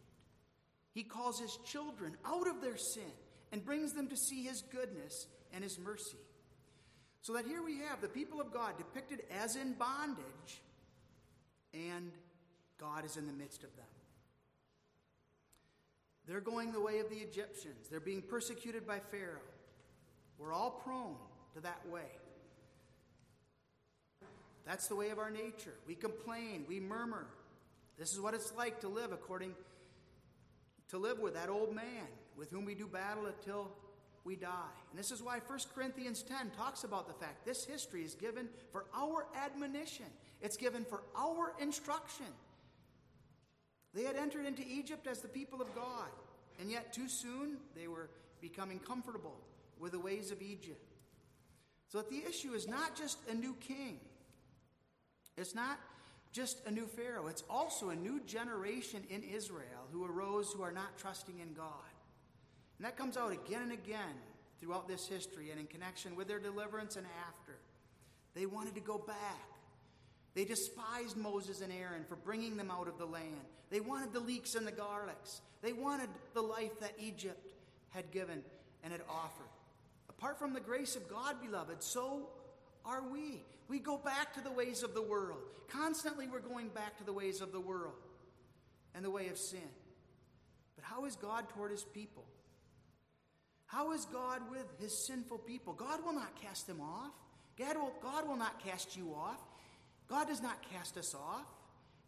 He 0.93 1.03
calls 1.03 1.39
his 1.39 1.57
children 1.65 2.15
out 2.25 2.47
of 2.47 2.61
their 2.61 2.77
sin 2.77 3.11
and 3.51 3.63
brings 3.63 3.93
them 3.93 4.07
to 4.09 4.17
see 4.17 4.43
his 4.43 4.61
goodness 4.61 5.27
and 5.53 5.63
his 5.63 5.77
mercy. 5.79 6.17
So 7.21 7.33
that 7.33 7.45
here 7.45 7.63
we 7.63 7.79
have 7.79 8.01
the 8.01 8.07
people 8.07 8.41
of 8.41 8.51
God 8.51 8.77
depicted 8.77 9.21
as 9.29 9.55
in 9.55 9.73
bondage, 9.73 10.61
and 11.73 12.11
God 12.79 13.05
is 13.05 13.15
in 13.15 13.27
the 13.27 13.33
midst 13.33 13.63
of 13.63 13.75
them. 13.75 13.85
They're 16.27 16.41
going 16.41 16.71
the 16.71 16.81
way 16.81 16.99
of 16.99 17.09
the 17.09 17.17
Egyptians, 17.17 17.87
they're 17.89 17.99
being 17.99 18.21
persecuted 18.21 18.85
by 18.85 18.99
Pharaoh. 18.99 19.39
We're 20.37 20.53
all 20.53 20.71
prone 20.71 21.15
to 21.53 21.61
that 21.61 21.81
way. 21.89 22.07
That's 24.65 24.87
the 24.87 24.95
way 24.95 25.09
of 25.09 25.19
our 25.19 25.29
nature. 25.29 25.73
We 25.87 25.95
complain, 25.95 26.65
we 26.67 26.79
murmur, 26.79 27.27
this 27.97 28.13
is 28.13 28.19
what 28.19 28.33
it's 28.33 28.53
like 28.55 28.81
to 28.81 28.87
live 28.87 29.11
according 29.11 29.53
to 30.89 30.97
live 30.97 31.19
with 31.19 31.35
that 31.35 31.49
old 31.49 31.73
man 31.73 32.07
with 32.37 32.49
whom 32.49 32.65
we 32.65 32.75
do 32.75 32.87
battle 32.87 33.25
until 33.25 33.71
we 34.23 34.35
die. 34.35 34.73
And 34.89 34.99
this 34.99 35.11
is 35.11 35.21
why 35.21 35.39
1 35.39 35.59
Corinthians 35.73 36.23
10 36.23 36.51
talks 36.57 36.83
about 36.83 37.07
the 37.07 37.13
fact 37.13 37.45
this 37.45 37.65
history 37.65 38.03
is 38.03 38.15
given 38.15 38.49
for 38.71 38.85
our 38.95 39.25
admonition. 39.35 40.05
It's 40.41 40.57
given 40.57 40.85
for 40.85 41.03
our 41.15 41.53
instruction. 41.59 42.25
They 43.93 44.03
had 44.03 44.15
entered 44.15 44.45
into 44.45 44.63
Egypt 44.67 45.07
as 45.07 45.19
the 45.19 45.27
people 45.27 45.61
of 45.61 45.73
God, 45.75 46.09
and 46.59 46.71
yet 46.71 46.93
too 46.93 47.09
soon 47.09 47.57
they 47.75 47.87
were 47.87 48.09
becoming 48.39 48.79
comfortable 48.79 49.37
with 49.79 49.91
the 49.91 49.99
ways 49.99 50.31
of 50.31 50.41
Egypt. 50.41 50.81
So 51.89 51.97
that 51.97 52.09
the 52.09 52.23
issue 52.27 52.53
is 52.53 52.67
not 52.67 52.95
just 52.95 53.17
a 53.29 53.33
new 53.33 53.53
king. 53.55 53.99
It's 55.37 55.53
not 55.53 55.77
just 56.31 56.65
a 56.65 56.71
new 56.71 56.85
Pharaoh, 56.85 57.27
it's 57.27 57.43
also 57.49 57.89
a 57.89 57.95
new 57.95 58.21
generation 58.21 59.03
in 59.09 59.21
Israel 59.21 59.87
who 59.91 60.05
arose 60.05 60.53
who 60.53 60.61
are 60.63 60.71
not 60.71 60.97
trusting 60.97 61.39
in 61.39 61.53
God. 61.53 61.91
And 62.77 62.85
that 62.85 62.95
comes 62.95 63.17
out 63.17 63.33
again 63.33 63.63
and 63.63 63.73
again 63.73 64.15
throughout 64.59 64.87
this 64.87 65.07
history 65.07 65.51
and 65.51 65.59
in 65.59 65.67
connection 65.67 66.15
with 66.15 66.27
their 66.27 66.39
deliverance 66.39 66.95
and 66.95 67.05
after. 67.27 67.57
They 68.33 68.45
wanted 68.45 68.75
to 68.75 68.81
go 68.81 68.97
back. 68.97 69.50
They 70.33 70.45
despised 70.45 71.17
Moses 71.17 71.61
and 71.61 71.73
Aaron 71.73 72.05
for 72.07 72.15
bringing 72.15 72.57
them 72.57 72.71
out 72.71 72.87
of 72.87 72.97
the 72.97 73.05
land. 73.05 73.45
They 73.69 73.79
wanted 73.79 74.13
the 74.13 74.19
leeks 74.19 74.55
and 74.55 74.65
the 74.65 74.71
garlics. 74.71 75.41
They 75.61 75.73
wanted 75.73 76.09
the 76.33 76.41
life 76.41 76.79
that 76.79 76.93
Egypt 76.99 77.53
had 77.89 78.11
given 78.11 78.41
and 78.83 78.91
had 78.91 79.01
offered. 79.09 79.49
Apart 80.09 80.39
from 80.39 80.53
the 80.53 80.59
grace 80.59 80.95
of 80.95 81.09
God, 81.09 81.35
beloved, 81.41 81.83
so 81.83 82.29
are 82.85 83.03
we. 83.11 83.43
We 83.67 83.79
go 83.79 83.97
back 83.97 84.33
to 84.35 84.41
the 84.41 84.51
ways 84.51 84.83
of 84.83 84.93
the 84.93 85.01
world. 85.01 85.39
Constantly, 85.69 86.27
we're 86.27 86.39
going 86.39 86.69
back 86.69 86.97
to 86.97 87.03
the 87.03 87.13
ways 87.13 87.41
of 87.41 87.51
the 87.51 87.59
world 87.59 87.93
and 88.93 89.03
the 89.03 89.09
way 89.09 89.29
of 89.29 89.37
sin. 89.37 89.59
But 90.75 90.85
how 90.85 91.05
is 91.05 91.15
God 91.15 91.49
toward 91.49 91.71
his 91.71 91.83
people? 91.83 92.25
How 93.65 93.93
is 93.93 94.05
God 94.05 94.41
with 94.49 94.65
his 94.79 94.97
sinful 95.07 95.39
people? 95.39 95.73
God 95.73 96.03
will 96.03 96.13
not 96.13 96.35
cast 96.41 96.67
them 96.67 96.81
off. 96.81 97.13
God 97.57 97.77
will, 97.77 97.93
God 98.01 98.27
will 98.27 98.35
not 98.35 98.63
cast 98.63 98.97
you 98.97 99.13
off. 99.13 99.39
God 100.11 100.27
does 100.27 100.41
not 100.41 100.57
cast 100.73 100.97
us 100.97 101.15
off. 101.15 101.45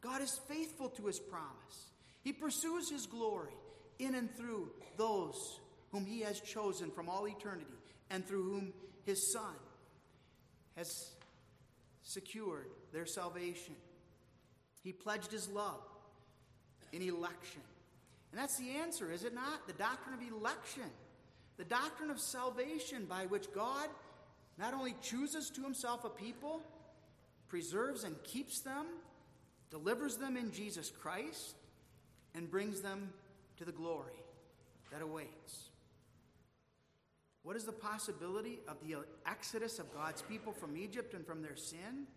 God 0.01 0.21
is 0.21 0.37
faithful 0.49 0.89
to 0.89 1.05
his 1.05 1.21
promise. 1.21 1.91
He 2.21 2.33
pursues 2.33 2.89
his 2.89 3.05
glory 3.05 3.53
in 3.97 4.13
and 4.13 4.29
through 4.35 4.71
those 4.97 5.61
whom 5.93 6.05
he 6.05 6.19
has 6.19 6.41
chosen 6.41 6.91
from 6.91 7.07
all 7.07 7.25
eternity 7.29 7.65
and 8.09 8.27
through 8.27 8.43
whom 8.43 8.73
his 9.05 9.31
Son 9.31 9.55
has 10.75 11.13
secured 12.03 12.67
their 12.91 13.05
salvation. 13.05 13.75
He 14.83 14.91
pledged 14.91 15.31
his 15.31 15.47
love 15.47 15.79
in 16.91 17.01
election. 17.03 17.61
And 18.33 18.41
that's 18.41 18.57
the 18.57 18.71
answer, 18.71 19.13
is 19.13 19.23
it 19.23 19.33
not? 19.33 19.65
The 19.65 19.73
doctrine 19.73 20.15
of 20.15 20.37
election, 20.37 20.91
the 21.55 21.63
doctrine 21.63 22.09
of 22.09 22.19
salvation 22.19 23.05
by 23.05 23.27
which 23.27 23.45
God 23.53 23.87
not 24.57 24.73
only 24.73 24.93
chooses 25.01 25.49
to 25.51 25.61
himself 25.61 26.03
a 26.03 26.09
people, 26.09 26.61
preserves 27.53 28.03
and 28.03 28.15
keeps 28.23 28.61
them, 28.61 28.87
delivers 29.69 30.17
them 30.17 30.35
in 30.37 30.51
Jesus 30.51 30.89
Christ, 30.89 31.53
and 32.33 32.49
brings 32.49 32.81
them 32.81 33.13
to 33.57 33.63
the 33.63 33.71
glory 33.71 34.23
that 34.91 35.03
awaits. 35.03 35.69
What 37.43 37.55
is 37.55 37.63
the 37.63 37.71
possibility 37.71 38.57
of 38.67 38.77
the 38.83 38.95
exodus 39.27 39.77
of 39.77 39.93
God's 39.93 40.23
people 40.23 40.51
from 40.51 40.75
Egypt 40.75 41.13
and 41.13 41.23
from 41.23 41.43
their 41.43 41.55
sin? 41.55 42.07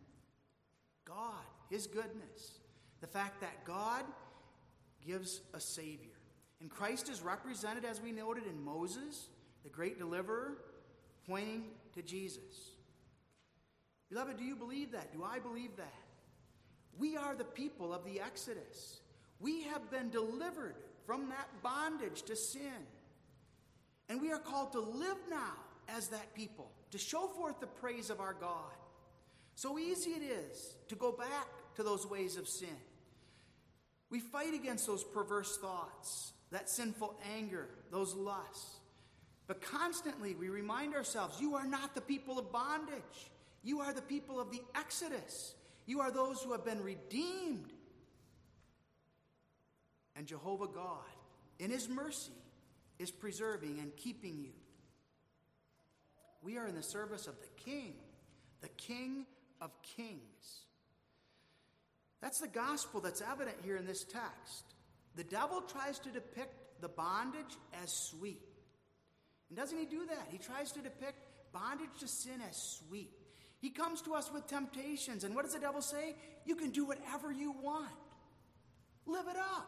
God, 1.05 1.45
His 1.69 1.87
goodness. 1.87 2.53
The 3.03 3.07
fact 3.07 3.43
that 3.43 3.67
God 3.67 4.05
gives 5.07 5.43
a 5.53 5.61
Savior. 5.61 6.17
And 6.63 6.71
Christ 6.71 7.11
is 7.11 7.21
represented, 7.21 7.85
as 7.85 8.01
we 8.01 8.11
noted, 8.11 8.45
in 8.47 8.65
Moses, 8.65 9.29
the 9.65 9.69
great 9.69 9.99
deliverer, 9.99 10.57
pointing 11.27 11.65
to 11.93 12.01
Jesus. 12.01 12.76
Beloved, 14.11 14.37
do 14.37 14.45
you 14.45 14.57
believe 14.57 14.93
that? 14.93 15.13
Do 15.13 15.25
I 15.25 15.39
believe 15.39 15.77
that? 15.77 15.93
We 16.99 17.17
are 17.17 17.35
the 17.35 17.45
people 17.45 17.93
of 17.93 18.05
the 18.05 18.21
Exodus. 18.21 19.01
We 19.41 19.65
have 19.65 19.91
been 19.91 20.11
delivered 20.11 20.77
from 21.05 21.29
that 21.31 21.49
bondage 21.63 22.23
to 22.23 22.37
sin. 22.37 22.87
And 24.09 24.21
we 24.21 24.33
are 24.33 24.39
called 24.39 24.73
to 24.73 24.81
live 24.81 25.19
now 25.29 25.55
as 25.89 26.09
that 26.09 26.35
people, 26.35 26.71
to 26.91 26.99
show 26.99 27.29
forth 27.29 27.61
the 27.61 27.67
praise 27.67 28.11
of 28.11 28.21
our 28.21 28.35
God. 28.35 28.73
So 29.55 29.79
easy 29.79 30.11
it 30.11 30.23
is 30.23 30.77
to 30.89 30.95
go 30.95 31.13
back 31.13 31.49
to 31.77 31.83
those 31.83 32.07
ways 32.07 32.37
of 32.37 32.49
sin. 32.49 32.77
We 34.11 34.21
fight 34.21 34.55
against 34.55 34.87
those 34.87 35.03
perverse 35.03 35.59
thoughts, 35.59 36.33
that 36.51 36.71
sinful 36.71 37.17
anger, 37.37 37.69
those 37.91 38.15
lusts. 38.15 38.77
But 39.47 39.63
constantly 39.63 40.35
we 40.35 40.49
remind 40.49 40.95
ourselves 40.95 41.41
you 41.41 41.57
are 41.57 41.67
not 41.67 41.95
the 41.95 42.01
people 42.01 42.39
of 42.39 42.53
bondage. 42.53 43.31
You 43.67 43.81
are 43.81 43.93
the 43.93 44.01
people 44.01 44.41
of 44.41 44.53
the 44.53 44.63
Exodus. 44.77 45.57
You 45.87 46.01
are 46.01 46.13
those 46.13 46.41
who 46.41 46.53
have 46.53 46.65
been 46.65 46.85
redeemed. 46.85 47.73
And 50.15 50.25
Jehovah 50.25 50.69
God, 50.69 51.03
in 51.59 51.73
His 51.73 51.89
mercy, 51.89 52.31
is 53.01 53.11
preserving 53.11 53.81
and 53.81 53.95
keeping 53.97 54.39
you. 54.39 54.53
We 56.45 56.59
are 56.59 56.69
in 56.69 56.77
the 56.77 56.83
service 56.83 57.27
of 57.27 57.35
the 57.41 57.49
King, 57.65 57.95
the 58.61 58.69
King 58.69 59.27
of 59.61 59.73
Kings. 59.83 60.21
That's 62.23 62.39
the 62.39 62.47
gospel 62.47 63.01
that's 63.01 63.21
evident 63.21 63.57
here 63.65 63.77
in 63.77 63.85
this 63.85 64.05
text. 64.05 64.63
The 65.17 65.25
devil 65.25 65.61
tries 65.61 65.99
to 65.99 66.11
depict 66.11 66.55
the 66.81 66.89
bondage 66.89 67.57
as 67.83 67.93
sweet. 67.93 68.47
And 69.49 69.59
doesn't 69.59 69.77
he 69.77 69.87
do 69.87 70.07
that? 70.07 70.29
He 70.31 70.39
tries 70.39 70.71
to 70.73 70.81
depict 70.81 71.19
bondage 71.53 71.91
to 71.99 72.07
sin 72.07 72.41
as 72.49 72.57
sweet. 72.57 73.11
He 73.61 73.71
comes 73.71 74.03
to 74.03 74.15
us 74.15 74.31
with 74.33 74.47
temptations. 74.47 75.25
And 75.25 75.35
what 75.35 75.45
does 75.45 75.55
the 75.55 75.61
devil 75.61 75.81
say? 75.81 76.15
You 76.45 76.57
can 76.57 76.71
do 76.71 76.85
whatever 76.85 77.33
you 77.33 77.53
want. 77.53 77.91
Live 79.07 79.27
it 79.29 79.37
up. 79.37 79.67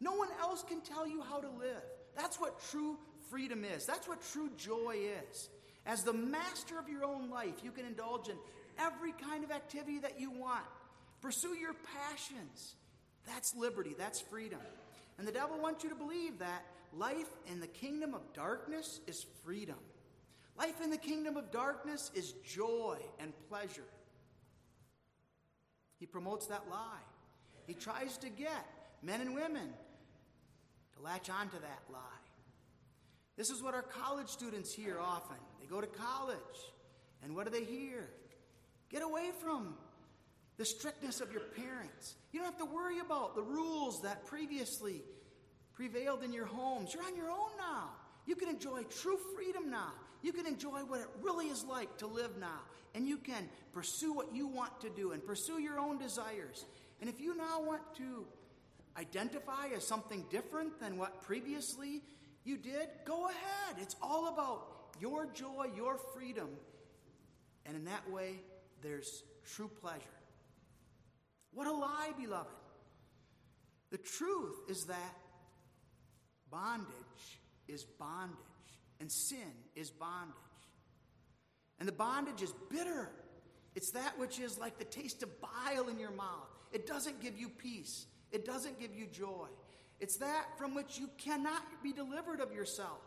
No 0.00 0.12
one 0.12 0.28
else 0.40 0.62
can 0.62 0.80
tell 0.80 1.06
you 1.06 1.22
how 1.22 1.40
to 1.40 1.48
live. 1.48 1.82
That's 2.16 2.38
what 2.38 2.60
true 2.70 2.98
freedom 3.30 3.64
is. 3.64 3.86
That's 3.86 4.06
what 4.06 4.22
true 4.32 4.50
joy 4.56 4.96
is. 5.30 5.48
As 5.86 6.02
the 6.02 6.12
master 6.12 6.78
of 6.78 6.88
your 6.88 7.04
own 7.04 7.30
life, 7.30 7.54
you 7.62 7.70
can 7.70 7.86
indulge 7.86 8.28
in 8.28 8.36
every 8.78 9.12
kind 9.12 9.44
of 9.44 9.50
activity 9.50 9.98
that 10.00 10.20
you 10.20 10.30
want. 10.30 10.64
Pursue 11.20 11.54
your 11.54 11.74
passions. 11.74 12.74
That's 13.26 13.54
liberty, 13.54 13.94
that's 13.96 14.20
freedom. 14.20 14.60
And 15.18 15.26
the 15.26 15.32
devil 15.32 15.58
wants 15.58 15.84
you 15.84 15.90
to 15.90 15.96
believe 15.96 16.38
that 16.40 16.64
life 16.92 17.28
in 17.50 17.60
the 17.60 17.66
kingdom 17.66 18.14
of 18.14 18.20
darkness 18.34 19.00
is 19.06 19.24
freedom. 19.44 19.78
Life 20.56 20.80
in 20.82 20.90
the 20.90 20.96
kingdom 20.96 21.36
of 21.36 21.50
darkness 21.50 22.10
is 22.14 22.32
joy 22.44 22.98
and 23.18 23.32
pleasure. 23.48 23.88
He 25.98 26.06
promotes 26.06 26.46
that 26.46 26.64
lie. 26.70 27.04
He 27.66 27.74
tries 27.74 28.18
to 28.18 28.28
get 28.28 28.66
men 29.02 29.20
and 29.20 29.34
women 29.34 29.68
to 30.96 31.02
latch 31.02 31.30
onto 31.30 31.58
that 31.58 31.82
lie. 31.92 31.98
This 33.36 33.50
is 33.50 33.62
what 33.62 33.74
our 33.74 33.82
college 33.82 34.28
students 34.28 34.72
hear 34.72 34.98
often. 35.00 35.36
They 35.60 35.66
go 35.66 35.80
to 35.80 35.86
college, 35.86 36.38
and 37.22 37.34
what 37.34 37.46
do 37.46 37.50
they 37.50 37.64
hear? 37.64 38.08
Get 38.90 39.02
away 39.02 39.30
from 39.42 39.74
the 40.56 40.64
strictness 40.64 41.20
of 41.20 41.32
your 41.32 41.40
parents. 41.40 42.14
You 42.32 42.40
don't 42.40 42.46
have 42.46 42.58
to 42.58 42.72
worry 42.72 43.00
about 43.00 43.34
the 43.34 43.42
rules 43.42 44.02
that 44.02 44.24
previously 44.26 45.02
prevailed 45.72 46.22
in 46.22 46.32
your 46.32 46.46
homes. 46.46 46.94
You're 46.94 47.02
on 47.02 47.16
your 47.16 47.30
own 47.30 47.50
now. 47.58 47.90
You 48.26 48.36
can 48.36 48.48
enjoy 48.48 48.84
true 48.84 49.18
freedom 49.34 49.70
now. 49.70 49.92
You 50.24 50.32
can 50.32 50.46
enjoy 50.46 50.80
what 50.86 51.00
it 51.00 51.06
really 51.20 51.48
is 51.48 51.64
like 51.64 51.98
to 51.98 52.06
live 52.06 52.38
now. 52.40 52.60
And 52.94 53.06
you 53.06 53.18
can 53.18 53.46
pursue 53.74 54.14
what 54.14 54.34
you 54.34 54.46
want 54.46 54.80
to 54.80 54.88
do 54.88 55.12
and 55.12 55.22
pursue 55.22 55.60
your 55.60 55.78
own 55.78 55.98
desires. 55.98 56.64
And 57.02 57.10
if 57.10 57.20
you 57.20 57.36
now 57.36 57.60
want 57.60 57.82
to 57.98 58.24
identify 58.96 59.66
as 59.76 59.86
something 59.86 60.24
different 60.30 60.80
than 60.80 60.96
what 60.96 61.20
previously 61.20 62.00
you 62.42 62.56
did, 62.56 62.88
go 63.04 63.26
ahead. 63.26 63.76
It's 63.82 63.96
all 64.00 64.28
about 64.28 64.66
your 64.98 65.26
joy, 65.26 65.66
your 65.76 65.98
freedom. 66.14 66.48
And 67.66 67.76
in 67.76 67.84
that 67.84 68.10
way, 68.10 68.40
there's 68.82 69.24
true 69.44 69.70
pleasure. 69.82 70.00
What 71.52 71.66
a 71.66 71.72
lie, 71.72 72.12
beloved. 72.18 72.48
The 73.90 73.98
truth 73.98 74.56
is 74.70 74.86
that 74.86 75.16
bondage 76.50 76.88
is 77.68 77.84
bondage, 77.84 78.38
and 79.04 79.12
sin 79.12 79.52
is 79.76 79.90
bondage. 79.90 80.34
And 81.78 81.86
the 81.86 81.92
bondage 81.92 82.40
is 82.40 82.54
bitter. 82.70 83.10
It's 83.74 83.90
that 83.90 84.18
which 84.18 84.40
is 84.40 84.58
like 84.58 84.78
the 84.78 84.86
taste 84.86 85.22
of 85.22 85.28
bile 85.42 85.88
in 85.88 85.98
your 85.98 86.10
mouth. 86.10 86.48
It 86.72 86.86
doesn't 86.86 87.20
give 87.20 87.38
you 87.38 87.50
peace, 87.50 88.06
it 88.32 88.46
doesn't 88.46 88.80
give 88.80 88.96
you 88.96 89.06
joy. 89.06 89.48
It's 90.00 90.16
that 90.16 90.46
from 90.56 90.74
which 90.74 90.98
you 90.98 91.10
cannot 91.18 91.62
be 91.82 91.92
delivered 91.92 92.40
of 92.40 92.50
yourself. 92.54 92.98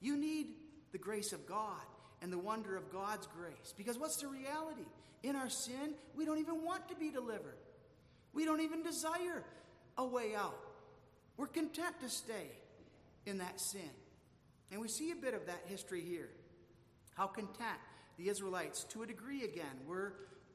You 0.00 0.16
need 0.16 0.46
the 0.92 0.98
grace 0.98 1.34
of 1.34 1.46
God 1.46 1.84
and 2.22 2.32
the 2.32 2.38
wonder 2.38 2.74
of 2.74 2.90
God's 2.90 3.28
grace. 3.38 3.74
Because 3.76 3.98
what's 3.98 4.16
the 4.16 4.28
reality? 4.28 4.86
In 5.24 5.36
our 5.36 5.50
sin, 5.50 5.92
we 6.16 6.24
don't 6.24 6.38
even 6.38 6.64
want 6.64 6.88
to 6.88 6.94
be 6.94 7.10
delivered. 7.10 7.58
We 8.32 8.46
don't 8.46 8.62
even 8.62 8.82
desire 8.82 9.44
a 9.98 10.06
way 10.06 10.34
out. 10.34 10.58
We're 11.36 11.48
content 11.48 12.00
to 12.00 12.08
stay 12.08 12.48
in 13.26 13.38
that 13.38 13.60
sin. 13.60 13.90
And 14.70 14.80
we 14.80 14.88
see 14.88 15.10
a 15.10 15.16
bit 15.16 15.34
of 15.34 15.46
that 15.46 15.62
history 15.66 16.00
here. 16.00 16.30
How 17.14 17.26
content 17.26 17.78
the 18.18 18.28
Israelites, 18.28 18.84
to 18.84 19.02
a 19.02 19.06
degree 19.06 19.44
again, 19.44 19.66
were 19.86 20.14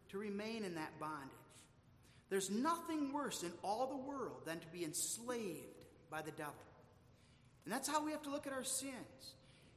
to 0.10 0.18
remain 0.18 0.64
in 0.64 0.76
that 0.76 1.00
bondage. 1.00 1.30
There's 2.30 2.50
nothing 2.50 3.12
worse 3.12 3.44
in 3.44 3.52
all 3.64 3.88
the 3.88 4.10
world 4.10 4.46
than 4.46 4.60
to 4.60 4.68
be 4.68 4.84
enslaved 4.84 5.66
by 6.10 6.22
the 6.22 6.32
devil. 6.32 6.54
And 7.66 7.74
that's 7.74 7.88
how 7.88 8.04
we 8.04 8.12
have 8.12 8.22
to 8.24 8.30
look 8.30 8.48
at 8.48 8.54
our 8.54 8.64
sins. 8.64 9.34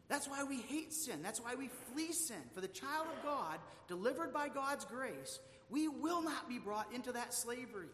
That's 0.09 0.28
why 0.28 0.45
we 0.45 0.61
hate 0.61 0.93
sin. 0.93 1.22
That's 1.22 1.41
why 1.41 1.55
we 1.55 1.68
flee 1.93 2.12
sin. 2.12 2.43
For 2.55 2.61
the 2.61 2.68
child 2.68 3.07
of 3.07 3.22
God, 3.24 3.59
delivered 3.89 4.33
by 4.33 4.49
God's 4.49 4.85
grace, 4.85 5.39
we 5.70 5.89
will 5.89 6.22
not 6.22 6.49
be 6.49 6.59
brought 6.59 6.93
into 6.93 7.12
that 7.12 7.33
slavery. 7.33 7.89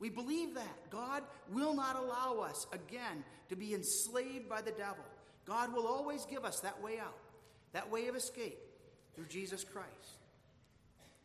We 0.00 0.08
believe 0.08 0.54
that. 0.54 0.90
God 0.90 1.22
will 1.52 1.74
not 1.74 1.96
allow 1.96 2.40
us, 2.40 2.66
again, 2.72 3.22
to 3.50 3.56
be 3.56 3.74
enslaved 3.74 4.48
by 4.48 4.62
the 4.62 4.72
devil. 4.72 5.04
God 5.46 5.72
will 5.72 5.86
always 5.86 6.24
give 6.26 6.44
us 6.44 6.60
that 6.60 6.82
way 6.82 6.98
out, 6.98 7.16
that 7.72 7.90
way 7.90 8.06
of 8.06 8.16
escape 8.16 8.58
through 9.14 9.26
Jesus 9.26 9.64
Christ. 9.64 10.18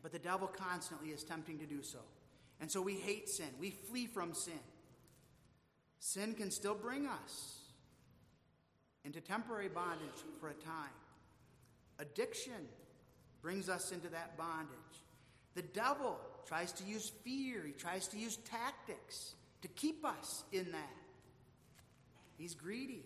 But 0.02 0.12
the 0.12 0.20
devil 0.20 0.48
constantly 0.48 1.10
is 1.10 1.24
tempting 1.24 1.60
to 1.60 1.66
do 1.66 1.82
so. 1.82 2.00
And 2.62 2.72
so 2.72 2.82
we 2.82 2.96
hate 2.96 3.28
sin, 3.30 3.50
we 3.60 3.72
flee 3.72 4.08
from 4.08 4.34
sin. 4.34 4.54
Sin 6.00 6.34
can 6.34 6.52
still 6.52 6.76
bring 6.76 7.08
us 7.08 7.60
into 9.04 9.22
temporary 9.22 9.68
bondage 9.68 10.24
for 10.40 10.50
a 10.50 10.54
time. 10.54 10.94
Addiction 12.00 12.68
brings 13.42 13.70
us 13.70 13.92
into 13.92 14.08
that 14.10 14.38
bondage. 14.38 14.76
The 15.56 15.62
devil 15.62 16.20
tries 16.46 16.72
to 16.74 16.84
use 16.84 17.12
fear, 17.24 17.64
he 17.66 17.72
tries 17.72 18.08
to 18.10 18.18
use 18.18 18.38
tactics 18.38 19.36
to 19.62 19.68
keep 19.70 20.06
us 20.06 20.44
in 20.52 20.72
that. 20.72 20.98
He's 22.38 22.54
greedy. 22.54 23.04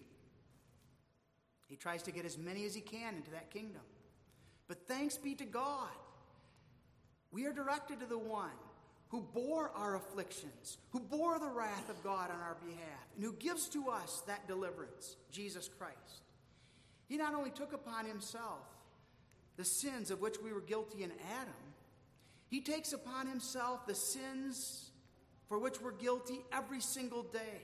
He 1.70 1.76
tries 1.76 2.04
to 2.04 2.12
get 2.12 2.26
as 2.26 2.38
many 2.38 2.66
as 2.66 2.74
he 2.74 2.82
can 2.82 3.16
into 3.16 3.32
that 3.32 3.52
kingdom. 3.52 3.82
But 4.68 4.88
thanks 4.88 5.18
be 5.18 5.36
to 5.36 5.46
God, 5.46 5.88
we 7.32 7.46
are 7.46 7.54
directed 7.54 8.00
to 8.00 8.06
the 8.06 8.18
one 8.18 8.50
who 9.10 9.22
bore 9.22 9.72
our 9.76 9.96
afflictions, 9.96 10.78
who 10.92 11.00
bore 11.00 11.40
the 11.40 11.50
wrath 11.50 11.90
of 11.90 12.04
God 12.04 12.30
on 12.32 12.40
our 12.42 12.58
behalf, 12.66 13.08
and 13.16 13.24
who 13.24 13.34
gives 13.34 13.68
to 13.70 13.90
us 13.90 14.24
that 14.28 14.48
deliverance, 14.48 15.16
Jesus 15.32 15.70
Christ. 15.78 16.24
He 17.08 17.18
not 17.18 17.34
only 17.34 17.50
took 17.50 17.74
upon 17.74 18.06
himself 18.06 18.66
the 19.58 19.66
sins 19.66 20.12
of 20.12 20.22
which 20.22 20.38
we 20.44 20.54
were 20.54 20.62
guilty 20.62 21.04
in 21.04 21.12
Adam, 21.40 21.54
he 22.50 22.62
takes 22.62 22.94
upon 22.94 23.28
himself 23.28 23.86
the 23.86 23.96
sins 23.96 24.92
for 25.48 25.60
which 25.60 25.82
we're 25.82 25.92
guilty 25.92 26.42
every 26.52 26.82
single 26.82 27.24
day. 27.24 27.62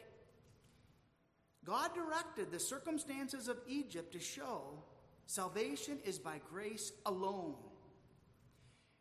God 1.65 1.91
directed 1.93 2.51
the 2.51 2.59
circumstances 2.59 3.47
of 3.47 3.57
Egypt 3.67 4.13
to 4.13 4.19
show 4.19 4.83
salvation 5.25 5.97
is 6.05 6.19
by 6.19 6.39
grace 6.49 6.91
alone. 7.05 7.55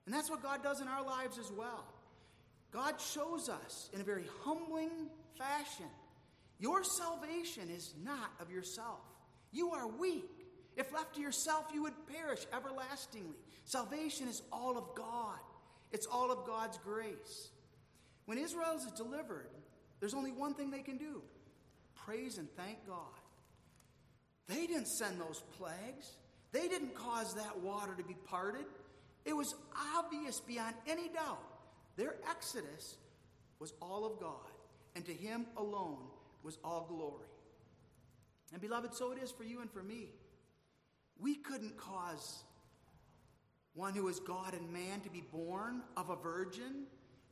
And 0.07 0.15
that's 0.15 0.31
what 0.31 0.43
God 0.43 0.63
does 0.63 0.81
in 0.81 0.89
our 0.89 1.05
lives 1.05 1.39
as 1.39 1.53
well. 1.53 1.85
God 2.73 3.01
shows 3.01 3.49
us 3.49 3.91
in 3.93 4.01
a 4.01 4.05
very 4.05 4.25
humbling 4.43 4.91
fashion 5.39 5.87
your 6.59 6.85
salvation 6.85 7.69
is 7.71 7.95
not 8.03 8.33
of 8.41 8.51
yourself. 8.51 9.01
You 9.53 9.73
are 9.73 9.87
weak. 9.87 10.47
If 10.77 10.93
left 10.93 11.15
to 11.17 11.21
yourself, 11.21 11.67
you 11.73 11.83
would 11.83 11.93
perish 12.07 12.47
everlastingly. 12.53 13.37
Salvation 13.65 14.29
is 14.29 14.43
all 14.53 14.77
of 14.77 14.95
God, 14.97 15.39
it's 15.93 16.07
all 16.07 16.33
of 16.33 16.47
God's 16.47 16.79
grace. 16.79 17.51
When 18.27 18.39
Israel 18.39 18.77
is 18.77 18.87
delivered, 18.93 19.51
there's 20.01 20.15
only 20.15 20.33
one 20.33 20.55
thing 20.55 20.71
they 20.71 20.83
can 20.83 20.97
do 20.97 21.23
praise 22.05 22.39
and 22.39 22.49
thank 22.57 22.87
God. 22.87 22.99
They 24.49 24.67
didn't 24.67 24.89
send 24.89 25.21
those 25.21 25.43
plagues, 25.59 26.17
they 26.53 26.69
didn't 26.69 26.95
cause 26.95 27.35
that 27.35 27.61
water 27.61 27.95
to 27.97 28.05
be 28.05 28.17
parted. 28.27 28.67
It 29.25 29.35
was 29.35 29.55
obvious 29.97 30.41
beyond 30.41 30.75
any 30.87 31.09
doubt. 31.09 31.43
Their 31.97 32.17
exodus 32.29 32.97
was 33.59 33.73
all 33.81 34.05
of 34.05 34.21
God, 34.21 34.53
and 34.95 35.05
to 35.07 35.15
Him 35.15 35.47
alone 35.57 35.97
was 36.43 36.59
all 36.63 36.87
glory. 36.89 37.29
And 38.53 38.61
beloved, 38.61 38.95
so 38.95 39.13
it 39.13 39.19
is 39.23 39.31
for 39.31 39.45
you 39.45 39.63
and 39.63 39.71
for 39.71 39.83
me. 39.83 40.11
We 41.19 41.37
couldn't 41.37 41.77
cause 41.79 42.45
one 43.73 43.95
who 43.95 44.09
is 44.09 44.21
God 44.21 44.53
and 44.53 44.71
man 44.73 45.01
to 45.01 45.11
be 45.11 45.25
born 45.33 45.83
of 45.97 46.11
a 46.11 46.17
virgin. 46.17 46.85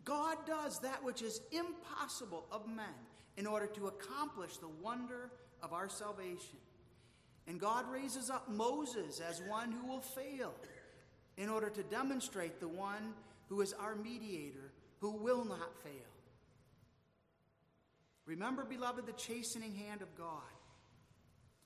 God 0.05 0.39
does 0.47 0.79
that 0.81 1.05
which 1.05 1.21
is 1.21 1.41
impossible 1.53 2.47
of 2.51 2.67
men 2.67 2.95
in 3.37 3.47
order 3.47 3.67
to 3.67 3.87
accomplish 3.87 4.57
the 4.59 4.69
wonder 4.69 5.31
of 5.63 5.73
our 5.73 5.89
salvation. 5.89 6.59
And 7.47 7.59
God 7.59 7.91
raises 7.91 8.31
up 8.31 8.51
Moses 8.51 9.21
as 9.21 9.43
one 9.49 9.73
who 9.73 9.87
will 9.87 10.01
fail 10.01 10.55
in 11.37 11.49
order 11.49 11.71
to 11.71 11.83
demonstrate 11.85 12.61
the 12.61 12.69
one 12.69 13.15
who 13.49 13.61
is 13.61 13.73
our 13.73 13.97
mediator 13.97 14.73
who 15.01 15.13
will 15.17 15.45
not 15.45 15.83
fail. 15.83 15.93
Remember, 18.27 18.65
beloved, 18.65 19.07
the 19.07 19.13
chastening 19.13 19.75
hand 19.75 20.01
of 20.01 20.15
God. 20.17 20.43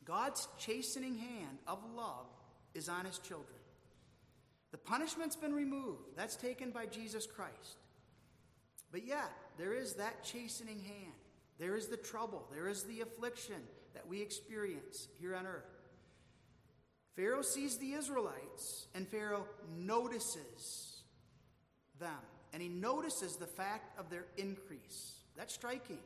God's 0.04 0.48
chastening 0.58 1.18
hand 1.18 1.58
of 1.66 1.78
love 1.94 2.26
is 2.74 2.88
on 2.88 3.04
his 3.04 3.18
children. 3.18 3.58
The 4.70 4.78
punishment's 4.78 5.36
been 5.36 5.52
removed. 5.52 6.16
That's 6.16 6.36
taken 6.36 6.70
by 6.70 6.86
Jesus 6.86 7.26
Christ. 7.26 7.78
But 8.90 9.06
yet, 9.06 9.30
there 9.58 9.74
is 9.74 9.94
that 9.94 10.24
chastening 10.24 10.80
hand. 10.80 11.12
There 11.58 11.76
is 11.76 11.86
the 11.86 11.96
trouble, 11.96 12.46
there 12.52 12.68
is 12.68 12.82
the 12.82 13.00
affliction 13.00 13.62
that 13.94 14.06
we 14.06 14.20
experience 14.20 15.08
here 15.18 15.34
on 15.34 15.46
earth. 15.46 15.64
Pharaoh 17.14 17.42
sees 17.42 17.78
the 17.78 17.94
Israelites, 17.94 18.88
and 18.94 19.08
Pharaoh 19.08 19.46
notices 19.74 21.02
them, 21.98 22.10
and 22.52 22.60
he 22.60 22.68
notices 22.68 23.36
the 23.36 23.46
fact 23.46 23.98
of 23.98 24.10
their 24.10 24.26
increase. 24.36 25.14
That's 25.34 25.54
striking. 25.54 26.00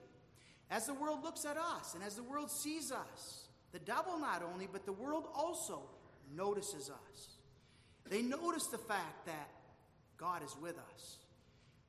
As 0.71 0.87
the 0.87 0.95
world 0.95 1.25
looks 1.25 1.45
at 1.45 1.57
us, 1.57 1.95
and 1.95 2.05
as 2.05 2.15
the 2.15 2.23
world 2.23 2.49
sees 2.49 2.93
us, 2.93 3.49
the 3.73 3.81
devil 3.81 4.19
not 4.19 4.45
only, 4.53 4.69
but 4.71 4.87
the 4.87 4.93
world 4.93 5.25
also 5.35 5.83
notices 6.33 6.91
us. 6.91 7.29
They 8.09 8.23
notice 8.23 8.67
the 8.67 8.79
fact 8.79 9.27
that 9.27 9.51
God 10.17 10.45
is 10.45 10.55
with 10.63 10.77
us, 10.93 11.17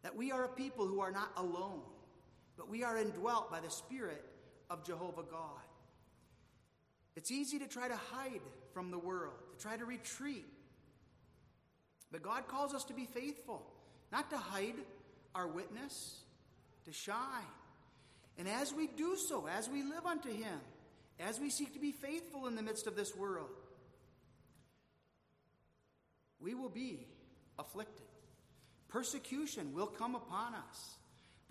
that 0.01 0.15
we 0.15 0.31
are 0.31 0.45
a 0.45 0.49
people 0.49 0.87
who 0.87 0.99
are 0.99 1.11
not 1.11 1.31
alone 1.37 1.81
but 2.61 2.69
we 2.69 2.83
are 2.83 2.95
indwelt 2.95 3.49
by 3.49 3.59
the 3.59 3.71
Spirit 3.71 4.23
of 4.69 4.85
Jehovah 4.85 5.23
God. 5.23 5.65
It's 7.15 7.31
easy 7.31 7.57
to 7.57 7.65
try 7.65 7.87
to 7.87 7.95
hide 7.95 8.41
from 8.71 8.91
the 8.91 8.99
world, 8.99 9.33
to 9.57 9.63
try 9.63 9.77
to 9.77 9.83
retreat. 9.83 10.45
But 12.11 12.21
God 12.21 12.47
calls 12.47 12.75
us 12.75 12.83
to 12.83 12.93
be 12.93 13.05
faithful, 13.05 13.65
not 14.11 14.29
to 14.29 14.37
hide 14.37 14.75
our 15.33 15.47
witness, 15.47 16.19
to 16.85 16.93
shine. 16.93 17.17
And 18.37 18.47
as 18.47 18.71
we 18.71 18.85
do 18.85 19.15
so, 19.15 19.47
as 19.47 19.67
we 19.67 19.81
live 19.81 20.05
unto 20.05 20.29
Him, 20.29 20.59
as 21.19 21.39
we 21.39 21.49
seek 21.49 21.73
to 21.73 21.79
be 21.79 21.91
faithful 21.91 22.45
in 22.45 22.55
the 22.55 22.61
midst 22.61 22.85
of 22.85 22.95
this 22.95 23.15
world, 23.15 23.49
we 26.39 26.53
will 26.53 26.69
be 26.69 27.07
afflicted. 27.57 28.05
Persecution 28.87 29.73
will 29.73 29.87
come 29.87 30.13
upon 30.13 30.53
us. 30.53 30.97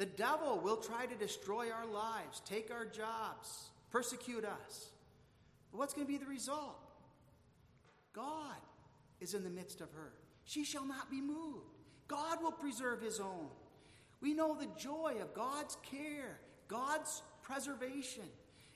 The 0.01 0.07
devil 0.07 0.59
will 0.65 0.79
try 0.79 1.05
to 1.05 1.15
destroy 1.15 1.71
our 1.71 1.85
lives, 1.85 2.41
take 2.47 2.71
our 2.71 2.87
jobs, 2.87 3.69
persecute 3.91 4.47
us. 4.47 4.89
But 5.71 5.77
what's 5.77 5.93
going 5.93 6.07
to 6.07 6.11
be 6.11 6.17
the 6.17 6.25
result? 6.25 6.81
God 8.15 8.57
is 9.21 9.35
in 9.35 9.45
the 9.45 9.51
midst 9.51 9.83
of 9.83 9.93
her. 9.93 10.15
She 10.47 10.65
shall 10.65 10.87
not 10.87 11.11
be 11.11 11.21
moved. 11.21 11.77
God 12.09 12.43
will 12.43 12.51
preserve 12.51 13.03
his 13.03 13.21
own. 13.21 13.49
We 14.23 14.33
know 14.33 14.55
the 14.55 14.69
joy 14.81 15.17
of 15.21 15.35
God's 15.35 15.77
care, 15.83 16.41
God's 16.67 17.21
preservation. 17.43 18.25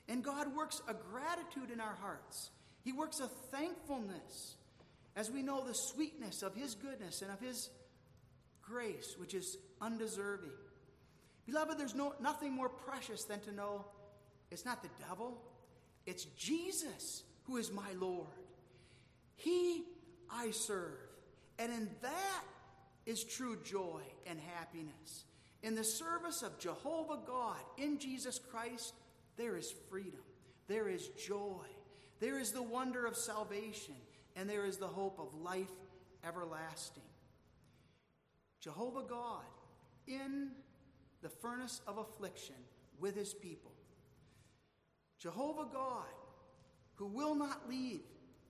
And 0.07 0.23
God 0.23 0.55
works 0.55 0.79
a 0.87 0.93
gratitude 0.93 1.71
in 1.73 1.79
our 1.81 1.97
hearts. 2.01 2.51
He 2.83 2.93
works 2.93 3.19
a 3.19 3.29
thankfulness 3.49 4.57
as 5.15 5.31
we 5.31 5.41
know 5.41 5.65
the 5.65 5.73
sweetness 5.73 6.43
of 6.43 6.53
His 6.53 6.75
goodness 6.75 7.23
and 7.23 7.31
of 7.31 7.39
His 7.39 7.71
grace, 8.61 9.15
which 9.17 9.33
is 9.33 9.57
undeserving. 9.81 10.51
Beloved, 11.45 11.77
there's 11.77 11.95
no, 11.95 12.13
nothing 12.21 12.53
more 12.53 12.69
precious 12.69 13.23
than 13.23 13.39
to 13.41 13.51
know 13.51 13.85
it's 14.51 14.65
not 14.65 14.81
the 14.81 14.89
devil, 15.07 15.37
it's 16.05 16.25
Jesus 16.37 17.23
who 17.43 17.57
is 17.57 17.71
my 17.71 17.91
Lord. 17.99 18.27
He 19.35 19.83
I 20.29 20.51
serve. 20.51 20.99
And 21.59 21.71
in 21.71 21.89
that 22.01 22.43
is 23.05 23.23
true 23.23 23.57
joy 23.63 24.01
and 24.25 24.39
happiness. 24.39 25.25
In 25.63 25.75
the 25.75 25.83
service 25.83 26.41
of 26.41 26.59
Jehovah 26.59 27.19
God 27.25 27.59
in 27.77 27.97
Jesus 27.97 28.39
Christ, 28.39 28.93
there 29.37 29.57
is 29.57 29.73
freedom, 29.89 30.21
there 30.67 30.89
is 30.89 31.07
joy, 31.09 31.65
there 32.19 32.39
is 32.39 32.51
the 32.51 32.63
wonder 32.63 33.05
of 33.05 33.15
salvation, 33.15 33.95
and 34.35 34.49
there 34.49 34.65
is 34.65 34.77
the 34.77 34.87
hope 34.87 35.19
of 35.19 35.33
life 35.41 35.71
everlasting. 36.25 37.03
Jehovah 38.59 39.03
God 39.07 39.43
in 40.07 40.49
the 41.25 41.29
furnace 41.29 41.81
of 41.87 41.97
affliction 41.97 42.53
with 42.99 43.15
his 43.15 43.33
people. 43.33 43.71
Jehovah 45.17 45.65
God, 45.73 46.13
who 46.93 47.07
will 47.07 47.33
not 47.33 47.67
leave 47.67 48.01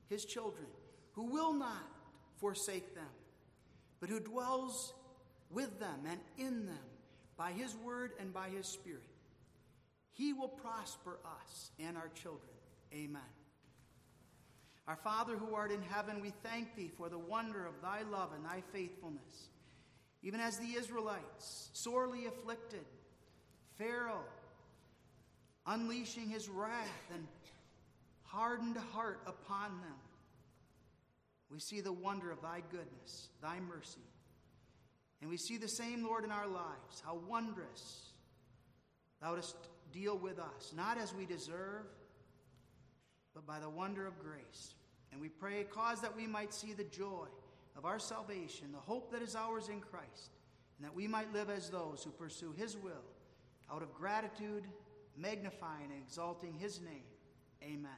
his 0.09 0.25
children, 0.25 0.65
who 1.13 1.23
will 1.23 1.53
not 1.53 1.87
forsake 2.35 2.93
them, 2.93 3.13
but 4.01 4.09
who 4.09 4.19
dwells 4.19 4.93
with 5.49 5.79
them 5.79 5.99
and 6.05 6.19
in 6.37 6.65
them 6.65 6.85
by 7.37 7.53
his 7.53 7.73
word 7.77 8.11
and 8.19 8.33
by 8.33 8.49
his 8.49 8.67
spirit. 8.67 9.07
He 10.11 10.33
will 10.33 10.49
prosper 10.49 11.19
us 11.23 11.71
and 11.79 11.95
our 11.95 12.09
children. 12.13 12.57
Amen. 12.93 13.21
Our 14.85 14.97
Father 14.97 15.37
who 15.37 15.55
art 15.55 15.71
in 15.71 15.81
heaven, 15.81 16.19
we 16.19 16.33
thank 16.43 16.75
thee 16.75 16.91
for 16.97 17.07
the 17.07 17.17
wonder 17.17 17.65
of 17.65 17.81
thy 17.81 18.01
love 18.01 18.31
and 18.35 18.43
thy 18.43 18.61
faithfulness 18.73 19.47
even 20.25 20.41
as 20.41 20.57
the 20.57 20.75
Israelites, 20.77 21.69
sorely 21.73 22.25
afflicted, 22.25 22.83
Pharaoh 23.77 24.25
unleashing 25.67 26.29
his 26.29 26.49
wrath 26.49 27.11
and 27.13 27.25
hardened 28.23 28.77
heart 28.91 29.19
upon 29.25 29.69
them. 29.81 29.97
We 31.51 31.59
see 31.59 31.79
the 31.81 31.93
wonder 31.93 32.31
of 32.31 32.41
thy 32.41 32.61
goodness, 32.71 33.29
thy 33.41 33.59
mercy. 33.59 34.01
And 35.21 35.29
we 35.29 35.37
see 35.37 35.57
the 35.57 35.67
same, 35.67 36.03
Lord, 36.03 36.23
in 36.23 36.31
our 36.31 36.47
lives, 36.47 37.01
how 37.05 37.19
wondrous 37.27 38.09
thou 39.21 39.35
dost 39.35 39.55
deal 39.91 40.17
with 40.17 40.39
us, 40.39 40.73
not 40.75 40.97
as 40.97 41.13
we 41.13 41.25
deserve, 41.25 41.85
but 43.33 43.45
by 43.45 43.59
the 43.59 43.69
wonder 43.69 44.05
of 44.05 44.19
grace. 44.19 44.73
And 45.11 45.21
we 45.21 45.29
pray, 45.29 45.63
cause 45.63 46.01
that 46.01 46.15
we 46.15 46.27
might 46.27 46.53
see 46.53 46.73
the 46.73 46.83
joy 46.83 47.27
of 47.77 47.85
our 47.85 47.99
salvation, 47.99 48.71
the 48.71 48.79
hope 48.79 49.11
that 49.11 49.21
is 49.21 49.35
ours 49.35 49.69
in 49.69 49.79
Christ, 49.79 50.31
and 50.77 50.85
that 50.85 50.95
we 50.95 51.07
might 51.07 51.33
live 51.33 51.49
as 51.49 51.69
those 51.69 52.03
who 52.03 52.11
pursue 52.11 52.53
His 52.57 52.77
will 52.77 53.03
out 53.71 53.81
of 53.81 53.93
gratitude 53.93 54.63
magnifying 55.17 55.91
and 55.91 56.01
exalting 56.03 56.53
his 56.53 56.81
name. 56.81 57.03
Amen. 57.63 57.91